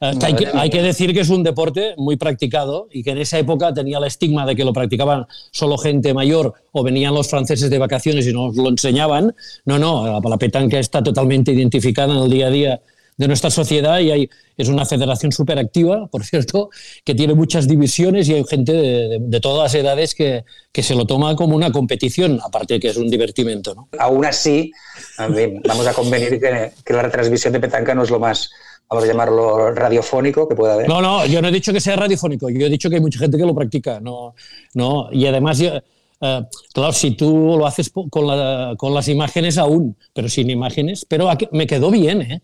Eh, 0.00 0.12
que 0.18 0.26
hay, 0.26 0.34
que, 0.34 0.48
hay 0.52 0.68
que 0.68 0.82
decir 0.82 1.14
que 1.14 1.20
es 1.20 1.30
un 1.30 1.44
deporte 1.44 1.94
muy 1.96 2.16
practicado 2.16 2.88
y 2.90 3.04
que 3.04 3.12
en 3.12 3.18
esa 3.18 3.38
época 3.38 3.72
tenía 3.72 3.98
el 3.98 4.04
estigma 4.04 4.44
de 4.44 4.56
que 4.56 4.64
lo 4.64 4.72
practicaban 4.72 5.26
solo 5.52 5.78
gente 5.78 6.12
mayor 6.12 6.54
o 6.72 6.82
venían 6.82 7.14
los 7.14 7.30
franceses 7.30 7.70
de 7.70 7.78
vacaciones 7.78 8.26
y 8.26 8.32
nos 8.32 8.56
lo 8.56 8.68
enseñaban. 8.68 9.34
No, 9.64 9.78
no, 9.78 10.06
la, 10.06 10.28
la 10.28 10.38
petanca 10.38 10.78
está 10.78 11.04
totalmente 11.04 11.52
identificada 11.52 12.12
en 12.14 12.22
el 12.24 12.30
día 12.30 12.48
a 12.48 12.50
día 12.50 12.80
de 13.22 13.28
nuestra 13.28 13.50
sociedad 13.50 13.98
y 14.00 14.10
hay, 14.10 14.30
es 14.56 14.68
una 14.68 14.84
federación 14.84 15.32
súper 15.32 15.58
activa, 15.58 16.06
por 16.10 16.24
cierto, 16.24 16.70
que 17.04 17.14
tiene 17.14 17.34
muchas 17.34 17.66
divisiones 17.68 18.28
y 18.28 18.34
hay 18.34 18.44
gente 18.44 18.72
de, 18.72 19.08
de- 19.08 19.18
de 19.20 19.40
todas 19.40 19.62
las 19.72 19.74
edades 19.82 20.14
que, 20.14 20.44
que 20.72 20.82
se 20.82 20.94
lo 20.94 21.04
toma 21.06 21.34
como 21.36 21.56
una 21.56 21.70
competición, 21.72 22.40
aparte 22.44 22.74
de 22.74 22.80
que 22.80 22.88
es 22.88 22.96
un 22.96 23.08
divertimento. 23.08 23.74
¿no? 23.74 23.88
Aún 23.98 24.24
así, 24.24 24.72
vamos 25.18 25.86
a 25.86 25.94
convenir 25.94 26.38
que, 26.40 26.72
que 26.84 26.92
la 26.92 27.02
retransmisión 27.02 27.52
de 27.52 27.60
petanca 27.60 27.94
no 27.94 28.02
es 28.02 28.10
lo 28.10 28.18
más 28.20 28.50
vamos 28.88 29.04
a 29.04 29.06
llamarlo 29.06 29.72
radiofónico 29.72 30.46
que 30.46 30.54
pueda 30.54 30.74
haber. 30.74 30.86
No, 30.86 31.00
no, 31.00 31.24
yo 31.24 31.40
no 31.40 31.48
he 31.48 31.52
dicho 31.52 31.72
que 31.72 31.80
sea 31.80 31.96
radiofónico, 31.96 32.50
yo 32.50 32.66
he 32.66 32.68
dicho 32.68 32.90
que 32.90 32.96
hay 32.96 33.00
mucha 33.00 33.18
gente 33.18 33.38
que 33.38 33.46
lo 33.46 33.54
practica. 33.54 34.00
No, 34.00 34.34
no, 34.74 35.08
y 35.10 35.24
además, 35.24 35.58
eh, 35.62 35.80
claro, 36.74 36.92
si 36.92 37.12
tú 37.12 37.56
lo 37.58 37.66
haces 37.66 37.90
con, 38.10 38.26
la- 38.26 38.74
con 38.76 38.92
las 38.92 39.08
imágenes 39.08 39.56
aún, 39.56 39.96
pero 40.12 40.28
sin 40.28 40.50
imágenes, 40.50 41.06
pero 41.08 41.30
aquí- 41.30 41.48
me 41.52 41.66
quedó 41.66 41.90
bien, 41.90 42.20
¿eh? 42.20 42.42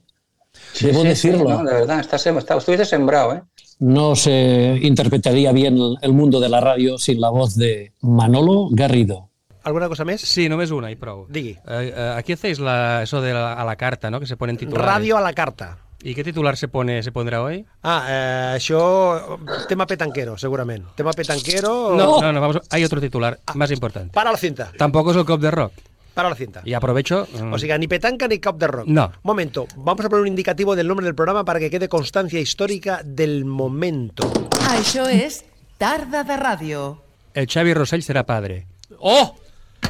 Debo 0.81 0.95
Sí, 0.95 1.01
sí, 1.03 1.09
decirlo. 1.09 1.45
no, 1.49 1.65
de 1.65 1.75
verdad, 1.75 2.01
estás, 2.01 2.27
sem- 2.27 2.39
está- 2.39 2.57
estuviste 2.57 2.85
sembrado, 2.85 3.35
¿eh? 3.35 3.43
No 3.81 4.17
se 4.17 4.79
interpretaría 4.83 5.53
bien 5.53 5.79
el- 6.03 6.13
mundo 6.13 6.41
de 6.41 6.49
la 6.49 6.61
radio 6.61 6.99
sin 6.99 7.21
la 7.21 7.31
voz 7.31 7.55
de 7.57 7.93
Manolo 8.01 8.69
Garrido. 8.73 9.29
¿Alguna 9.63 9.89
cosa 9.89 10.05
más? 10.05 10.21
Sí, 10.21 10.49
només 10.49 10.71
una 10.71 10.91
y 10.91 10.97
prou. 10.97 11.27
Digui. 11.29 11.51
Eh, 11.51 11.59
eh, 11.95 12.15
aquí 12.17 12.33
hacéis 12.33 12.59
la, 12.59 13.03
eso 13.03 13.21
de 13.21 13.33
la, 13.35 13.53
a 13.55 13.65
la 13.65 13.77
carta, 13.77 14.11
¿no? 14.11 14.19
Que 14.19 14.27
se 14.27 14.37
ponen 14.37 14.57
titulares. 14.57 14.87
Radio 14.87 15.17
a 15.17 15.21
la 15.21 15.33
carta. 15.33 15.79
¿Y 16.03 16.15
qué 16.15 16.23
titular 16.25 16.57
se 16.57 16.69
pone 16.69 17.03
se 17.03 17.11
pondrá 17.13 17.43
hoy? 17.43 17.67
Ah, 17.83 18.07
eh, 18.09 18.57
això... 18.57 19.39
Tema 19.69 19.85
petanquero, 19.87 20.39
segurament. 20.39 20.87
Tema 20.95 21.13
petanquero... 21.13 21.95
No, 21.97 22.21
no, 22.23 22.33
no, 22.33 22.41
vamos, 22.41 22.61
hay 22.71 22.85
otro 22.85 23.01
titular 23.01 23.41
más 23.55 23.71
importante. 23.73 24.13
Para 24.15 24.31
la 24.33 24.39
cinta. 24.39 24.71
Tampoco 24.79 25.11
es 25.11 25.17
el 25.17 25.25
cop 25.25 25.41
de 25.41 25.51
rock. 25.51 25.73
Para 26.19 26.31
la 26.31 26.35
cinta. 26.35 26.63
Y 26.65 26.75
aprovecho. 26.75 27.29
mm, 27.31 27.53
O 27.53 27.59
sea, 27.61 27.79
ni 27.79 27.87
petanca 27.87 28.27
ni 28.27 28.41
cop 28.41 28.59
de 28.59 28.67
rock. 28.67 28.87
No. 28.89 29.13
Momento, 29.23 29.69
vamos 29.77 30.05
a 30.05 30.09
poner 30.09 30.23
un 30.23 30.27
indicativo 30.27 30.75
del 30.75 30.89
nombre 30.89 31.07
del 31.07 31.15
programa 31.15 31.45
para 31.45 31.61
que 31.61 31.71
quede 31.71 31.89
constancia 31.89 32.41
histórica 32.41 33.03
del 33.05 33.45
momento. 33.45 34.27
Això 34.75 35.07
és 35.07 35.45
Tarda 35.79 36.25
de 36.25 36.35
Ràdio. 36.35 36.99
el 37.35 37.47
Xavi 37.47 37.73
Rossell 37.73 38.03
será 38.03 38.27
padre. 38.27 38.67
Oh! 38.99 39.37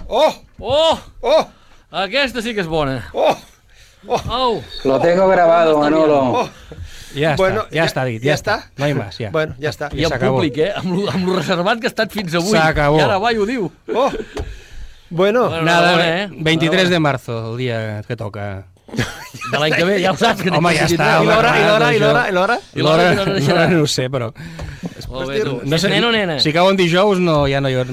Oh! 0.09 0.35
Oh! 0.59 0.99
Oh! 1.23 1.47
Aquesta 1.93 2.43
sí 2.43 2.53
que 2.53 2.61
és 2.61 2.67
bona. 2.69 3.09
Oh! 3.15 3.35
Oh! 4.07 4.61
Lo 4.85 5.01
tengo 5.01 5.29
grabado, 5.29 5.79
Manolo. 5.79 6.21
Oh! 6.45 6.49
Ya 7.15 7.31
está, 7.33 7.37
Bueno, 7.43 7.63
ya, 7.71 7.77
ya- 7.77 7.85
está, 7.87 8.05
dit, 8.05 8.21
ya 8.21 8.27
ya, 8.27 8.35
está. 8.35 8.57
está. 8.59 8.71
No 8.77 8.85
hay 8.85 8.93
más, 8.93 9.17
ya. 9.17 9.31
Bueno, 9.31 9.55
ja 9.59 9.71
està. 9.71 9.89
I 9.97 10.05
en 10.05 10.11
s'acabó. 10.11 10.37
públic, 10.37 10.59
eh? 10.59 10.73
Amb 10.77 10.93
lo, 10.95 11.09
amb 11.11 11.27
lo 11.27 11.37
reservat 11.41 11.81
que 11.81 11.87
ha 11.87 11.93
estat 11.97 12.13
fins 12.13 12.35
avui. 12.35 12.53
S'acabó. 12.53 12.99
I 12.99 13.01
ara 13.01 13.17
va 13.19 13.33
i 13.33 13.39
ho 13.41 13.47
diu. 13.49 13.73
Oh! 13.95 14.13
Bueno, 15.11 15.49
Bueno, 15.49 15.63
Nada, 15.65 16.23
eh? 16.25 16.29
23 16.31 16.91
de 16.91 16.99
marzo, 17.01 17.53
el 17.53 17.59
día 17.59 18.03
que 18.07 18.17
toca. 18.17 18.67
De 19.53 19.59
l'any 19.61 19.73
que 19.77 19.85
ve, 19.85 19.99
ja 20.03 20.13
ho 20.13 20.17
saps. 20.17 20.43
Que 20.43 20.51
Home, 20.51 20.73
ja 20.77 20.87
està. 20.89 21.19
ha 21.19 21.23
I 21.23 21.27
l'hora, 21.27 21.51
i 21.59 21.65
l'hora, 21.67 21.89
i 21.95 21.99
l'hora, 22.01 22.23
i 22.29 22.33
l'hora? 22.33 22.59
I 22.75 22.81
l'hora 22.83 23.15
no 23.15 23.25
no, 23.69 23.83
ho 23.83 23.87
sé, 23.87 24.09
però... 24.11 24.31
Molt 25.09 25.29
bé, 25.31 25.39
tu. 25.41 25.55
No 25.65 25.77
és 25.77 25.81
sé, 25.85 25.89
nen 25.89 26.05
o 26.05 26.11
nena? 26.13 26.35
Si 26.41 26.53
cau 26.53 26.69
en 26.69 26.77
dijous, 26.77 27.21
no, 27.21 27.47
ja 27.49 27.61
no 27.65 27.71
hi 27.73 27.77
ha... 27.81 27.85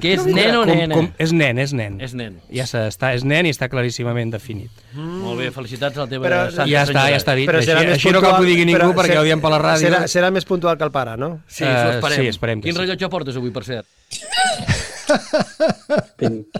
Que 0.00 0.14
és 0.16 0.22
nen 0.24 0.56
o 0.56 0.62
Com- 0.64 0.72
nena? 0.76 0.94
com- 0.96 1.08
és 1.20 1.32
nen, 1.36 1.58
és 1.60 1.72
nen. 1.76 1.98
És 2.00 2.14
nen. 2.16 2.38
Ja 2.52 2.64
està, 2.64 3.10
és 3.16 3.24
nen 3.28 3.48
i 3.48 3.52
està 3.52 3.68
claríssimament 3.72 4.32
definit. 4.32 4.70
Molt 4.96 5.40
bé, 5.40 5.50
felicitats 5.52 5.96
a 6.00 6.06
la 6.06 6.08
teva 6.08 6.28
Però- 6.28 6.46
santa 6.50 6.68
ja 6.70 6.84
està, 6.88 7.04
ja 7.12 7.18
està 7.20 7.34
dit. 7.36 7.48
Però 7.50 7.60
serà 7.64 7.80
així 7.84 7.92
així 7.98 8.12
no 8.16 8.22
cal 8.24 8.38
que 8.38 8.46
ho 8.46 8.48
digui 8.48 8.64
ningú 8.68 8.78
però 8.92 9.02
perquè 9.02 9.18
ho 9.20 9.24
diem 9.28 9.40
per 9.44 9.52
la 9.52 9.60
ràdio. 9.60 9.84
Serà, 9.88 10.04
serà 10.08 10.30
més 10.32 10.48
puntual 10.48 10.78
que 10.80 10.84
el 10.88 10.92
pare, 10.94 11.16
no? 11.20 11.34
Sí, 11.46 11.64
això 11.64 11.92
Eh, 11.92 11.98
esperem. 11.98 12.16
sí, 12.22 12.28
esperem 12.36 12.60
que 12.62 12.68
Quin 12.70 12.76
sí. 12.76 12.80
rellotge 12.86 13.08
portes 13.12 13.36
avui, 13.36 13.50
per 13.52 13.64
cert? 13.68 13.86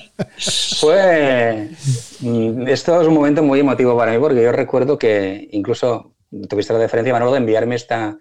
Fue. 0.80 1.68
mm, 2.20 2.68
Esto 2.68 3.00
es 3.00 3.08
un 3.08 3.14
momento 3.14 3.42
muy 3.42 3.60
emotivo 3.60 3.96
para 3.96 4.12
mí 4.12 4.18
porque 4.18 4.42
yo 4.42 4.52
recuerdo 4.52 4.98
que 4.98 5.48
incluso 5.52 6.14
tuviste 6.48 6.72
la 6.72 6.78
deferencia, 6.78 7.12
Manolo, 7.12 7.32
de 7.32 7.38
enviarme 7.38 7.74
esta, 7.76 8.16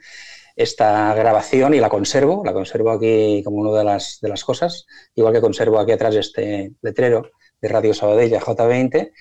esta 0.56 1.14
grabación 1.16 1.74
y 1.74 1.80
la 1.80 1.90
conservo. 1.90 2.44
La 2.46 2.54
conservo 2.54 2.92
aquí 2.92 3.42
como 3.44 3.58
una 3.58 3.78
de 3.78 3.84
las, 3.86 4.20
de 4.22 4.30
las 4.30 4.44
cosas, 4.44 4.86
igual 5.16 5.34
que 5.34 5.42
conservo 5.42 5.80
aquí 5.80 5.92
atrás 5.94 6.16
este 6.16 6.74
letrero 6.82 7.32
de 7.62 7.68
Radio 7.70 7.94
Sabadell 7.94 8.32
J20. 8.32 9.12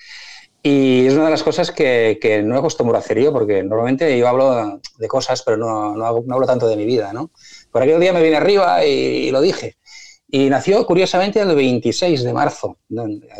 Y 0.63 1.07
es 1.07 1.13
una 1.15 1.25
de 1.25 1.31
las 1.31 1.41
cosas 1.41 1.71
que, 1.71 2.19
que 2.21 2.43
no 2.43 2.55
acostumbro 2.57 2.95
a 2.95 2.99
hacer 2.99 3.19
yo, 3.19 3.33
porque 3.33 3.63
normalmente 3.63 4.15
yo 4.17 4.27
hablo 4.27 4.79
de 4.99 5.07
cosas, 5.07 5.41
pero 5.43 5.57
no, 5.57 5.95
no, 5.95 6.21
no 6.23 6.33
hablo 6.35 6.45
tanto 6.45 6.67
de 6.67 6.75
mi 6.77 6.85
vida, 6.85 7.11
¿no? 7.13 7.31
Por 7.71 7.81
aquel 7.81 7.99
día 7.99 8.13
me 8.13 8.21
vine 8.21 8.35
arriba 8.37 8.85
y, 8.85 8.89
y 8.91 9.31
lo 9.31 9.41
dije. 9.41 9.77
Y 10.33 10.49
nació 10.49 10.85
curiosamente 10.85 11.41
el 11.41 11.53
26 11.53 12.23
de 12.23 12.31
marzo. 12.33 12.77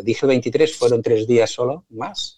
Dije 0.03 0.25
el 0.25 0.27
23, 0.27 0.75
fueron 0.75 1.01
tres 1.01 1.25
días 1.25 1.49
solo 1.49 1.85
más. 1.89 2.37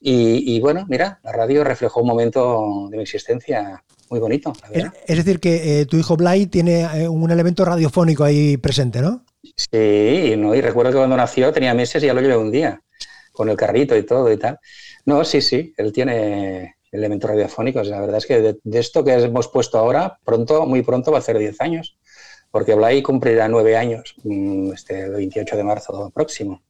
Y, 0.00 0.54
y 0.54 0.60
bueno, 0.60 0.84
mira, 0.88 1.18
la 1.24 1.32
radio 1.32 1.64
reflejó 1.64 2.00
un 2.02 2.08
momento 2.08 2.88
de 2.90 2.98
mi 2.98 3.02
existencia 3.04 3.82
muy 4.10 4.20
bonito, 4.20 4.52
la 4.60 4.68
Es, 4.68 4.72
verdad. 4.74 4.94
es 5.06 5.16
decir, 5.16 5.40
que 5.40 5.80
eh, 5.80 5.86
tu 5.86 5.96
hijo 5.96 6.14
Blay 6.16 6.46
tiene 6.46 6.82
eh, 6.82 7.08
un 7.08 7.30
elemento 7.30 7.64
radiofónico 7.64 8.22
ahí 8.22 8.58
presente, 8.58 9.00
¿no? 9.00 9.24
Sí, 9.56 10.34
¿no? 10.36 10.54
y 10.54 10.60
recuerdo 10.60 10.90
que 10.92 10.98
cuando 10.98 11.16
nació 11.16 11.52
tenía 11.52 11.72
meses 11.72 12.02
y 12.02 12.06
ya 12.06 12.14
lo 12.14 12.20
llevé 12.20 12.36
un 12.36 12.50
día, 12.50 12.82
con 13.32 13.48
el 13.48 13.56
carrito 13.56 13.96
y 13.96 14.02
todo 14.04 14.30
y 14.30 14.36
tal. 14.36 14.58
No, 15.06 15.24
sí, 15.24 15.40
sí, 15.40 15.72
él 15.78 15.92
tiene 15.92 16.76
elementos 16.92 17.30
radiofónicos. 17.30 17.88
La 17.88 18.00
verdad 18.00 18.18
es 18.18 18.26
que 18.26 18.40
de, 18.40 18.58
de 18.62 18.78
esto 18.78 19.02
que 19.04 19.14
hemos 19.14 19.48
puesto 19.48 19.78
ahora, 19.78 20.18
pronto, 20.24 20.66
muy 20.66 20.82
pronto 20.82 21.10
va 21.12 21.18
a 21.18 21.20
hacer 21.20 21.38
10 21.38 21.60
años, 21.60 21.96
porque 22.56 22.74
Blay 22.74 23.02
cumplirá 23.02 23.48
9 23.48 23.76
años 23.76 24.14
mm, 24.24 24.72
este 24.72 25.02
el 25.04 25.10
28 25.12 25.56
de 25.58 25.62
marzo 25.64 26.10
próximo. 26.14 26.62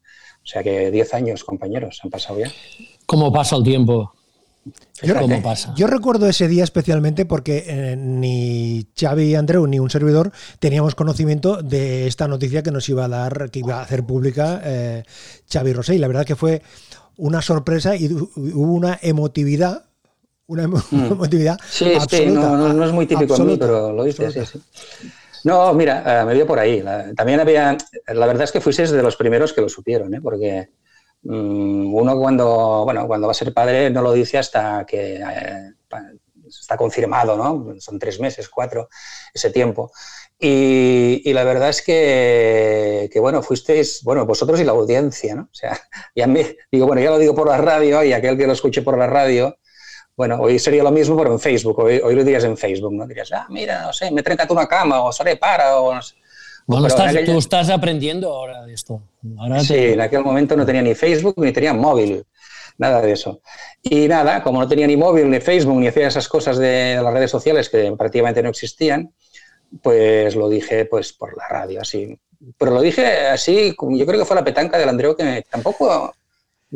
O 0.42 0.46
sea 0.48 0.60
que 0.64 0.90
10 0.90 1.14
años, 1.14 1.44
compañeros, 1.44 2.00
han 2.02 2.10
pasado 2.10 2.40
ya. 2.40 2.50
¿Cómo 3.06 3.32
pasa 3.32 3.54
el 3.54 3.62
tiempo? 3.62 4.12
Yo, 5.00 5.14
¿Cómo 5.16 5.40
pasa? 5.40 5.72
yo 5.76 5.86
recuerdo 5.86 6.28
ese 6.28 6.48
día 6.48 6.64
especialmente 6.64 7.24
porque 7.24 7.62
eh, 7.68 7.94
ni 7.96 8.84
Xavi 9.00 9.36
Andreu 9.36 9.64
ni 9.68 9.78
un 9.78 9.90
servidor 9.90 10.32
teníamos 10.58 10.96
conocimiento 10.96 11.62
de 11.62 12.08
esta 12.08 12.26
noticia 12.26 12.64
que 12.64 12.72
nos 12.72 12.88
iba 12.88 13.04
a 13.04 13.08
dar, 13.08 13.48
que 13.52 13.60
iba 13.60 13.78
a 13.78 13.82
hacer 13.82 14.02
pública 14.02 14.60
eh, 14.64 15.04
Xavi 15.48 15.72
Rosell. 15.72 16.00
La 16.00 16.08
verdad 16.08 16.24
que 16.26 16.34
fue 16.34 16.62
una 17.16 17.42
sorpresa 17.42 17.94
y 17.94 18.08
hu- 18.08 18.28
hubo 18.34 18.72
una 18.72 18.98
emotividad, 19.02 19.84
una 20.48 20.66
Mm. 20.66 20.82
emotividad 21.12 21.58
Sí, 21.68 21.84
sí, 21.84 21.94
absoluta. 21.94 22.40
no, 22.40 22.56
no, 22.56 22.72
no 22.72 22.84
es 22.86 22.92
muy 22.92 23.06
típico 23.06 23.36
en 23.36 23.46
mí, 23.46 23.52
absoluta, 23.52 23.66
pero 23.66 23.92
lo 23.92 24.02
viste, 24.04 24.30
sí, 24.32 24.38
absoluta. 24.40 24.68
sí. 24.82 25.08
No, 25.46 25.72
mira, 25.74 26.02
eh, 26.04 26.24
me 26.24 26.34
dio 26.34 26.44
por 26.44 26.58
ahí. 26.58 26.82
También 27.16 27.38
había, 27.38 27.78
la 28.08 28.26
verdad 28.26 28.42
es 28.42 28.50
que 28.50 28.60
fuisteis 28.60 28.90
de 28.90 29.00
los 29.00 29.14
primeros 29.14 29.52
que 29.52 29.60
lo 29.60 29.68
supieron, 29.68 30.12
¿eh? 30.12 30.20
porque 30.20 30.70
mm, 31.22 31.94
uno 31.94 32.18
cuando, 32.18 32.82
bueno, 32.84 33.06
cuando 33.06 33.28
va 33.28 33.30
a 33.30 33.34
ser 33.34 33.54
padre 33.54 33.88
no 33.88 34.02
lo 34.02 34.12
dice 34.12 34.38
hasta 34.38 34.84
que 34.84 35.20
eh, 35.22 35.72
está 36.48 36.76
confirmado, 36.76 37.36
¿no? 37.36 37.78
Son 37.78 37.96
tres 37.96 38.18
meses, 38.18 38.48
cuatro, 38.48 38.88
ese 39.32 39.50
tiempo. 39.50 39.92
Y, 40.36 41.22
y 41.24 41.32
la 41.32 41.44
verdad 41.44 41.68
es 41.68 41.80
que, 41.80 43.08
que, 43.12 43.20
bueno, 43.20 43.40
fuisteis, 43.40 44.02
bueno, 44.02 44.26
vosotros 44.26 44.58
y 44.58 44.64
la 44.64 44.72
audiencia, 44.72 45.36
¿no? 45.36 45.42
O 45.42 45.54
sea, 45.54 45.78
ya 46.16 46.26
me, 46.26 46.56
digo, 46.72 46.86
bueno, 46.88 47.02
ya 47.02 47.10
lo 47.10 47.18
digo 47.18 47.36
por 47.36 47.46
la 47.46 47.58
radio 47.58 48.02
y 48.02 48.12
aquel 48.12 48.36
que 48.36 48.48
lo 48.48 48.52
escuche 48.52 48.82
por 48.82 48.98
la 48.98 49.06
radio, 49.06 49.56
bueno, 50.16 50.38
hoy 50.40 50.58
sería 50.58 50.82
lo 50.82 50.90
mismo, 50.90 51.16
pero 51.16 51.32
en 51.32 51.38
Facebook. 51.38 51.78
Hoy, 51.78 52.00
hoy 52.02 52.14
lo 52.14 52.24
dirías 52.24 52.44
en 52.44 52.56
Facebook, 52.56 52.92
¿no? 52.94 53.06
Dirías, 53.06 53.30
ah, 53.32 53.46
mira, 53.50 53.82
no 53.82 53.92
sé, 53.92 54.10
me 54.10 54.20
he 54.20 54.24
trencat 54.24 54.50
una 54.50 54.66
cama 54.66 55.02
o 55.02 55.12
seré 55.12 55.36
para 55.36 55.78
o 55.78 55.94
no 55.94 56.00
sé. 56.02 56.14
Bueno, 56.66 56.86
estás, 56.88 57.10
aquella- 57.14 57.32
tú 57.32 57.38
estás 57.38 57.68
aprendiendo 57.70 58.32
ahora 58.32 58.64
de 58.64 58.72
esto. 58.74 59.00
Ahora 59.38 59.60
Sí, 59.60 59.68
te- 59.74 59.92
en 59.92 60.00
aquel 60.00 60.24
momento 60.24 60.56
no 60.56 60.66
tenía 60.66 60.82
ni 60.82 60.94
Facebook 60.94 61.34
ni 61.36 61.52
tenía 61.52 61.72
móvil, 61.74 62.24
nada 62.78 63.00
de 63.02 63.12
eso. 63.12 63.40
Y 63.82 64.08
nada, 64.08 64.42
como 64.42 64.58
no 64.60 64.66
tenía 64.66 64.86
ni 64.86 64.96
móvil, 64.96 65.30
ni 65.30 65.38
Facebook, 65.40 65.78
ni 65.78 65.86
hacía 65.86 66.08
esas 66.08 66.28
cosas 66.28 66.58
de 66.58 66.98
las 67.00 67.12
redes 67.12 67.30
sociales 67.30 67.68
que 67.68 67.92
prácticamente 67.96 68.42
no 68.42 68.48
existían, 68.48 69.12
pues 69.82 70.34
lo 70.34 70.48
dije 70.48 70.86
pues 70.86 71.12
por 71.12 71.36
la 71.36 71.46
radio, 71.48 71.80
así. 71.82 72.18
Pero 72.58 72.72
lo 72.72 72.80
dije 72.80 73.28
así, 73.28 73.74
yo 73.80 74.06
creo 74.06 74.18
que 74.18 74.24
fue 74.24 74.36
la 74.36 74.44
petanca 74.44 74.76
del 74.78 74.88
Andreu 74.88 75.14
que 75.16 75.24
me- 75.24 75.42
tampoco, 75.42 76.14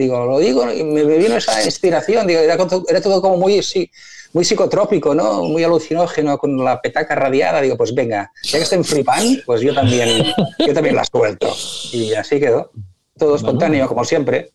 digo, 0.00 0.24
lo 0.24 0.38
digo 0.38 0.72
y 0.72 0.82
me, 0.82 1.04
me 1.04 1.18
vino 1.18 1.36
esa 1.36 1.62
inspiración, 1.64 2.26
digo, 2.26 2.40
era, 2.40 2.56
todo- 2.56 2.84
era 2.88 3.00
todo 3.00 3.20
como 3.20 3.36
muy, 3.36 3.62
sí, 3.62 3.90
muy 4.32 4.44
psicotrópico, 4.44 5.14
¿no? 5.14 5.42
Muy 5.44 5.62
alucinógeno 5.62 6.38
con 6.38 6.56
la 6.64 6.80
petaca 6.80 7.14
radiada, 7.14 7.60
digo, 7.60 7.76
pues 7.76 7.94
venga, 7.94 8.30
ya 8.44 8.58
que 8.58 8.64
estén 8.64 8.84
flipando, 8.84 9.40
pues 9.44 9.60
yo 9.60 9.74
también, 9.74 10.24
yo 10.58 10.72
también 10.74 10.96
la 10.96 11.04
suelto. 11.04 11.48
Y 11.92 12.14
así 12.14 12.38
quedó, 12.40 12.70
todo 13.18 13.36
espontáneo, 13.36 13.86
como 13.88 14.04
siempre, 14.04 14.52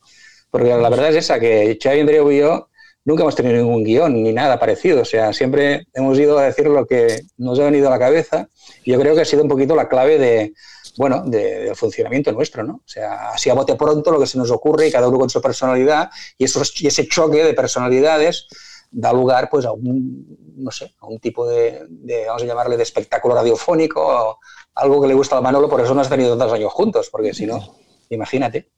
porque 0.49 0.69
la 0.69 0.89
verdad 0.89 1.09
es 1.09 1.17
esa, 1.17 1.39
que 1.39 1.77
Xavi 1.81 1.99
Andreu 1.99 2.31
y 2.31 2.39
yo 2.39 2.69
nunca 3.03 3.21
hemos 3.23 3.35
tenido 3.35 3.55
ningún 3.57 3.83
guion 3.83 4.23
ni 4.23 4.33
nada 4.33 4.57
parecido, 4.59 5.01
o 5.01 5.05
sea, 5.05 5.31
siempre 5.31 5.85
hemos 5.93 6.17
ido 6.17 6.39
a 6.39 6.45
decir 6.45 6.65
lo 6.67 6.87
que 6.87 7.21
nos 7.37 7.59
ha 7.59 7.65
venido 7.65 7.87
a 7.87 7.91
la 7.91 7.99
cabeza. 7.99 8.47
Y 8.83 8.91
yo 8.93 8.99
creo 8.99 9.13
que 9.13 9.21
ha 9.21 9.25
sido 9.25 9.43
un 9.43 9.49
poquito 9.49 9.75
la 9.75 9.87
clave 9.89 10.17
de, 10.17 10.53
bueno, 10.97 11.23
de- 11.25 11.65
del 11.65 11.75
funcionamiento 11.75 12.31
nuestro, 12.31 12.63
¿no? 12.63 12.75
O 12.75 12.87
sea, 12.87 13.29
así 13.29 13.49
a 13.49 13.53
bote 13.53 13.75
pronto 13.75 14.11
lo 14.11 14.19
que 14.19 14.27
se 14.27 14.37
nos 14.37 14.51
ocurre 14.51 14.87
y 14.87 14.91
cada 14.91 15.07
uno 15.07 15.19
con 15.19 15.29
su 15.29 15.41
personalidad 15.41 16.09
y, 16.37 16.45
esos, 16.45 16.79
y 16.81 16.87
ese 16.87 17.07
choque 17.07 17.43
de 17.43 17.53
personalidades 17.53 18.47
da 18.91 19.11
lugar 19.11 19.49
pues 19.49 19.65
a 19.65 19.71
un, 19.73 20.25
no 20.55 20.71
sé, 20.71 20.93
a 20.99 21.07
un 21.07 21.19
tipo 21.19 21.47
de, 21.47 21.83
de, 21.89 22.25
vamos 22.27 22.43
a 22.43 22.45
llamarle, 22.45 22.77
de 22.77 22.83
espectáculo 22.83 23.35
radiofónico, 23.35 24.01
o 24.01 24.39
algo 24.75 25.01
que 25.01 25.07
le 25.07 25.13
gusta 25.13 25.37
a 25.37 25.41
Manolo, 25.41 25.67
por 25.67 25.81
eso 25.81 25.93
no 25.93 26.01
has 26.01 26.09
tenido 26.09 26.37
tantos 26.37 26.53
años 26.53 26.71
juntos, 26.71 27.09
porque 27.11 27.33
si 27.33 27.45
no, 27.45 27.75
imagínate, 28.09 28.69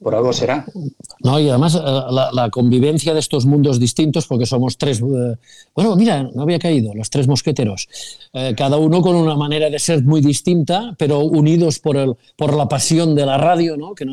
por 0.00 0.14
algo 0.14 0.32
será. 0.32 0.64
No, 1.22 1.38
y 1.38 1.48
además 1.48 1.74
eh, 1.74 1.80
la, 2.32 2.48
convivencia 2.50 3.12
de 3.12 3.20
estos 3.20 3.44
mundos 3.44 3.78
distintos, 3.78 4.26
porque 4.26 4.46
somos 4.46 4.78
tres, 4.78 5.00
eh, 5.00 5.36
bueno, 5.74 5.94
mira, 5.94 6.22
no 6.22 6.42
había 6.42 6.58
caído, 6.58 6.94
los 6.94 7.10
tres 7.10 7.28
mosqueteros, 7.28 7.88
eh, 8.32 8.54
cada 8.56 8.78
uno 8.78 9.02
con 9.02 9.14
una 9.14 9.36
manera 9.36 9.68
de 9.68 9.78
ser 9.78 10.02
muy 10.02 10.20
distinta, 10.22 10.94
pero 10.98 11.20
unidos 11.20 11.78
por, 11.78 11.96
el, 11.96 12.14
por 12.36 12.54
la 12.54 12.66
pasión 12.66 13.14
de 13.14 13.26
la 13.26 13.36
radio, 13.36 13.76
¿no? 13.76 13.94
que 13.94 14.06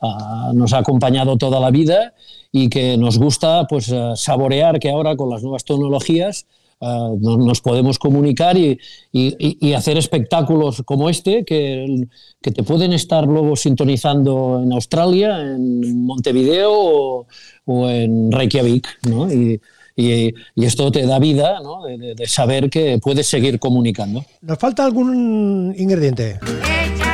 ah, 0.00 0.52
nos 0.54 0.72
ha 0.74 0.78
acompañado 0.78 1.38
toda 1.38 1.58
la 1.60 1.70
vida 1.70 2.12
y 2.52 2.68
que 2.68 2.98
nos 2.98 3.18
gusta 3.18 3.66
pues 3.66 3.88
eh, 3.88 4.12
saborear 4.14 4.78
que 4.78 4.90
ahora 4.90 5.16
con 5.16 5.30
las 5.30 5.42
nuevas 5.42 5.64
tecnologías 5.64 6.46
eh, 6.82 7.16
nos, 7.20 7.60
podemos 7.60 7.98
comunicar 7.98 8.56
y, 8.58 8.78
y- 9.12 9.56
y 9.68 9.72
hacer 9.74 9.96
espectáculos 9.96 10.82
como 10.84 11.08
este 11.08 11.44
que, 11.44 12.06
que 12.40 12.50
te 12.50 12.62
pueden 12.64 12.92
estar 12.92 13.24
luego 13.26 13.54
sintonizando 13.56 14.60
en 14.62 14.72
Australia, 14.72 15.40
en 15.40 16.04
Montevideo 16.04 16.72
o, 16.72 17.26
o 17.66 17.88
en 17.88 18.32
Reykjavik, 18.32 18.86
¿no? 19.08 19.32
Y, 19.32 19.60
y- 19.94 20.32
y 20.56 20.64
esto 20.64 20.90
te 20.90 21.06
da 21.06 21.18
vida, 21.18 21.60
¿no? 21.62 21.84
De, 21.84 21.98
de- 21.98 22.14
de 22.14 22.26
saber 22.26 22.68
que 22.70 22.98
puedes 22.98 23.26
seguir 23.28 23.58
comunicando. 23.58 24.24
¿Nos 24.40 24.58
falta 24.58 24.84
algún 24.84 25.74
ingrediente? 25.78 26.40
Échale 26.42 27.11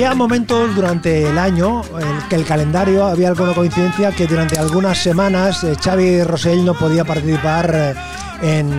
Había 0.00 0.14
momentos 0.14 0.74
durante 0.74 1.28
el 1.28 1.36
año 1.36 1.82
en 1.82 2.28
que 2.30 2.36
el 2.36 2.46
calendario 2.46 3.04
había 3.04 3.28
alguna 3.28 3.52
coincidencia 3.52 4.10
que 4.12 4.26
durante 4.26 4.58
algunas 4.58 4.96
semanas 4.96 5.62
eh, 5.62 5.76
Xavi 5.78 6.22
Rosell 6.22 6.64
no 6.64 6.72
podía 6.72 7.04
participar 7.04 7.70
eh, 7.74 7.94
en, 8.40 8.72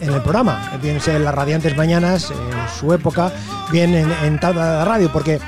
el 0.00 0.22
programa, 0.22 0.70
bien 0.80 1.00
sea 1.00 1.16
en 1.16 1.24
las 1.24 1.34
radiantes 1.34 1.76
mañanas, 1.76 2.30
en 2.30 2.78
su 2.78 2.92
época, 2.92 3.32
bien 3.72 3.92
en, 3.92 4.08
en 4.22 4.38
Radio, 4.38 5.10
porque 5.12 5.40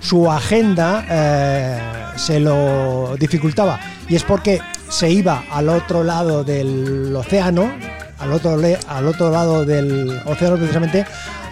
su 0.00 0.30
agenda 0.30 1.02
eh, 1.08 1.80
se 2.16 2.38
lo 2.38 3.16
dificultaba. 3.18 3.80
Y 4.06 4.16
es 4.16 4.22
porque 4.22 4.60
se 4.90 5.10
iba 5.10 5.44
al 5.50 5.70
otro 5.70 6.04
lado 6.04 6.44
del 6.44 7.16
océano, 7.16 7.72
al 8.18 8.32
otro, 8.32 8.60
al 8.86 9.06
otro 9.06 9.30
lado 9.30 9.64
del 9.64 10.20
océano 10.26 10.56
precisamente, 10.56 11.06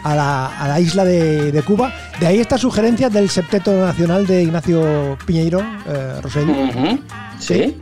a 0.06 0.14
la, 0.14 0.46
a 0.46 0.68
la 0.68 0.80
isla 0.80 1.04
de, 1.04 1.50
de 1.50 1.62
Cuba. 1.62 1.92
De 2.20 2.26
ahí 2.26 2.38
esta 2.38 2.56
sugerencia 2.56 3.08
del 3.10 3.28
septeto 3.28 3.72
nacional 3.72 4.26
de 4.26 4.42
Ignacio 4.44 5.18
Piñeiro, 5.26 5.60
eh, 5.88 6.20
Sí. 7.38 7.76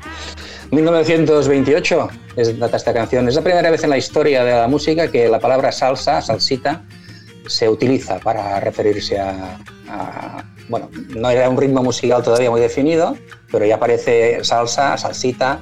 1928 0.71 2.09
es 2.37 2.59
data 2.59 2.77
esta 2.77 2.93
canción. 2.93 3.29
Es 3.29 3.35
la 3.35 3.43
primera 3.43 3.71
vez 3.71 3.85
en 3.85 3.91
la 3.91 3.99
historia 3.99 4.43
de 4.45 4.53
la 4.53 4.69
música 4.69 5.11
que 5.11 5.29
la 5.29 5.39
palabra 5.39 5.71
salsa, 5.71 6.21
salsita, 6.23 6.83
se 7.47 7.69
utiliza 7.69 8.19
para 8.19 8.59
referirse 8.61 9.21
a, 9.21 9.59
a- 9.89 10.45
bueno, 10.69 10.89
no 11.15 11.29
era 11.29 11.49
un 11.51 11.59
ritmo 11.59 11.83
musical 11.83 12.23
todavía 12.23 12.51
muy 12.51 12.61
definido, 12.61 13.17
pero 13.53 13.67
ya 13.67 13.75
aparece 13.75 14.43
salsa, 14.43 14.97
salsita, 14.97 15.61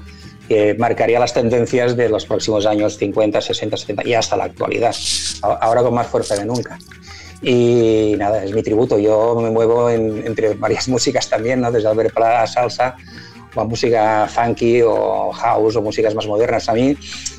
que 0.49 0.75
marcaría 0.75 1.19
las 1.21 1.33
tendencias 1.33 1.97
de 1.97 2.09
los 2.09 2.27
próximos 2.27 2.67
años 2.67 2.97
50, 2.99 3.41
60, 3.41 3.77
70 3.77 4.07
y 4.07 4.15
hasta 4.15 4.37
la 4.37 4.45
actualidad, 4.45 4.95
ahora 5.43 5.83
con 5.83 5.95
más 5.95 6.07
fuerza 6.09 6.37
que 6.37 6.45
nunca. 6.45 6.79
Y 7.41 8.15
nada, 8.19 8.45
es 8.45 8.53
mi 8.53 8.63
tributo. 8.63 8.99
Yo 8.99 9.37
me 9.41 9.51
muevo 9.51 9.91
en- 9.91 10.25
entre 10.27 10.55
varias 10.55 10.89
músicas 10.95 11.29
también, 11.29 11.61
¿no? 11.61 11.73
desde 11.73 11.89
Albert 11.89 12.15
Pla 12.15 12.43
a 12.43 12.47
salsa, 12.47 12.97
o 13.55 13.61
a 13.61 13.65
música 13.65 14.29
funky 14.29 14.81
o 14.83 15.33
house 15.33 15.77
o 15.77 15.83
músicas 15.83 16.15
más 16.15 16.27
modernas. 16.27 16.69
A 16.69 16.75
mí, 16.75 16.97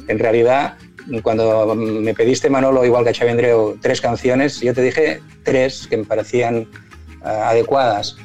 en 0.07 0.19
realidad, 0.19 0.75
cuando 1.21 1.73
me 1.75 2.13
pediste, 2.13 2.49
Manolo, 2.49 2.85
igual 2.85 3.03
que 3.03 3.09
a 3.11 3.13
Xavi 3.13 3.31
Andreu, 3.31 3.77
tres 3.81 3.99
canciones, 4.01 4.59
yo 4.61 4.73
te 4.73 4.81
dije 4.81 5.21
tres 5.43 5.87
que 5.89 5.97
me 5.97 6.03
parecían 6.05 6.57
eh, 6.57 6.67
adecuadas. 7.25 8.15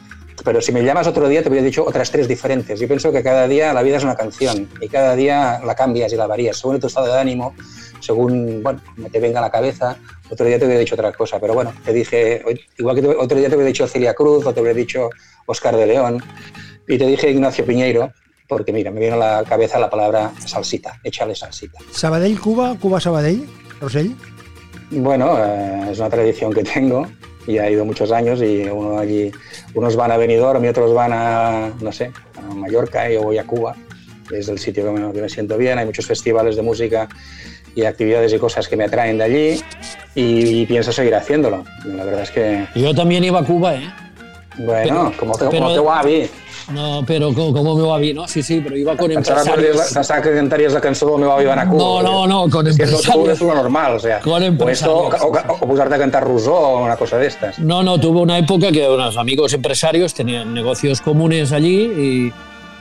Pero 0.44 0.60
si 0.60 0.72
me 0.72 0.82
llamas 0.82 1.06
otro 1.06 1.28
día, 1.28 1.42
te 1.42 1.48
hubiera 1.48 1.64
dicho 1.64 1.84
otras 1.84 2.10
tres 2.10 2.28
diferentes. 2.28 2.78
Yo 2.78 2.86
pienso 2.86 3.12
que 3.12 3.22
cada 3.22 3.48
día 3.48 3.72
la 3.72 3.82
vida 3.82 3.96
es 3.96 4.04
una 4.04 4.14
canción 4.14 4.68
y 4.80 4.88
cada 4.88 5.16
día 5.16 5.60
la 5.64 5.74
cambias 5.74 6.12
y 6.12 6.16
la 6.16 6.26
varías 6.26 6.56
según 6.56 6.78
tu 6.80 6.86
estado 6.86 7.06
de 7.06 7.20
ánimo, 7.20 7.54
según 8.00 8.62
bueno, 8.62 8.80
como 8.94 9.08
te 9.08 9.20
venga 9.20 9.38
a 9.38 9.42
la 9.42 9.50
cabeza. 9.50 9.96
Otro 10.30 10.46
día 10.46 10.58
te 10.58 10.66
hubiera 10.66 10.80
dicho 10.80 10.94
otra 10.94 11.12
cosa, 11.12 11.40
pero 11.40 11.54
bueno, 11.54 11.72
te 11.84 11.92
dije, 11.92 12.42
igual 12.78 13.00
que 13.00 13.06
otro 13.08 13.38
día 13.38 13.48
te 13.48 13.56
hubiera 13.56 13.68
dicho 13.68 13.86
Celia 13.86 14.14
Cruz 14.14 14.46
o 14.46 14.52
te 14.52 14.60
hubiera 14.60 14.76
dicho 14.76 15.10
Oscar 15.46 15.76
de 15.76 15.86
León 15.86 16.22
y 16.86 16.98
te 16.98 17.06
dije 17.06 17.30
Ignacio 17.30 17.64
Piñeiro, 17.64 18.12
porque 18.46 18.72
mira, 18.72 18.90
me 18.90 19.00
vino 19.00 19.14
a 19.14 19.40
la 19.40 19.44
cabeza 19.44 19.78
la 19.78 19.90
palabra 19.90 20.32
salsita, 20.44 20.98
échale 21.02 21.34
salsita. 21.34 21.78
Sabadell, 21.90 22.38
Cuba, 22.40 22.76
Cuba, 22.80 23.00
Sabadell, 23.00 23.46
Rosell. 23.80 24.14
Bueno, 24.90 25.36
eh, 25.38 25.88
es 25.92 25.98
una 25.98 26.08
tradición 26.08 26.52
que 26.52 26.62
tengo 26.62 27.06
y 27.48 27.56
ha 27.58 27.68
ido 27.70 27.84
muchos 27.86 28.12
años 28.12 28.40
y 28.42 28.64
uno 28.68 28.98
allí, 28.98 29.32
unos 29.74 29.96
van 29.96 30.12
a 30.12 30.18
Benidorm 30.18 30.62
y 30.64 30.68
otros 30.68 30.92
van 30.92 31.12
a, 31.14 31.70
no 31.80 31.90
sé, 31.92 32.12
a 32.36 32.54
Mallorca 32.54 33.10
y 33.10 33.14
yo 33.14 33.22
voy 33.22 33.38
a 33.38 33.44
Cuba. 33.44 33.74
Es 34.30 34.48
el 34.50 34.58
sitio 34.58 34.84
que 34.84 34.90
me, 35.00 35.12
que 35.14 35.22
me 35.22 35.28
siento 35.30 35.56
bien, 35.56 35.78
hay 35.78 35.86
muchos 35.86 36.06
festivales 36.06 36.56
de 36.56 36.62
música 36.62 37.08
y 37.74 37.84
actividades 37.84 38.34
y 38.34 38.38
cosas 38.38 38.68
que 38.68 38.76
me 38.76 38.84
atraen 38.84 39.16
de 39.16 39.24
allí 39.24 39.62
y, 40.14 40.66
pienso 40.66 40.92
seguir 40.92 41.14
haciéndolo. 41.14 41.64
La 41.86 42.04
verdad 42.04 42.22
es 42.22 42.30
que, 42.30 42.66
Yo 42.74 42.94
también 42.94 43.24
iba 43.24 43.40
a 43.40 43.44
Cuba, 43.44 43.76
¿eh? 43.76 43.88
bueno, 44.58 44.82
Pero- 44.82 45.12
como, 45.18 45.32
te, 45.32 45.46
pero- 45.46 45.50
como 45.62 45.72
te 45.72 45.80
va 45.80 46.02
bé. 46.02 46.28
No, 46.70 47.02
pero 47.06 47.32
¿cómo, 47.32 47.52
cómo 47.52 47.74
me 47.76 47.82
va 47.82 47.96
bien? 47.98 48.16
No, 48.16 48.28
sí, 48.28 48.42
sí, 48.42 48.60
pero 48.62 48.76
iba 48.76 48.94
con 48.96 49.08
Pensava 49.08 49.42
que, 49.42 49.48
empresarios. 49.50 49.76
la, 49.76 49.94
pensava 50.00 50.22
que 50.22 50.34
cantaries 50.34 50.72
la 50.74 50.80
cançó 50.82 51.06
del 51.10 51.18
meu 51.20 51.32
avi. 51.32 51.44
No, 51.44 52.02
no, 52.02 52.26
no, 52.26 52.48
con 52.50 52.66
Es 52.66 52.76
que 52.76 52.82
eso 52.84 52.96
empresarios. 52.96 53.28
es 53.30 53.40
lo 53.40 53.54
normal, 53.54 53.94
o 53.96 53.98
sea. 53.98 54.20
Con 54.20 54.32
o, 54.34 54.36
esto, 54.36 54.46
empresarios. 54.46 55.22
o, 55.22 55.26
o, 55.28 55.56
o 55.60 55.66
posarte 55.68 55.94
a 55.94 55.98
cantar 55.98 56.24
Rousseau 56.24 56.54
o 56.54 56.84
una 56.84 56.96
cosa 56.96 57.16
de 57.16 57.26
estas. 57.26 57.58
No, 57.58 57.82
no, 57.82 57.98
tuve 57.98 58.20
una 58.20 58.36
época 58.36 58.70
que 58.70 58.86
unos 58.86 59.16
amigos 59.16 59.54
empresarios 59.54 60.12
tenían 60.12 60.52
negocios 60.52 61.00
comunes 61.00 61.52
allí 61.52 62.32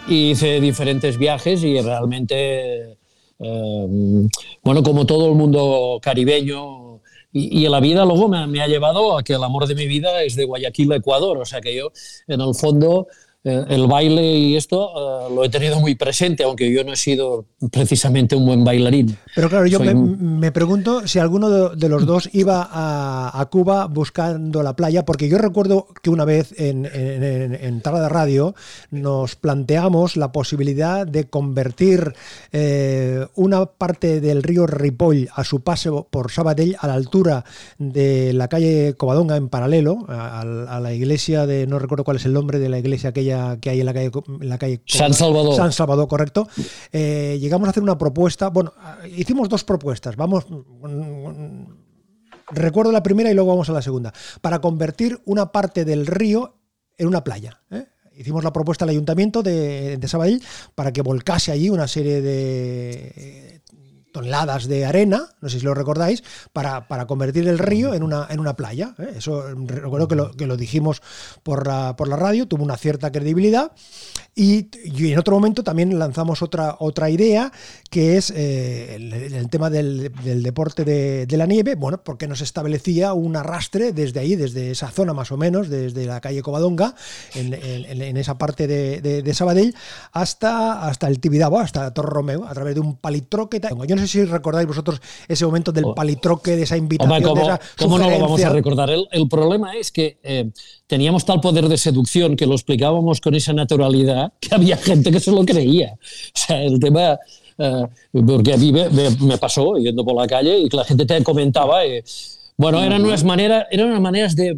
y, 0.07 0.13
y 0.13 0.31
hice 0.31 0.59
diferentes 0.59 1.17
viajes 1.17 1.63
y 1.63 1.79
realmente, 1.79 2.97
eh, 3.39 4.27
bueno, 4.63 4.83
como 4.83 5.05
todo 5.05 5.29
el 5.29 5.35
mundo 5.35 5.99
caribeño, 6.01 6.99
y, 7.31 7.63
y 7.65 7.69
la 7.69 7.79
vida 7.79 8.03
luego 8.03 8.27
me, 8.27 8.47
me 8.47 8.61
ha 8.61 8.67
llevado 8.67 9.17
a 9.17 9.23
que 9.23 9.33
el 9.33 9.43
amor 9.43 9.65
de 9.67 9.75
mi 9.75 9.85
vida 9.87 10.23
es 10.23 10.35
de 10.35 10.43
Guayaquil 10.45 10.91
Ecuador, 10.93 11.37
o 11.37 11.45
sea 11.45 11.61
que 11.61 11.73
yo, 11.75 11.91
en 12.27 12.41
el 12.41 12.53
fondo, 12.55 13.07
el 13.43 13.87
baile 13.87 14.37
y 14.37 14.55
esto 14.57 14.89
eh, 15.29 15.33
lo 15.33 15.43
he 15.43 15.49
tenido 15.49 15.79
muy 15.79 15.95
presente, 15.95 16.43
aunque 16.43 16.71
yo 16.71 16.83
no 16.83 16.93
he 16.93 16.97
sido 16.97 17.45
precisamente 17.71 18.35
un 18.35 18.45
buen 18.45 18.63
bailarín. 18.63 19.17
Pero 19.35 19.49
claro, 19.49 19.65
yo 19.67 19.79
me, 19.79 19.93
un- 19.93 20.39
me 20.39 20.51
pregunto 20.51 21.07
si 21.07 21.19
alguno 21.19 21.49
de, 21.49 21.75
de 21.77 21.89
los 21.89 22.05
dos 22.05 22.29
iba 22.33 22.67
a, 22.69 23.39
a 23.39 23.45
Cuba 23.45 23.87
buscando 23.87 24.63
la 24.63 24.75
playa, 24.75 25.05
porque 25.05 25.29
yo 25.29 25.37
recuerdo 25.37 25.87
que 26.01 26.09
una 26.09 26.25
vez 26.25 26.53
en, 26.59 26.85
en, 26.85 27.23
en, 27.23 27.53
en 27.55 27.81
de 27.81 28.09
Radio 28.09 28.53
nos 28.91 29.35
planteamos 29.35 30.17
la 30.17 30.31
posibilidad 30.31 31.07
de 31.07 31.25
convertir 31.29 32.13
eh, 32.51 33.25
una 33.35 33.65
parte 33.65 34.19
del 34.19 34.43
río 34.43 34.67
Ripoll 34.67 35.29
a 35.33 35.43
su 35.43 35.61
paso 35.61 36.07
por 36.09 36.31
Sabadell 36.31 36.75
a 36.79 36.87
la 36.87 36.93
altura 36.95 37.45
de 37.77 38.33
la 38.33 38.47
calle 38.49 38.95
Covadonga 38.97 39.37
en 39.37 39.47
paralelo 39.49 40.05
a, 40.09 40.41
a 40.41 40.79
la 40.79 40.93
iglesia 40.93 41.45
de, 41.45 41.65
no 41.65 41.79
recuerdo 41.79 42.03
cuál 42.03 42.17
es 42.17 42.25
el 42.25 42.33
nombre 42.33 42.59
de 42.59 42.69
la 42.69 42.79
iglesia 42.79 43.09
aquella 43.11 43.26
que 43.61 43.69
hay 43.69 43.79
en 43.79 43.85
la 43.85 43.93
calle, 43.93 44.11
en 44.41 44.49
la 44.49 44.57
calle 44.57 44.81
San 44.85 45.13
Salvador. 45.13 45.55
San 45.55 45.71
Salvador, 45.71 46.07
correcto. 46.07 46.47
Eh, 46.91 47.37
llegamos 47.39 47.67
a 47.67 47.71
hacer 47.71 47.83
una 47.83 47.97
propuesta. 47.97 48.49
Bueno, 48.49 48.73
hicimos 49.15 49.49
dos 49.49 49.63
propuestas. 49.63 50.15
Vamos. 50.15 50.45
mm, 50.49 51.63
Recuerdo 52.49 52.91
la 52.91 53.03
primera 53.03 53.29
y 53.29 53.33
luego 53.33 53.49
vamos 53.49 53.69
a 53.69 53.73
la 53.73 53.81
segunda. 53.81 54.13
Para 54.41 54.59
convertir 54.59 55.19
una 55.25 55.51
parte 55.51 55.83
del 55.83 56.07
río 56.07 56.55
en 56.97 57.07
una 57.07 57.23
playa. 57.23 57.61
¿eh? 57.71 57.85
Hicimos 58.17 58.43
la 58.43 58.53
propuesta 58.53 58.85
al 58.85 58.89
ayuntamiento 58.89 59.43
de, 59.43 59.97
de 59.97 60.07
Sabadell 60.07 60.41
para 60.73 60.93
que 60.93 61.01
volcase 61.01 61.51
allí 61.51 61.69
una 61.69 61.87
serie 61.87 62.21
de 62.21 63.56
toneladas 64.17 64.67
de 64.67 64.83
arena, 64.85 65.29
no 65.41 65.49
sé 65.49 65.59
si 65.59 65.65
lo 65.65 65.73
recordáis, 65.75 66.23
para, 66.53 66.87
para 66.87 67.05
convertir 67.05 67.47
el 67.47 67.59
río 67.59 67.93
en 67.93 68.01
una, 68.03 68.25
en 68.29 68.39
una 68.39 68.55
playa. 68.55 68.95
¿eh? 68.97 69.13
Eso 69.17 69.43
recuerdo 69.65 70.07
que 70.07 70.15
lo, 70.15 70.31
que 70.31 70.47
lo 70.47 70.57
dijimos 70.57 71.01
por 71.43 71.67
la, 71.67 71.95
por 71.95 72.07
la 72.07 72.15
radio, 72.15 72.47
tuvo 72.47 72.63
una 72.63 72.77
cierta 72.77 73.11
credibilidad. 73.11 73.71
Y, 74.35 74.69
y 74.83 75.11
en 75.13 75.17
otro 75.19 75.33
momento 75.35 75.63
también 75.63 75.97
lanzamos 75.97 76.41
otra, 76.43 76.75
otra 76.79 77.09
idea, 77.09 77.51
que 77.89 78.17
es 78.17 78.31
eh, 78.35 78.95
el, 78.95 79.13
el 79.13 79.49
tema 79.49 79.69
del, 79.71 80.11
del 80.23 80.43
deporte 80.43 80.83
de, 80.85 81.25
de 81.25 81.37
la 81.37 81.45
nieve, 81.47 81.73
bueno, 81.75 82.03
porque 82.03 82.27
nos 82.27 82.41
establecía 82.41 83.13
un 83.13 83.35
arrastre 83.35 83.93
desde 83.93 84.19
ahí, 84.19 84.35
desde 84.35 84.69
esa 84.71 84.89
zona 84.91 85.13
más 85.13 85.31
o 85.31 85.37
menos, 85.37 85.69
desde 85.69 86.05
la 86.05 86.21
calle 86.21 86.41
Covadonga, 86.43 86.93
en, 87.33 87.53
en- 87.53 88.01
en 88.01 88.17
esa 88.17 88.37
parte 88.37 88.67
de, 88.67 89.01
de- 89.01 89.21
de 89.23 89.33
Sabadell, 89.33 89.73
hasta, 90.11 90.87
hasta 90.87 91.07
el 91.07 91.19
Tibidabo, 91.19 91.59
hasta 91.59 91.91
Torre 91.93 92.09
Romeo, 92.11 92.45
a 92.45 92.53
través 92.53 92.75
de 92.75 92.81
un 92.81 92.95
palitroque. 92.95 93.59
Yo 93.87 93.95
no 93.95 94.01
sé 94.03 94.06
si 94.07 94.23
recordáis 94.25 94.67
vosotros 94.67 94.99
ese 95.27 95.45
momento 95.45 95.71
del 95.71 95.85
palitroque, 95.95 96.55
de 96.55 96.63
esa 96.63 96.77
invitación, 96.77 97.11
Home, 97.11 97.19
de 97.21 97.27
¿cómo, 97.27 97.41
esa 97.41 97.59
cómo 97.77 97.97
no 97.99 98.09
lo 98.09 98.19
vamos 98.19 98.43
a 98.43 98.49
recordar? 98.49 98.89
El, 98.89 99.07
el 99.11 99.27
problema 99.27 99.75
es 99.75 99.91
que 99.91 100.17
eh, 100.23 100.49
teníamos 100.87 101.25
tal 101.25 101.41
poder 101.41 101.67
de 101.67 101.77
seducción 101.77 102.35
que 102.35 102.45
lo 102.45 102.53
explicábamos 102.55 103.21
con 103.21 103.35
esa 103.35 103.53
naturalidad 103.53 104.33
que 104.39 104.53
había 104.55 104.77
gente 104.77 105.11
que 105.11 105.19
se 105.19 105.31
lo 105.31 105.45
creía. 105.45 105.93
O 105.93 106.37
sea, 106.37 106.61
el 106.63 106.79
tema... 106.79 107.17
eh, 107.57 107.83
porque 108.11 108.53
a 108.53 108.57
mí 108.57 108.71
me, 108.71 108.89
me- 108.89 109.09
me 109.21 109.37
pasó 109.37 109.77
yendo 109.77 110.03
por 110.05 110.15
la 110.15 110.27
calle 110.27 110.59
y 110.59 110.69
que 110.69 110.77
la 110.77 110.83
gente 110.85 111.05
te 111.05 111.23
comentaba. 111.23 111.85
eh, 111.85 112.03
bueno, 112.57 112.83
eran 112.83 113.03
unas 113.03 113.23
maneras, 113.23 113.65
eran 113.71 113.87
unas 113.89 114.01
maneras 114.01 114.35
de. 114.35 114.57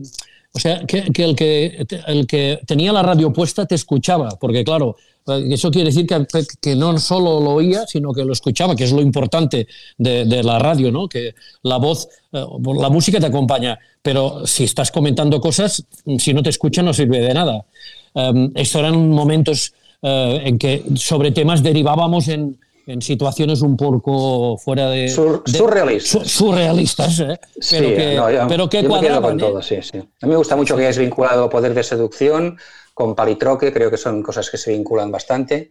O 0.51 0.59
sea, 0.59 0.83
que, 0.87 1.03
que 1.11 1.23
el 1.23 1.35
que 1.35 1.85
el 2.07 2.25
que 2.25 2.59
tenía 2.65 2.91
la 2.91 3.03
radio 3.03 3.31
puesta 3.31 3.65
te 3.67 3.75
escuchaba, 3.75 4.29
porque 4.39 4.63
claro, 4.63 4.95
eso 5.27 5.69
quiere 5.69 5.89
decir 5.91 6.07
que, 6.07 6.25
que 6.61 6.75
no 6.75 6.97
solo 6.97 7.39
lo 7.39 7.51
oía, 7.51 7.85
sino 7.85 8.13
que 8.13 8.25
lo 8.25 8.33
escuchaba, 8.33 8.75
que 8.75 8.83
es 8.85 8.91
lo 8.91 9.01
importante 9.01 9.67
de, 9.97 10.25
de 10.25 10.43
la 10.43 10.57
radio, 10.59 10.91
¿no? 10.91 11.07
Que 11.07 11.35
la 11.63 11.77
voz, 11.77 12.07
eh, 12.31 12.43
la 12.79 12.89
música 12.89 13.19
te 13.19 13.27
acompaña, 13.27 13.77
pero 14.01 14.45
si 14.47 14.63
estás 14.63 14.91
comentando 14.91 15.39
cosas, 15.39 15.85
si 16.17 16.33
no 16.33 16.41
te 16.41 16.49
escucha 16.49 16.81
no 16.81 16.93
sirve 16.93 17.19
de 17.19 17.33
nada. 17.33 17.65
Um, 18.13 18.51
estos 18.55 18.79
eran 18.79 19.09
momentos 19.09 19.73
eh, 20.01 20.41
en 20.45 20.57
que 20.57 20.83
sobre 20.95 21.31
temas 21.31 21.61
derivábamos 21.61 22.27
en, 22.27 22.57
en 22.87 23.01
situaciones 23.03 23.61
un 23.61 23.77
poco 23.77 24.57
fuera 24.57 24.89
de... 24.89 25.09
Sur- 25.09 25.43
de- 25.43 25.57
surrealistas. 25.57 26.23
su- 26.23 26.27
surrealistas, 26.45 27.19
¿eh? 27.19 27.39
Sí, 27.61 27.75
pero 27.77 27.95
que, 27.95 28.15
no, 28.15 28.31
yo- 28.31 28.47
pero 28.47 28.67
que 28.69 28.83
cuadraban, 28.85 29.21
con 29.21 29.39
¿eh? 29.39 29.43
todo, 29.43 29.61
sí, 29.61 29.75
sí. 29.83 29.99
A 29.99 30.25
mí 30.25 30.31
me 30.31 30.37
gusta 30.37 30.55
mucho 30.55 30.75
que 30.75 30.83
hayas 30.83 30.97
vinculado 30.97 31.49
poder 31.51 31.75
de 31.75 31.83
seducción 31.83 32.57
con 32.99 33.15
palitroque, 33.15 33.71
creo 33.71 33.89
que 33.89 33.95
son 33.95 34.21
cosas 34.21 34.49
que 34.49 34.57
se 34.57 34.71
vinculan 34.71 35.09
bastante. 35.09 35.69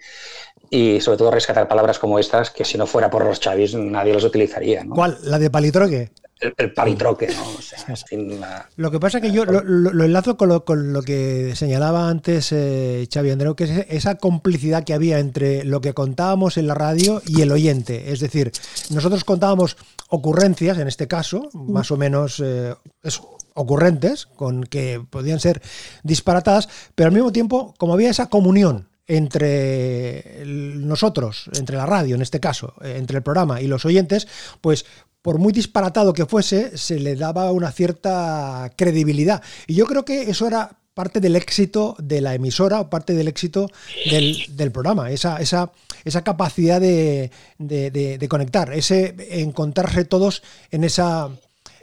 Y 0.70 0.98
sobre 1.02 1.18
todo 1.18 1.30
rescatar 1.30 1.68
palabras 1.68 1.98
como 1.98 2.18
estas, 2.18 2.50
que 2.50 2.64
si 2.64 2.78
no 2.78 2.86
fuera 2.86 3.10
por 3.10 3.22
los 3.22 3.38
chavis 3.38 3.74
nadie 3.74 4.14
los 4.14 4.24
utilizaría. 4.24 4.82
¿no? 4.82 4.94
¿Cuál? 4.94 5.18
¿La 5.24 5.38
de 5.38 5.50
palitroque? 5.50 6.10
El, 6.40 6.54
el 6.56 6.72
palitroque, 6.72 7.26
¿no? 7.28 7.42
O 7.58 7.60
sea, 7.60 7.78
en 7.88 7.96
fin, 7.98 8.40
la- 8.40 8.66
Lo 8.76 8.90
que 8.90 8.98
pasa 9.00 9.18
es 9.18 9.22
que 9.24 9.30
yo 9.32 9.44
lo, 9.44 9.60
lo- 9.62 9.92
lo 9.92 10.04
enlazo 10.04 10.38
con 10.38 10.48
lo, 10.48 10.64
con 10.64 10.92
lo 10.94 11.02
que 11.02 11.52
señalaba 11.54 12.08
antes 12.08 12.50
eh, 12.52 13.06
Xavi 13.12 13.30
Andreu, 13.30 13.54
que 13.56 13.64
es 13.64 13.86
esa 13.90 14.14
complicidad 14.16 14.84
que 14.84 14.94
había 14.94 15.18
entre 15.18 15.64
lo 15.64 15.80
que 15.82 15.92
contábamos 15.92 16.56
en 16.56 16.66
la 16.66 16.74
radio 16.74 17.20
y 17.26 17.42
el 17.42 17.52
oyente. 17.52 18.10
Es 18.12 18.20
decir, 18.20 18.52
nosotros 18.90 19.24
contábamos 19.24 19.76
ocurrencias, 20.08 20.78
en 20.78 20.88
este 20.88 21.06
caso, 21.08 21.50
más 21.52 21.90
o 21.90 21.96
menos 21.98 22.40
eh, 22.42 22.74
eso, 23.02 23.36
ocurrentes, 23.58 24.26
con 24.26 24.64
que 24.64 25.02
podían 25.10 25.40
ser 25.40 25.60
disparatadas, 26.02 26.68
pero 26.94 27.08
al 27.08 27.14
mismo 27.14 27.32
tiempo, 27.32 27.74
como 27.78 27.92
había 27.94 28.10
esa 28.10 28.28
comunión 28.28 28.88
entre 29.06 30.42
nosotros, 30.44 31.50
entre 31.56 31.76
la 31.76 31.86
radio 31.86 32.14
en 32.14 32.22
este 32.22 32.40
caso, 32.40 32.74
eh, 32.82 32.94
entre 32.98 33.16
el 33.18 33.22
programa 33.22 33.60
y 33.60 33.66
los 33.66 33.84
oyentes, 33.84 34.28
pues 34.60 34.84
por 35.22 35.38
muy 35.38 35.52
disparatado 35.52 36.12
que 36.12 36.26
fuese, 36.26 36.76
se 36.78 36.98
le 37.00 37.16
daba 37.16 37.50
una 37.52 37.72
cierta 37.72 38.70
credibilidad. 38.76 39.42
Y 39.66 39.74
yo 39.74 39.86
creo 39.86 40.04
que 40.04 40.30
eso 40.30 40.46
era 40.46 40.78
parte 40.94 41.20
del 41.20 41.36
éxito 41.36 41.94
de 41.98 42.20
la 42.20 42.34
emisora 42.34 42.80
o 42.80 42.90
parte 42.90 43.14
del 43.14 43.28
éxito 43.28 43.70
del, 44.10 44.72
programa, 44.72 45.10
esa, 45.10 45.36
esa, 45.40 45.70
esa 46.04 46.22
capacidad 46.22 46.80
de- 46.80 47.30
de- 47.58 47.90
de 48.18 48.28
conectar, 48.28 48.72
ese 48.72 49.14
encontrarse 49.42 50.04
todos 50.04 50.42
en 50.70 50.84
esa, 50.84 51.28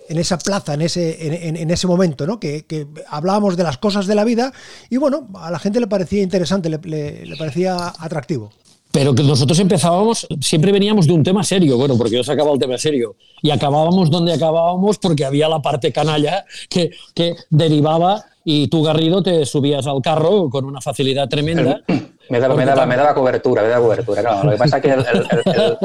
en 0.07 0.17
esa 0.19 0.37
plaza, 0.37 0.73
en 0.75 0.81
ese, 0.81 1.47
en, 1.47 1.69
ese 1.71 1.87
momento, 1.87 2.25
¿no? 2.27 2.39
Que, 2.39 2.65
que 2.65 2.87
hablábamos 3.07 3.57
de 3.57 3.63
las 3.63 3.77
cosas 3.77 4.07
de 4.07 4.15
la 4.15 4.23
vida 4.23 4.53
y 4.89 4.97
bueno, 4.97 5.27
a 5.35 5.49
la 5.51 5.59
gente 5.59 5.79
le 5.79 5.87
parecía 5.87 6.21
interesante, 6.21 6.69
le, 6.69 6.79
le- 6.83 7.25
le 7.25 7.35
parecía 7.37 7.93
atractivo. 7.99 8.51
Pero 8.91 9.13
que 9.13 9.23
nosotros 9.23 9.59
empezábamos, 9.59 10.25
siempre 10.39 10.71
veníamos 10.71 11.05
de 11.05 11.11
un 11.13 11.21
tema 11.23 11.43
serio, 11.43 11.75
bueno, 11.77 11.97
porque 11.97 12.15
yo 12.15 12.23
sacaba 12.23 12.53
el 12.53 12.59
tema 12.59 12.77
serio, 12.77 13.15
y 13.41 13.49
acabábamos 13.49 14.09
donde 14.09 14.31
acabábamos 14.31 14.97
porque 14.99 15.25
había 15.25 15.49
la 15.49 15.61
parte 15.61 15.91
canalla 15.91 16.45
que, 16.69 16.91
que 17.13 17.35
derivaba 17.49 18.23
y 18.45 18.67
tú, 18.69 18.83
Garrido, 18.83 19.21
te 19.23 19.45
subías 19.45 19.85
al 19.87 20.01
carro 20.01 20.49
con 20.49 20.63
una 20.65 20.79
facilidad 20.79 21.27
tremenda. 21.27 21.81
Me, 22.29 22.39
daba, 22.39 22.55
me, 22.55 22.65
daba, 22.65 22.85
me 22.85 22.95
daba 22.95 23.13
cobertura, 23.13 23.61
me 23.61 23.69
daba 23.69 23.83
cobertura. 23.85 24.21
No, 24.21 24.43
lo 24.43 24.51
que 24.51 24.57
pasa 24.57 24.81
que 24.81 24.89
el, 24.91 24.99
el- 24.99 25.27
el- 25.29 25.53
el- 25.61 25.77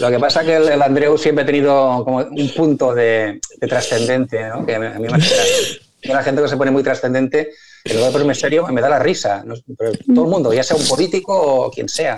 lo 0.00 0.10
que 0.10 0.18
pasa 0.18 0.44
que 0.44 0.56
el, 0.56 0.68
el 0.68 0.82
Andreu 0.82 1.16
siempre 1.18 1.42
ha 1.42 1.46
tenido 1.46 2.02
como 2.04 2.18
un 2.18 2.50
punto 2.54 2.94
de, 2.94 3.40
de 3.58 3.66
trascendente, 3.68 4.48
¿no? 4.48 4.64
que 4.66 4.74
a 4.76 4.78
mí, 4.78 4.86
me 4.98 5.08
la 6.14 6.22
gente 6.22 6.42
que 6.42 6.48
se 6.48 6.56
pone 6.56 6.70
muy 6.70 6.82
trascendente, 6.82 7.50
en 7.84 7.92
lugar 7.94 8.08
de 8.08 8.12
ponerme 8.12 8.34
serio, 8.34 8.66
me 8.68 8.80
da 8.80 8.88
la 8.88 8.98
risa. 8.98 9.42
¿no? 9.44 9.54
Pero 9.78 9.92
todo 10.14 10.24
el 10.24 10.30
mundo, 10.30 10.52
ya 10.52 10.62
sea 10.64 10.76
un 10.76 10.86
político 10.86 11.34
o 11.66 11.70
quien 11.70 11.88
sea. 11.88 12.16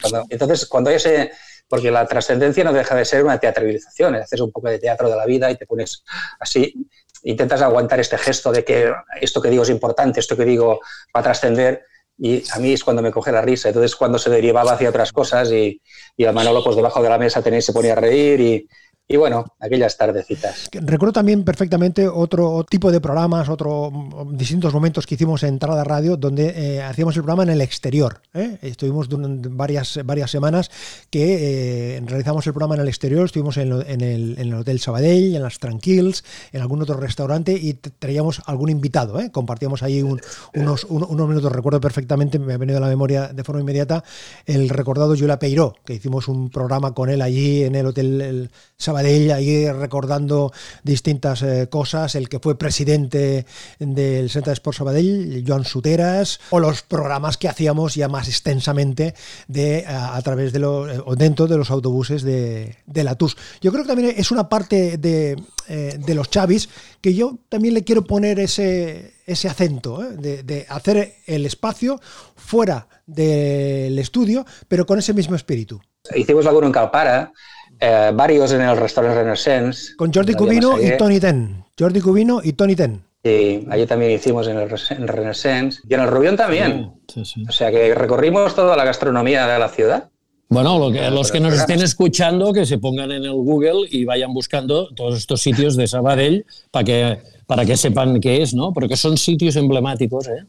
Cuando- 0.00 0.24
entonces, 0.30 0.66
cuando 0.66 0.90
hay 0.90 0.96
ese... 0.96 1.32
Porque 1.66 1.90
la 1.90 2.06
trascendencia 2.06 2.62
no 2.62 2.74
deja 2.74 2.94
de 2.94 3.06
ser 3.06 3.24
una 3.24 3.40
teatralización, 3.40 4.14
haces 4.16 4.38
un 4.40 4.52
poco 4.52 4.68
de 4.68 4.78
teatro 4.78 5.08
de 5.08 5.16
la 5.16 5.24
vida 5.24 5.50
y 5.50 5.56
te 5.56 5.64
pones 5.66 6.04
así, 6.38 6.74
intentas 7.22 7.62
aguantar 7.62 7.98
este 8.00 8.18
gesto 8.18 8.52
de 8.52 8.62
que 8.64 8.92
esto 9.20 9.40
que 9.40 9.48
digo 9.48 9.62
es 9.62 9.70
importante, 9.70 10.20
esto 10.20 10.36
que 10.36 10.44
digo 10.44 10.80
va 11.16 11.20
a 11.20 11.22
trascender 11.22 11.82
y 12.16 12.42
a 12.52 12.58
mí 12.58 12.72
es 12.72 12.84
cuando 12.84 13.02
me 13.02 13.10
coge 13.10 13.32
la 13.32 13.42
risa. 13.42 13.68
Entonces, 13.68 13.96
cuando 13.96 14.18
se 14.18 14.30
derivaba 14.30 14.72
hacia 14.72 14.88
otras 14.88 15.12
cosas 15.12 15.50
y, 15.50 15.80
y 16.16 16.24
a 16.24 16.32
Manolo, 16.32 16.62
pues 16.62 16.76
debajo 16.76 17.02
de 17.02 17.08
la 17.08 17.18
mesa 17.18 17.42
tenía, 17.42 17.60
se 17.60 17.72
ponía 17.72 17.92
a 17.92 17.96
reír 17.96 18.40
y, 18.40 18.68
y 19.06 19.16
bueno, 19.16 19.44
aquellas 19.60 19.96
tardecitas. 19.98 20.68
Recuerdo 20.72 21.12
también 21.12 21.44
perfectamente 21.44 22.08
otro 22.08 22.64
tipo 22.68 22.90
de 22.90 23.00
programas, 23.00 23.48
otros 23.50 23.92
distintos 24.32 24.72
momentos 24.72 25.06
que 25.06 25.14
hicimos 25.16 25.42
en 25.42 25.50
Entrada 25.50 25.84
Radio, 25.84 26.16
donde 26.16 26.54
eh, 26.56 26.82
hacíamos 26.82 27.14
el 27.16 27.22
programa 27.22 27.42
en 27.42 27.50
el 27.50 27.60
exterior. 27.60 28.22
¿eh? 28.32 28.58
Estuvimos 28.62 29.08
durante 29.10 29.48
varias, 29.50 30.00
varias 30.04 30.30
semanas 30.30 30.70
que 31.10 31.96
eh, 31.96 32.02
realizamos 32.06 32.46
el 32.46 32.54
programa 32.54 32.76
en 32.76 32.80
el 32.80 32.88
exterior, 32.88 33.26
estuvimos 33.26 33.58
en, 33.58 33.72
el, 33.72 34.38
en 34.38 34.48
el 34.48 34.54
Hotel 34.54 34.80
Sabadell, 34.80 35.36
en 35.36 35.42
las 35.42 35.58
Tranquils, 35.58 36.24
en 36.52 36.62
algún 36.62 36.80
otro 36.80 36.96
restaurante 36.96 37.52
y 37.52 37.74
traíamos 37.74 38.40
algún 38.46 38.70
invitado. 38.70 39.20
Compartíamos 39.32 39.82
ahí 39.82 40.00
un- 40.02 40.20
unos, 40.54 40.84
un- 40.84 41.04
unos 41.06 41.28
minutos, 41.28 41.52
recuerdo 41.52 41.80
perfectamente, 41.80 42.38
me 42.38 42.54
ha 42.54 42.58
venido 42.58 42.78
a 42.78 42.80
la 42.80 42.88
memoria 42.88 43.28
de 43.28 43.44
forma 43.44 43.60
inmediata, 43.60 44.02
el 44.46 44.70
recordado 44.70 45.14
Yula 45.14 45.38
Peiró, 45.38 45.74
que 45.84 45.92
hicimos 45.94 46.26
un 46.28 46.48
programa 46.48 46.94
con 46.94 47.10
él 47.10 47.20
allí 47.20 47.64
en 47.64 47.74
el 47.74 47.84
Hotel 47.86 48.20
el 48.22 48.50
Sabadell, 48.94 49.32
ahí 49.32 49.68
recordando 49.72 50.52
distintas 50.84 51.42
eh, 51.42 51.66
cosas, 51.68 52.14
el 52.14 52.28
que 52.28 52.38
fue 52.38 52.56
presidente 52.56 53.44
del 53.80 54.30
Centro 54.30 54.50
de 54.50 54.54
Sport 54.54 54.76
Sabadell, 54.76 55.44
Joan 55.44 55.64
Suteras, 55.64 56.38
o 56.50 56.60
los 56.60 56.82
programas 56.82 57.36
que 57.36 57.48
hacíamos 57.48 57.96
ya 57.96 58.08
más 58.08 58.28
extensamente 58.28 59.14
de, 59.48 59.84
a, 59.86 60.14
a 60.14 60.22
través 60.22 60.52
de 60.52 60.60
los, 60.60 60.88
eh, 60.92 61.02
o 61.04 61.16
dentro 61.16 61.48
de 61.48 61.56
los 61.56 61.72
autobuses 61.72 62.22
de, 62.22 62.76
de 62.86 63.04
la 63.04 63.16
TUS. 63.16 63.36
Yo 63.60 63.72
creo 63.72 63.82
que 63.82 63.88
también 63.88 64.14
es 64.16 64.30
una 64.30 64.48
parte 64.48 64.96
de, 64.96 65.42
eh, 65.66 66.14
los 66.14 66.30
Chavis 66.30 66.68
que 67.00 67.14
yo 67.14 67.38
también 67.48 67.74
le 67.74 67.82
quiero 67.82 68.04
poner 68.04 68.38
ese, 68.38 69.14
ese 69.26 69.48
acento, 69.48 70.04
¿eh? 70.04 70.16
de, 70.16 70.42
de 70.44 70.66
hacer 70.68 71.16
el 71.26 71.46
espacio 71.46 72.00
fuera 72.36 72.86
del 73.06 73.98
estudio, 73.98 74.46
pero 74.68 74.86
con 74.86 75.00
ese 75.00 75.12
mismo 75.12 75.34
espíritu. 75.34 75.80
Hicimos 76.14 76.46
alguno 76.46 76.66
en 76.66 76.72
Calpara, 76.72 77.32
eh, 77.80 78.10
varios 78.14 78.52
en 78.52 78.62
el 78.62 78.76
restaurante 78.76 79.20
Renaissance. 79.20 79.94
Con 79.96 80.12
Jordi 80.12 80.34
Cubino 80.34 80.80
y. 80.80 80.96
Tony 80.96 81.20
Ten. 81.20 81.64
Jordi 81.78 82.00
Cubino 82.00 82.40
y 82.42 82.52
Tony 82.52 82.76
Ten. 82.76 83.02
Sí, 83.24 83.66
allí 83.70 83.86
también 83.86 84.12
hicimos 84.12 84.46
en 84.48 84.58
el 84.58 84.68
Renaissance 85.08 85.80
y 85.88 85.94
en 85.94 86.00
el 86.00 86.08
Rubión 86.08 86.36
también. 86.36 86.92
Sí, 87.12 87.24
sí. 87.24 87.44
O 87.48 87.52
sea 87.52 87.70
que 87.70 87.94
recorrimos 87.94 88.54
toda 88.54 88.76
la 88.76 88.84
gastronomía 88.84 89.46
de 89.46 89.58
la 89.58 89.68
ciudad. 89.68 90.10
Bueno, 90.50 90.78
lo 90.78 90.92
que- 90.92 91.10
los 91.10 91.32
que 91.32 91.40
nos 91.40 91.54
estén 91.54 91.80
escuchando, 91.80 92.52
que 92.52 92.66
se 92.66 92.76
pongan 92.78 93.10
en 93.12 93.24
el 93.24 93.32
Google 93.32 93.88
y 93.90 94.04
vayan 94.04 94.32
buscando 94.34 94.88
todos 94.94 95.16
estos 95.16 95.40
sitios 95.40 95.74
de 95.74 95.86
Sabadell 95.86 96.44
para 96.70 96.84
que, 96.84 97.18
para 97.46 97.64
que 97.64 97.76
sepan 97.78 98.20
qué 98.20 98.42
es, 98.42 98.52
¿no? 98.54 98.72
Porque 98.74 98.96
son 98.96 99.16
sitios 99.16 99.56
emblemáticos, 99.56 100.28
¿eh? 100.28 100.44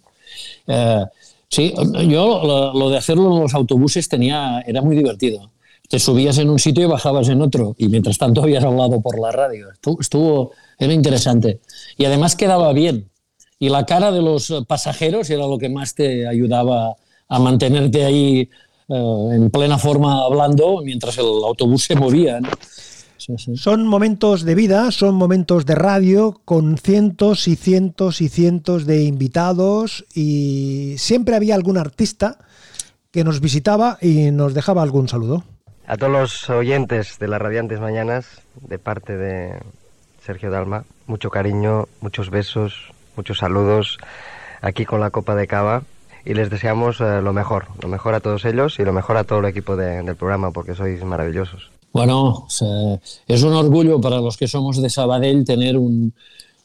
Eh, 0.67 1.05
sí, 1.47 1.73
yo 2.09 2.41
lo, 2.45 2.73
lo 2.77 2.89
de 2.89 2.97
hacerlo 2.97 3.33
en 3.37 3.41
los 3.43 3.53
autobuses 3.53 4.09
tenía, 4.09 4.59
era 4.67 4.81
muy 4.81 4.97
divertido. 4.97 5.49
Te 5.89 5.99
subías 5.99 6.37
en 6.37 6.49
un 6.49 6.59
sitio 6.59 6.83
y 6.83 6.87
bajabas 6.87 7.29
en 7.29 7.41
otro, 7.41 7.75
y 7.77 7.87
mientras 7.87 8.17
tanto 8.17 8.41
habías 8.41 8.63
hablado 8.63 9.01
por 9.01 9.19
la 9.19 9.31
radio. 9.31 9.67
Estuvo, 9.99 10.51
era 10.79 10.93
interesante. 10.93 11.59
Y 11.97 12.05
además 12.05 12.35
quedaba 12.35 12.73
bien. 12.73 13.09
Y 13.59 13.69
la 13.69 13.85
cara 13.85 14.11
de 14.11 14.21
los 14.21 14.53
pasajeros 14.67 15.29
era 15.29 15.47
lo 15.47 15.57
que 15.57 15.69
más 15.69 15.95
te 15.95 16.27
ayudaba 16.27 16.95
a 17.27 17.39
mantenerte 17.39 18.03
ahí 18.05 18.49
eh, 18.87 19.29
en 19.31 19.49
plena 19.49 19.77
forma 19.77 20.23
hablando 20.23 20.81
mientras 20.83 21.17
el 21.17 21.25
autobús 21.25 21.85
se 21.85 21.95
movía. 21.95 22.39
Son 23.55 23.87
momentos 23.87 24.43
de 24.43 24.53
vida, 24.53 24.91
son 24.91 25.15
momentos 25.15 25.65
de 25.65 25.73
radio 25.73 26.41
con 26.45 26.77
cientos 26.77 27.47
y 27.47 27.55
cientos 27.55 28.21
y 28.21 28.29
cientos 28.29 28.85
de 28.85 29.05
invitados 29.05 30.05
y 30.13 30.95
siempre 30.97 31.35
había 31.35 31.55
algún 31.55 31.77
artista 31.77 32.37
que 33.11 33.23
nos 33.23 33.39
visitaba 33.39 33.97
y 34.01 34.29
nos 34.31 34.53
dejaba 34.53 34.83
algún 34.83 35.07
saludo. 35.07 35.43
A 35.87 35.97
todos 35.97 36.11
los 36.11 36.49
oyentes 36.49 37.19
de 37.19 37.27
las 37.27 37.39
Radiantes 37.41 37.79
Mañanas, 37.79 38.41
de 38.67 38.79
parte 38.79 39.15
de 39.17 39.59
Sergio 40.25 40.49
Dalma, 40.49 40.85
mucho 41.05 41.29
cariño, 41.29 41.85
muchos 42.01 42.29
besos, 42.31 42.73
muchos 43.15 43.37
saludos 43.37 43.97
aquí 44.61 44.85
con 44.85 44.99
la 44.99 45.11
copa 45.11 45.35
de 45.35 45.45
cava 45.45 45.83
y 46.25 46.33
les 46.33 46.49
deseamos 46.49 46.99
eh, 47.01 47.21
lo 47.21 47.33
mejor, 47.33 47.67
lo 47.83 47.87
mejor 47.87 48.15
a 48.15 48.19
todos 48.19 48.45
ellos 48.45 48.79
y 48.79 48.83
lo 48.83 48.93
mejor 48.93 49.17
a 49.17 49.23
todo 49.25 49.39
el 49.39 49.45
equipo 49.45 49.75
de- 49.75 50.01
del 50.01 50.15
programa 50.15 50.49
porque 50.51 50.73
sois 50.73 51.03
maravillosos. 51.03 51.69
Bueno, 51.93 52.47
es 53.27 53.43
un 53.43 53.53
orgullo 53.53 54.01
para 54.01 54.17
los 54.17 54.35
que 54.37 54.47
somos 54.47 54.81
de 54.81 54.89
Sabadell 54.89 55.45
tener 55.45 55.77
un, 55.77 56.13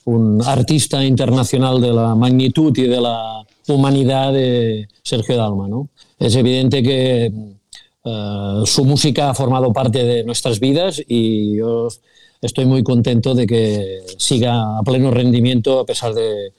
un 0.07 0.43
artista 0.45 1.05
internacional 1.05 1.81
de 1.81 1.93
la 1.93 2.15
magnitud 2.15 2.77
y 2.77 2.89
de 2.89 3.01
la 3.01 3.43
humanidad 3.69 4.33
de 4.33 4.89
Sergio 5.05 5.37
Dalma. 5.37 5.69
¿no? 5.69 5.89
Es 6.19 6.35
evidente 6.35 6.83
que 6.83 7.31
eh, 8.05 8.63
su 8.65 8.85
música 8.85 9.31
ha 9.31 9.35
formado 9.35 9.73
parte 9.73 10.03
de 10.05 10.25
nuestras 10.25 10.59
vidas 10.61 11.03
y 11.07 11.57
yo 11.57 11.89
estoy 12.41 12.65
muy 12.65 12.83
contento 12.83 13.35
de 13.35 13.47
que 13.47 13.99
siga 14.19 14.79
a 14.79 14.83
pleno 14.83 15.11
rendimiento 15.11 15.81
a 15.81 15.85
pesar 15.87 16.15
de, 16.15 16.53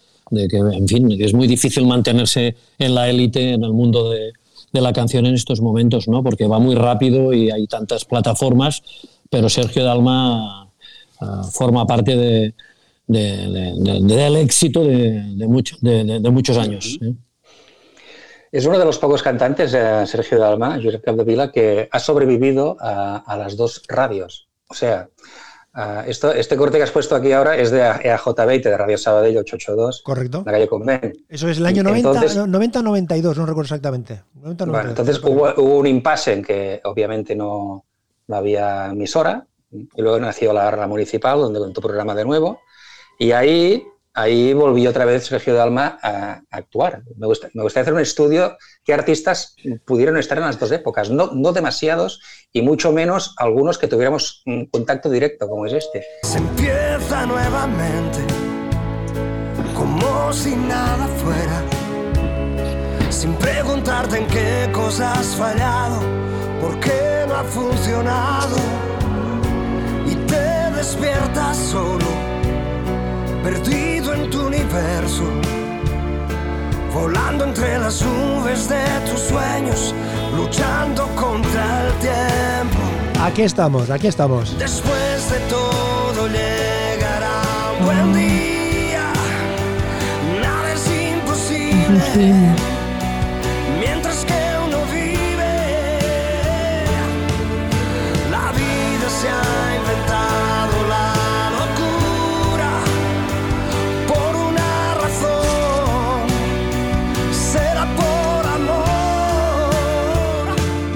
que, 0.48 0.58
en 0.58 0.88
fin, 0.88 1.12
es 1.22 1.34
muy 1.34 1.48
difícil 1.48 1.86
mantenerse 1.88 2.56
en 2.78 2.96
la 2.96 3.10
élite 3.10 3.54
en 3.54 3.64
el 3.64 3.74
mundo 3.74 4.10
de, 4.12 4.32
la 4.74 4.94
canción 4.94 5.26
en 5.26 5.34
estos 5.36 5.60
momentos, 5.60 6.08
¿no? 6.08 6.24
Porque 6.24 6.48
va 6.48 6.60
muy 6.60 6.76
rápido 6.76 7.34
y 7.34 7.50
hay 7.52 7.68
tantas 7.68 8.06
plataformas, 8.06 8.82
pero 9.30 9.50
Sergio 9.50 9.84
Dalma 9.84 10.70
eh, 11.22 11.26
forma 11.52 11.86
parte 11.86 12.16
de, 12.16 12.54
de- 13.08 13.48
de- 13.50 13.74
de- 13.78 14.16
del 14.16 14.36
éxito 14.38 14.84
de 14.84 15.48
muchos 16.32 16.58
años. 16.58 17.00
¿eh? 17.02 17.14
Es 18.52 18.66
uno 18.66 18.78
de 18.78 18.86
los 18.86 18.98
pocos 19.00 19.24
cantantes, 19.24 19.74
eh, 19.74 20.06
Sergio 20.06 20.38
Dalma, 20.38 20.78
Josep 20.84 21.04
Capdevila, 21.04 21.52
que 21.52 21.88
ha 21.92 22.00
sobrevivido 22.00 22.76
a, 22.80 23.18
a 23.18 23.38
las 23.38 23.56
dos 23.56 23.82
radios. 23.88 24.50
O 24.68 24.74
sea, 24.74 25.08
esto, 26.06 26.34
este 26.34 26.58
corte 26.58 26.78
que 26.78 26.84
has 26.84 26.92
puesto 26.92 27.16
aquí 27.16 27.32
ahora 27.32 27.56
es 27.56 27.72
de 27.72 27.82
EAJ20, 27.82 28.62
de 28.64 28.78
Radio 28.78 28.98
Sabadell 28.98 29.38
882, 29.38 30.02
Correcto. 30.04 30.44
la 30.46 30.52
calle 30.52 30.68
Convent. 30.68 31.16
Eso 31.30 31.48
es 31.48 31.60
el 31.60 31.66
año 31.66 31.82
90, 31.84 32.10
Entonces- 32.10 32.36
no, 32.36 32.46
90-92, 32.60 33.38
no 33.38 33.46
recuerdo 33.46 33.62
exactamente. 33.62 34.22
90, 34.34 34.66
Bueno, 34.66 34.84
92. 34.84 34.90
entonces 34.90 35.24
hubo, 35.24 35.62
hubo 35.64 35.78
un 35.78 35.88
impasse 35.88 36.34
en 36.34 36.44
que 36.44 36.82
obviamente 36.84 37.36
no, 37.36 37.86
no 38.28 38.36
había 38.36 38.88
emisora 38.88 39.48
y 39.72 40.02
luego 40.02 40.20
nació 40.20 40.52
la, 40.52 40.70
la 40.76 40.88
municipal 40.88 41.40
donde 41.40 41.60
con 41.60 41.72
tu 41.72 41.80
programa 41.80 42.14
de 42.16 42.26
nuevo 42.26 42.60
y 43.18 43.32
ahí, 43.32 43.82
ahí 44.14 44.54
volvió 44.54 44.90
otra 44.90 45.06
vez 45.06 45.26
Sergio 45.26 45.54
Dalma 45.54 45.98
a, 46.02 46.34
a 46.34 46.58
actuar. 46.58 47.04
Me, 47.18 47.28
gusta, 47.28 47.50
gustaría 47.54 47.82
hacer 47.84 47.94
un 47.94 48.00
estudio 48.02 48.58
qué 48.84 48.94
artistas 48.94 49.56
pudieron 49.86 50.18
estar 50.18 50.38
en 50.38 50.46
las 50.46 50.60
dos 50.60 50.72
épocas, 50.72 51.10
no, 51.10 51.32
no 51.34 51.54
demasiados 51.54 52.22
y 52.52 52.62
mucho 52.62 52.92
menos 52.92 53.34
algunos 53.38 53.78
que 53.78 53.88
tuviéramos 53.88 54.42
un 54.46 54.66
contacto 54.66 55.10
directo 55.10 55.48
como 55.48 55.66
es 55.66 55.74
este. 55.74 56.04
Se 56.24 56.38
empieza 56.38 57.26
nuevamente, 57.26 58.20
como 59.76 60.34
si 60.34 60.56
nada 60.56 61.08
fuera, 61.08 61.64
sin 63.10 63.36
preguntarte 63.36 64.18
en 64.18 64.28
qué 64.28 64.70
cosas 64.74 65.18
has 65.20 65.36
fallado, 65.36 66.02
por 66.60 66.80
qué 66.80 67.26
no 67.28 67.36
ha 67.36 67.44
funcionado, 67.44 68.58
y 70.08 70.16
te 70.16 70.72
despiertas 70.76 71.58
solo, 71.58 72.06
perdido 73.44 74.14
en 74.14 74.30
tu 74.30 74.48
universo, 74.48 75.24
volando 76.94 77.46
entre 77.46 77.78
las 77.80 78.02
nubes 78.02 78.70
de 78.70 78.84
tus 79.10 79.20
sueños, 79.20 79.96
luchando 80.36 81.08
contra 81.16 81.88
el 81.88 81.94
tiempo. 81.96 82.80
Aquí 83.20 83.44
estamos, 83.44 83.90
aquí 83.90 84.08
estamos. 84.08 84.58
Después 84.58 85.32
de 85.32 85.40
todo 85.50 86.28
llegará 86.28 87.42
un 87.80 87.86
buen 87.86 88.14
día. 88.14 89.12
Nada 90.42 90.74
es 90.74 90.88
imposible. 90.88 92.71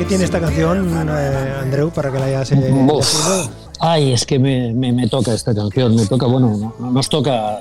¿Qué 0.05 0.09
tiene 0.09 0.25
esta 0.25 0.39
canción, 0.39 0.87
eh, 1.09 1.53
Andreu, 1.63 1.89
para 1.89 2.11
que 2.11 2.19
la 2.19 2.25
hayas 2.25 2.51
eh? 2.51 2.73
Ay, 3.79 4.13
es 4.13 4.23
que 4.23 4.37
me, 4.37 4.71
me- 4.71 4.93
me 4.93 5.07
toca 5.07 5.33
esta 5.33 5.53
canción, 5.55 5.95
me 5.95 6.05
toca, 6.05 6.27
bueno, 6.27 6.55
no- 6.55 6.73
no, 6.77 6.91
nos 6.91 7.09
toca, 7.09 7.59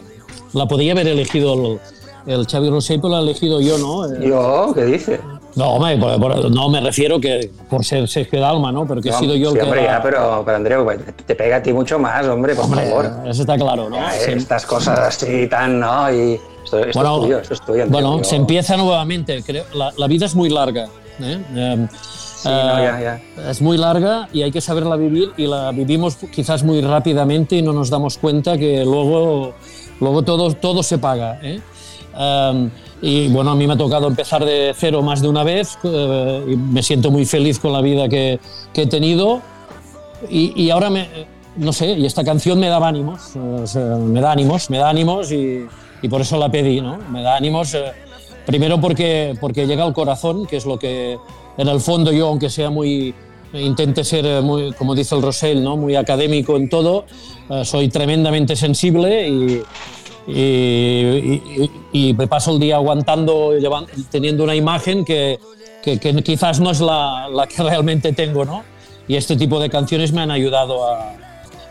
la 0.52 0.66
podía 0.66 0.92
haber 0.92 1.08
elegido 1.08 1.78
el, 2.26 2.34
el 2.34 2.46
Xavi 2.46 2.68
Rosell, 2.68 3.00
pero 3.00 3.14
la 3.14 3.20
he 3.20 3.22
elegido 3.22 3.62
yo, 3.62 3.78
¿no? 3.78 4.12
Eh, 4.12 4.28
¿Yo? 4.28 4.72
¿Qué 4.74 4.84
dice? 4.84 5.20
No, 5.56 5.70
hombre, 5.70 5.96
por- 5.96 6.20
por- 6.20 6.50
no 6.50 6.68
me 6.68 6.82
refiero 6.82 7.18
que 7.18 7.50
por 7.70 7.82
ser 7.82 8.06
Sergio 8.08 8.40
Dalma, 8.40 8.70
¿no? 8.70 8.86
Pero 8.86 9.00
que 9.00 9.08
he 9.08 9.12
No, 9.12 9.18
sido 9.20 9.34
yo 9.36 9.50
sí, 9.52 9.56
el 9.56 9.60
que... 9.60 9.66
hombre, 9.66 9.84
ya, 9.84 10.02
pero, 10.02 10.42
pero 10.44 10.56
Andreu, 10.58 10.86
te, 10.86 11.12
te 11.12 11.34
pega 11.34 11.56
a 11.56 11.62
ti 11.62 11.72
mucho 11.72 11.98
más, 11.98 12.26
hombre, 12.26 12.54
por 12.54 12.66
Hombre, 12.66 12.86
favor. 12.90 13.10
Eso 13.26 13.40
está 13.40 13.56
claro, 13.56 13.88
¿no? 13.88 13.96
Ya, 13.96 14.14
Estas 14.18 14.66
cosas 14.66 14.98
así 14.98 15.46
tan, 15.48 15.80
¿no? 15.80 16.12
Y 16.12 16.38
esto, 16.62 16.78
esto 16.78 16.98
Bueno, 17.00 17.16
es 17.16 17.22
tuyo, 17.22 17.38
esto 17.38 17.54
es 17.54 17.60
tuyo. 17.62 17.82
Andreu, 17.84 17.90
Bueno, 18.02 18.18
yo- 18.18 18.24
se 18.24 18.36
empieza 18.36 18.76
nuevamente. 18.76 19.42
Creo, 19.42 19.64
la, 19.74 19.92
la 19.96 20.06
vida 20.06 20.26
es 20.26 20.34
muy 20.34 20.50
larga. 20.50 20.88
¿eh? 21.20 21.38
Eh, 21.54 21.86
Sí, 22.44 22.50
no, 22.50 22.78
ya, 22.78 23.20
ya. 23.36 23.50
Es 23.50 23.62
muy 23.62 23.78
larga 23.78 24.28
y 24.30 24.42
hay 24.42 24.52
que 24.52 24.60
saberla 24.60 24.96
vivir 24.96 25.32
y 25.38 25.46
la 25.46 25.72
vivimos 25.72 26.16
quizás 26.16 26.62
muy 26.62 26.82
rápidamente 26.82 27.56
y 27.56 27.62
no 27.62 27.72
nos 27.72 27.88
damos 27.88 28.18
cuenta 28.18 28.58
que 28.58 28.84
luego, 28.84 29.54
luego 29.98 30.22
todo, 30.22 30.52
todo 30.52 30.82
se 30.82 30.98
paga. 30.98 31.38
¿eh? 31.42 31.60
Um, 32.18 32.68
y 33.00 33.28
bueno, 33.28 33.52
a 33.52 33.54
mí 33.54 33.66
me 33.66 33.72
ha 33.72 33.78
tocado 33.78 34.08
empezar 34.08 34.44
de 34.44 34.74
cero 34.76 35.00
más 35.00 35.22
de 35.22 35.28
una 35.28 35.42
vez 35.42 35.78
eh, 35.84 36.44
y 36.52 36.56
me 36.56 36.82
siento 36.82 37.10
muy 37.10 37.24
feliz 37.24 37.58
con 37.58 37.72
la 37.72 37.80
vida 37.80 38.10
que, 38.10 38.38
que 38.74 38.82
he 38.82 38.86
tenido 38.86 39.40
y, 40.28 40.52
y 40.62 40.68
ahora 40.68 40.90
me, 40.90 41.08
no 41.56 41.72
sé, 41.72 41.92
y 41.92 42.04
esta 42.04 42.24
canción 42.24 42.60
me 42.60 42.68
daba 42.68 42.88
ánimos, 42.88 43.36
eh, 43.36 43.38
o 43.38 43.66
sea, 43.66 43.96
me 43.96 44.20
da 44.20 44.32
ánimos, 44.32 44.68
me 44.68 44.78
da 44.78 44.90
ánimos 44.90 45.32
y, 45.32 45.66
y 46.02 46.08
por 46.08 46.20
eso 46.20 46.38
la 46.38 46.50
pedí, 46.50 46.82
¿no? 46.82 46.98
Me 47.10 47.22
da 47.22 47.36
ánimos, 47.36 47.72
eh, 47.74 47.84
primero 48.44 48.78
porque, 48.80 49.34
porque 49.40 49.66
llega 49.66 49.84
al 49.84 49.94
corazón, 49.94 50.46
que 50.46 50.58
es 50.58 50.66
lo 50.66 50.78
que 50.78 51.18
en 51.58 51.68
el 51.68 51.80
fondo 51.80 52.12
yo, 52.12 52.28
aunque 52.28 52.50
sea 52.50 52.70
muy, 52.70 53.14
intente 53.52 54.02
ser 54.04 54.26
eh, 54.26 54.40
muy, 54.40 54.72
como 54.72 54.94
dice 54.94 55.14
el 55.14 55.22
Rosell, 55.22 55.62
¿no? 55.62 55.76
Muy 55.76 55.94
académico 55.96 56.56
en 56.56 56.68
todo, 56.68 57.04
eh, 57.50 57.64
soy 57.64 57.88
tremendamente 57.88 58.56
sensible 58.56 59.28
y, 59.28 59.62
y, 60.26 60.32
y- 60.32 61.70
y 61.92 62.14
me 62.14 62.26
paso 62.26 62.52
el 62.52 62.60
día 62.60 62.76
aguantando, 62.76 63.52
llevan- 63.58 63.86
teniendo 64.10 64.44
una 64.44 64.54
imagen 64.54 65.04
que, 65.04 65.38
que- 65.82 65.98
que 66.00 66.14
quizás 66.22 66.60
no 66.60 66.70
es 66.70 66.80
la, 66.80 67.28
la 67.28 67.46
que 67.46 67.62
realmente 67.62 68.12
tengo, 68.12 68.44
¿no? 68.44 68.64
Y 69.06 69.16
este 69.16 69.36
tipo 69.36 69.60
de 69.60 69.68
canciones 69.70 70.12
me 70.12 70.22
han 70.22 70.30
ayudado 70.30 70.88
a, 70.88 71.12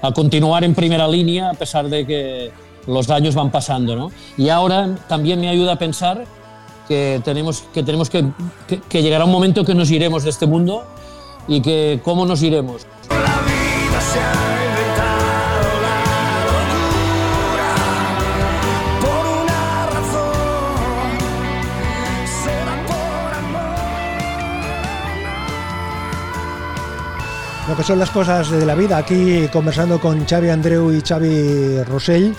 a 0.02 0.12
continuar 0.14 0.64
en 0.64 0.76
primera 0.76 1.08
línea 1.08 1.50
a 1.50 1.54
pesar 1.54 1.90
de 1.90 2.06
que 2.06 2.52
los 2.88 3.10
años 3.10 3.34
van 3.36 3.50
pasando, 3.52 3.96
¿no? 3.96 4.12
Y 4.38 4.50
ahora 4.50 4.96
también 5.08 5.40
me 5.42 5.50
ayuda 5.50 5.74
a 5.74 5.80
pensar 5.80 6.26
que 6.88 7.22
tenemos 7.24 7.64
que, 7.74 7.84
tenemos 7.84 8.10
que, 8.10 8.26
que, 8.90 9.02
llegará 9.02 9.26
un 9.26 9.32
momento 9.32 9.64
que 9.64 9.76
nos 9.76 9.92
iremos 9.92 10.24
de 10.24 10.30
este 10.30 10.46
mundo 10.46 10.84
y 11.48 11.62
que 11.62 12.02
cómo 12.04 12.26
nos 12.26 12.42
iremos. 12.42 12.86
Lo 27.68 27.78
que 27.78 27.84
son 27.84 27.98
las 27.98 28.10
cosas 28.10 28.52
de 28.52 28.66
la 28.66 28.76
vida. 28.76 28.98
Aquí 28.98 29.48
conversando 29.48 30.00
con 30.00 30.26
Xavi 30.28 30.50
Andreu 30.50 30.92
y 30.92 31.02
Xavi 31.02 31.84
Rosell. 31.84 32.36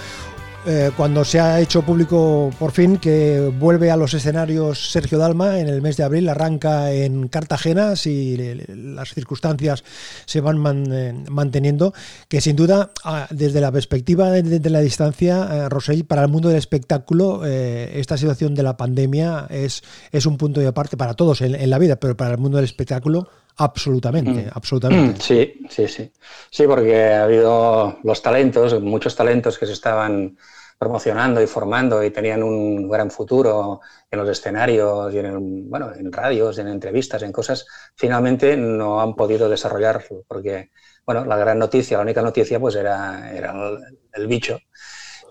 Eh, 0.66 0.90
cuando 0.96 1.24
se 1.24 1.40
ha 1.40 1.60
hecho 1.60 1.82
público 1.82 2.50
por 2.58 2.72
fin 2.72 2.96
que 2.96 3.52
vuelve 3.58 3.90
a 3.90 3.96
los 3.96 4.14
escenarios 4.14 4.90
Sergio 4.90 5.18
Dalma 5.18 5.58
en 5.58 5.68
el 5.68 5.82
mes 5.82 5.96
de 5.96 6.04
abril, 6.04 6.28
arranca 6.28 6.92
en 6.92 7.28
Cartagena 7.28 7.96
si 7.96 8.36
las 8.68 9.12
circunstancias 9.12 9.84
se 10.24 10.40
van 10.40 10.92
eh, 10.92 11.12
manteniendo, 11.28 11.92
que 12.28 12.40
sin 12.40 12.56
duda 12.56 12.90
ah, 13.04 13.26
desde 13.30 13.60
la 13.60 13.72
perspectiva 13.72 14.30
de, 14.30 14.70
la 14.70 14.80
distancia, 14.80 15.48
eh, 15.50 15.68
Rosell, 15.68 16.04
para 16.04 16.22
el 16.22 16.28
mundo 16.28 16.48
del 16.48 16.58
espectáculo, 16.58 17.42
eh, 17.44 17.92
esta 17.96 18.16
situación 18.16 18.54
de 18.54 18.62
la 18.62 18.76
pandemia 18.76 19.46
es, 19.50 19.82
es 20.12 20.26
un 20.26 20.38
punto 20.38 20.60
de 20.60 20.68
aparte 20.68 20.96
para 20.96 21.14
todos 21.14 21.40
en 21.42 21.68
la 21.68 21.78
vida, 21.78 21.96
pero 21.96 22.16
para 22.16 22.32
el 22.32 22.38
mundo 22.38 22.56
del 22.56 22.64
espectáculo 22.64 23.28
absolutamente, 23.56 24.48
absolutamente. 24.52 25.14
Sí, 25.20 25.54
sí, 25.70 25.88
sí. 25.88 26.12
Sí, 26.50 26.66
porque 26.66 27.04
ha 27.14 27.24
habido 27.24 27.98
los 28.04 28.22
talentos, 28.22 28.80
muchos 28.80 29.16
talentos 29.16 29.58
que 29.58 29.66
se 29.66 29.72
estaban 29.72 30.36
promocionando 30.78 31.40
y 31.40 31.46
formando 31.46 32.02
y 32.04 32.10
tenían 32.10 32.42
un 32.42 32.88
gran 32.88 33.10
futuro 33.10 33.80
en 34.10 34.18
los 34.18 34.28
escenarios 34.28 35.12
y 35.14 35.18
en, 35.18 35.26
el- 35.26 35.38
bueno, 35.40 35.92
en 35.94 36.12
radios, 36.12 36.58
en 36.58 36.68
entrevistas, 36.68 37.22
en 37.22 37.32
cosas, 37.32 37.66
finalmente 37.96 38.56
no 38.56 39.00
han 39.00 39.14
podido 39.14 39.48
desarrollar 39.48 40.04
porque, 40.28 40.70
bueno, 41.06 41.24
la 41.24 41.36
gran 41.36 41.58
noticia, 41.58 41.96
la 41.96 42.02
única 42.02 42.22
noticia 42.22 42.60
pues 42.60 42.74
era, 42.76 43.32
era 43.32 43.52
el, 43.52 43.78
el 44.12 44.26
bicho. 44.26 44.58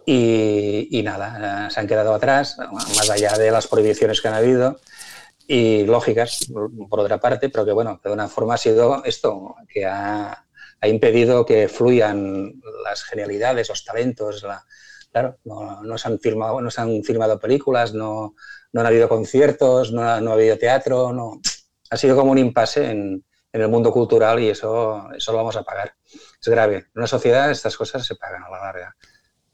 Y, 0.05 0.87
y 0.99 1.03
nada, 1.03 1.69
se 1.69 1.79
han 1.79 1.87
quedado 1.87 2.13
atrás, 2.13 2.57
más 2.71 3.09
allá 3.09 3.37
de 3.37 3.51
las 3.51 3.67
prohibiciones 3.67 4.21
que 4.21 4.27
han 4.27 4.33
habido 4.33 4.79
y 5.53 5.85
lógicas, 5.85 6.47
por 6.89 6.99
otra 6.99 7.19
parte, 7.19 7.49
pero 7.49 7.65
que 7.65 7.71
bueno, 7.71 7.99
de 8.03 8.11
una 8.11 8.27
forma 8.27 8.55
ha 8.55 8.57
sido 8.57 9.03
esto, 9.05 9.55
que 9.67 9.85
ha, 9.85 10.45
ha 10.81 10.87
impedido 10.87 11.45
que 11.45 11.67
fluyan 11.67 12.53
las 12.83 13.03
genialidades, 13.03 13.69
los 13.69 13.83
talentos, 13.85 14.43
la- 14.43 14.63
claro, 15.11 15.37
no, 15.45 15.83
no 15.83 15.97
se 15.97 16.07
han 16.07 16.19
filmado, 16.19 16.59
no 16.61 16.71
se 16.71 16.81
han 16.81 17.03
filmado 17.03 17.39
películas, 17.39 17.93
no, 17.93 18.35
no 18.71 18.81
han 18.81 18.87
habido 18.87 19.07
conciertos, 19.09 19.91
no 19.91 20.01
ha, 20.03 20.19
no 20.21 20.31
ha 20.31 20.33
habido 20.33 20.57
teatro, 20.57 21.13
no, 21.13 21.39
ha 21.89 21.97
sido 21.97 22.15
como 22.15 22.31
un 22.31 22.37
impasse 22.39 22.89
en, 22.91 23.23
en 23.51 23.61
el 23.61 23.69
mundo 23.69 23.91
cultural 23.91 24.39
y 24.39 24.49
eso, 24.49 25.09
eso 25.15 25.31
lo 25.31 25.37
vamos 25.37 25.55
a 25.55 25.63
pagar. 25.63 25.93
Es 26.41 26.47
grave. 26.47 26.77
En 26.77 26.91
una 26.95 27.07
sociedad 27.07 27.51
estas 27.51 27.77
cosas 27.77 28.05
se 28.05 28.15
pagan 28.15 28.43
a 28.43 28.49
la 28.49 28.59
larga. 28.59 28.95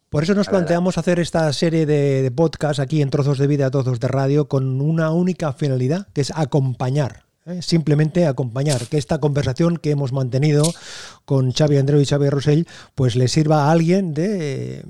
Por 0.10 0.24
eso 0.24 0.34
nos 0.34 0.48
La 0.48 0.54
verdad. 0.54 0.66
planteamos 0.68 0.98
hacer 0.98 1.20
esta 1.20 1.52
serie 1.54 1.86
de, 1.86 2.24
de 2.24 2.32
podcast 2.32 2.80
aquí 2.80 3.02
en 3.02 3.12
Trozos 3.12 3.38
de 3.38 3.46
Vida, 3.46 3.70
Trozos 3.70 4.00
de 4.00 4.08
Radio, 4.08 4.48
con 4.48 4.82
una 4.82 5.12
única 5.12 5.54
finalidad, 5.54 6.08
que 6.14 6.22
es 6.22 6.32
acompañar. 6.36 7.26
¿eh? 7.46 7.62
Simplemente 7.62 8.26
acompañar, 8.26 8.88
que 8.88 8.98
esta 8.98 9.20
conversación 9.20 9.78
que 9.78 9.92
hemos 9.92 10.12
mantenido 10.12 10.64
con 11.26 11.52
Xavi 11.52 11.78
Andreu 11.78 12.02
y 12.02 12.06
Xavi 12.06 12.30
Rosell, 12.30 12.68
pues 12.96 13.16
le 13.16 13.28
sirva 13.28 13.66
a 13.66 13.72
alguien 13.72 14.14
de 14.16 14.84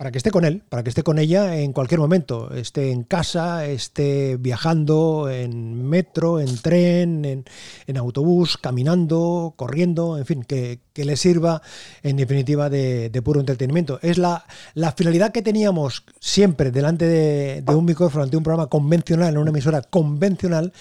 para 0.00 0.12
que 0.12 0.16
esté 0.16 0.30
con 0.30 0.46
él, 0.46 0.62
para 0.70 0.82
que 0.82 0.88
esté 0.88 1.02
con 1.02 1.18
ella 1.18 1.58
en 1.58 1.74
cualquier 1.74 2.00
momento, 2.00 2.54
esté 2.54 2.90
en 2.90 3.02
casa, 3.02 3.66
esté 3.66 4.38
viajando 4.38 5.28
en 5.28 5.86
metro, 5.90 6.40
en 6.40 6.56
tren, 6.56 7.26
en, 7.26 7.44
en 7.86 7.96
autobús, 7.98 8.56
caminando, 8.56 9.52
corriendo, 9.56 10.16
en 10.16 10.24
fin, 10.24 10.42
que, 10.42 10.80
que 11.00 11.06
le 11.06 11.16
sirva 11.16 11.62
en 12.02 12.18
definitiva 12.18 12.68
de, 12.68 13.22
puro 13.24 13.40
entretenimiento. 13.40 13.98
Es 14.02 14.18
la, 14.18 14.44
la 14.74 14.92
finalidad 14.92 15.32
que 15.32 15.40
teníamos 15.40 16.04
siempre 16.18 16.70
delante 16.70 17.06
de, 17.06 17.64
un 17.74 17.86
micrófono, 17.86 18.24
ante 18.24 18.36
un 18.36 18.42
programa 18.42 18.66
convencional, 18.66 19.32
en 19.32 19.38
una 19.38 19.48
emisora 19.48 19.80
convencional, 19.80 20.74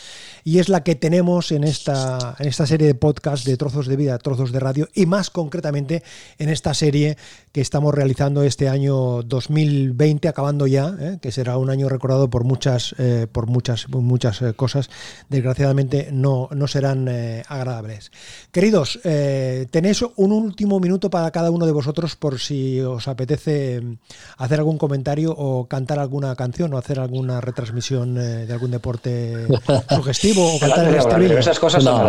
y 0.43 0.59
es 0.59 0.67
la 0.67 0.83
que 0.83 0.95
tenemos 0.95 1.53
en 1.53 1.63
esta, 1.63 2.35
en 2.37 2.49
esta 2.49 2.67
serie 2.67 2.85
de 2.85 2.95
podcast 2.95 3.45
de 3.45 3.55
trozos 3.55 3.87
de 3.87 3.95
vida, 3.95 4.17
trozos 4.17 4.51
de 4.51 4.59
radio, 4.59 4.89
y 4.93 5.05
más 5.05 5.29
concretamente 5.29 6.03
en 6.37 6.49
esta 6.49 6.73
serie 6.73 7.15
que 7.53 7.61
estamos 7.61 7.95
realizando 7.95 8.43
este 8.43 8.67
año 8.67 9.23
2020, 9.23 10.27
acabando 10.27 10.67
ya, 10.67 10.95
¿eh? 10.99 11.17
que 11.21 11.31
será 11.31 11.57
un 11.57 11.69
año 11.69 11.87
recordado 11.87 12.29
por 12.29 12.43
muchas, 12.43 12.93
eh, 12.97 13.25
por 13.31 13.47
muchas, 13.47 13.87
muchas 13.87 14.41
eh, 14.41 14.53
cosas, 14.53 14.89
desgraciadamente 15.29 16.09
no, 16.11 16.49
no 16.51 16.67
serán 16.67 17.07
agradables. 17.47 18.11
Queridos, 18.51 18.99
eh, 19.03 19.67
un 20.15 20.31
último 20.31 20.79
minuto 20.79 21.09
para 21.09 21.31
cada 21.31 21.51
uno 21.51 21.65
de 21.65 21.71
vosotros 21.71 22.15
por 22.15 22.39
si 22.39 22.79
os 22.81 23.07
apetece 23.07 23.81
mm, 23.81 23.97
hacer 24.37 24.59
algún 24.59 24.77
comentario 24.77 25.33
o 25.35 25.67
cantar 25.67 25.99
alguna 25.99 26.35
canción 26.35 26.73
o 26.73 26.77
hacer 26.77 26.99
alguna 26.99 27.41
retransmisión 27.41 28.17
eh, 28.17 28.45
de 28.45 28.53
algún 28.53 28.71
deporte 28.71 29.47
sugestivo 29.89 30.55
o 30.55 30.59
cantar 30.59 30.87
el 30.87 30.95
estribillo. 30.95 31.37
Esas 31.37 31.59
cosas 31.59 31.83
No. 31.83 31.99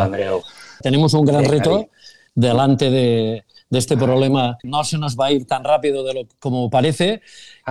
Tenemos 0.83 1.13
un 1.15 1.27
gran 1.27 1.45
Sí, 1.45 1.51
reto 1.51 1.89
delante 2.35 2.91
de, 2.91 3.45
de 3.69 3.79
este 3.79 3.97
problema. 3.97 4.59
No 4.63 4.85
se 4.85 4.99
nos 4.99 5.17
va 5.17 5.27
a 5.27 5.33
ir 5.33 5.47
tan 5.47 5.65
rápido 5.65 6.05
de 6.05 6.15
lo 6.15 6.21
como 6.39 6.71
parece 6.71 7.23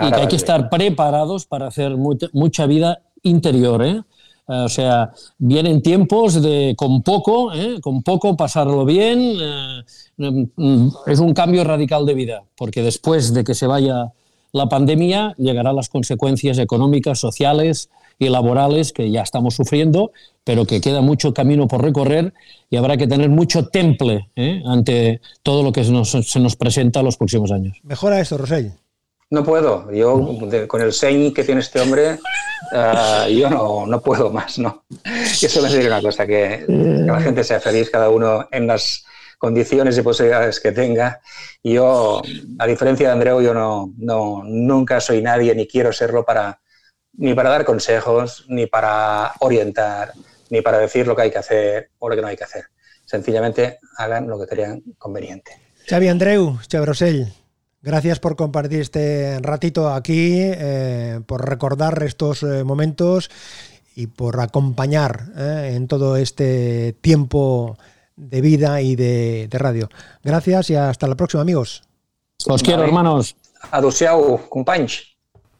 y 0.01 0.11
que 0.11 0.21
hay 0.21 0.27
que 0.27 0.35
estar 0.35 0.69
preparados 0.69 1.45
para 1.45 1.67
hacer 1.67 1.97
mucha, 1.97 2.27
mucha 2.33 2.65
vida 2.65 3.01
interior. 3.23 3.83
¿eh? 3.83 4.01
Eh, 4.49 4.63
O 4.65 4.69
sea, 4.69 5.11
vienen 5.37 5.81
tiempos 5.81 6.41
de 6.41 6.73
con 6.75 7.03
poco, 7.03 7.53
¿eh? 7.53 7.79
con 7.81 8.01
poco 8.03 8.35
pasarlo 8.35 8.83
bien. 8.85 9.37
eh, 9.39 10.47
mm, 10.57 10.87
es 11.07 11.19
un 11.19 11.33
cambio 11.33 11.63
radical 11.63 12.05
de 12.05 12.13
vida, 12.13 12.43
porque 12.57 12.81
después 12.81 13.33
de 13.33 13.43
que 13.43 13.53
se 13.53 13.67
vaya 13.67 14.11
la 14.51 14.67
pandemia 14.67 15.35
llegarán 15.37 15.75
las 15.75 15.89
consecuencias 15.89 16.57
económicas, 16.57 17.19
sociales 17.19 17.89
y 18.17 18.29
laborales 18.29 18.91
que 18.91 19.11
ya 19.11 19.21
estamos 19.21 19.53
sufriendo, 19.53 20.11
pero 20.43 20.65
que 20.65 20.81
queda 20.81 21.01
mucho 21.01 21.33
camino 21.33 21.67
por 21.67 21.83
recorrer 21.83 22.33
y 22.69 22.75
habrá 22.77 22.97
que 22.97 23.07
tener 23.07 23.29
mucho 23.29 23.67
temple 23.67 24.29
¿eh? 24.35 24.61
ante 24.65 25.21
todo 25.43 25.63
lo 25.63 25.71
que 25.71 25.83
se 25.83 25.91
nos, 25.91 26.09
se 26.09 26.39
nos 26.39 26.55
presenta 26.55 27.03
los 27.03 27.15
próximos 27.15 27.51
años. 27.51 27.77
Mejora 27.83 28.19
esto, 28.19 28.37
Rosell. 28.37 28.71
No 29.31 29.43
puedo. 29.43 29.91
Yo, 29.91 30.37
de- 30.47 30.67
con 30.67 30.81
el 30.81 30.91
señ 30.93 31.33
que 31.33 31.43
tiene 31.43 31.61
este 31.61 31.79
hombre, 31.79 32.17
ah, 32.73 33.27
yo 33.29 33.49
no, 33.49 33.85
no 33.85 34.01
puedo 34.01 34.31
más, 34.31 34.57
¿no? 34.57 34.83
Yo 35.39 35.49
solo 35.49 35.67
decir 35.69 35.85
una 35.87 36.01
cosa, 36.01 36.25
que, 36.25 36.63
que 36.67 36.73
la 37.05 37.21
gente 37.21 37.43
sea 37.43 37.59
feliz, 37.59 37.89
cada 37.91 38.09
uno 38.09 38.47
en 38.51 38.65
las 38.67 39.05
condiciones 39.37 39.97
y 39.97 40.01
posibilidades 40.01 40.59
que 40.59 40.71
tenga. 40.71 41.21
Y 41.61 41.73
yo, 41.73 42.21
a 42.57 42.65
diferencia 42.67 43.07
de 43.07 43.13
Andreu, 43.13 43.39
yo 43.41 43.53
no, 43.53 43.93
no, 43.97 44.41
nunca 44.43 44.99
soy 44.99 45.21
nadie, 45.21 45.53
ni 45.53 45.67
quiero 45.67 45.93
serlo 45.93 46.25
para, 46.25 46.59
ni 47.13 47.33
para 47.35 47.49
dar 47.51 47.65
consejos, 47.65 48.45
ni 48.49 48.65
para 48.65 49.33
orientar, 49.39 50.13
ni 50.49 50.61
para 50.61 50.79
decir 50.79 51.05
lo 51.05 51.15
que 51.15 51.21
hay 51.23 51.31
que 51.31 51.37
hacer 51.37 51.91
o 51.99 52.09
lo 52.09 52.15
que 52.15 52.21
no 52.23 52.27
hay 52.27 52.35
que 52.35 52.43
hacer. 52.45 52.65
Sencillamente 53.05 53.77
hagan 53.97 54.27
lo 54.27 54.39
que 54.39 54.47
crean 54.47 54.81
conveniente. 54.97 55.51
Xavi 55.87 56.07
Andreu, 56.07 56.57
Xavi 56.69 56.85
Rosell, 56.85 57.27
gracias 57.81 58.19
por 58.19 58.35
compartir 58.35 58.81
este 58.81 59.39
ratito 59.39 59.89
aquí, 59.89 60.35
eh, 60.35 61.21
por 61.25 61.47
recordar 61.47 62.01
estos 62.03 62.43
eh, 62.43 62.63
momentos 62.63 63.29
y 63.95 64.07
por 64.07 64.39
acompañar 64.39 65.31
eh, 65.37 65.73
en 65.75 65.87
todo 65.87 66.15
este 66.15 66.93
tiempo 67.01 67.77
de 68.15 68.41
vida 68.41 68.81
y 68.81 68.95
de, 68.95 69.47
de 69.49 69.57
radio. 69.57 69.89
Gracias 70.23 70.69
y 70.69 70.75
hasta 70.75 71.07
la 71.07 71.15
próxima, 71.15 71.41
amigos. 71.41 71.83
Os 72.47 72.63
quiero, 72.63 72.83
hermanos. 72.83 73.35
Adeu-siau, 73.71 74.47
companys. 74.49 75.15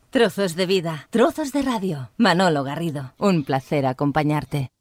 Trozos 0.10 0.56
de 0.56 0.66
vida, 0.66 1.08
trozos 1.12 1.52
de 1.52 1.62
radio. 1.62 2.10
Manolo 2.18 2.64
Garrido, 2.64 3.14
un 3.20 3.44
placer 3.44 3.86
acompañarte. 3.86 4.72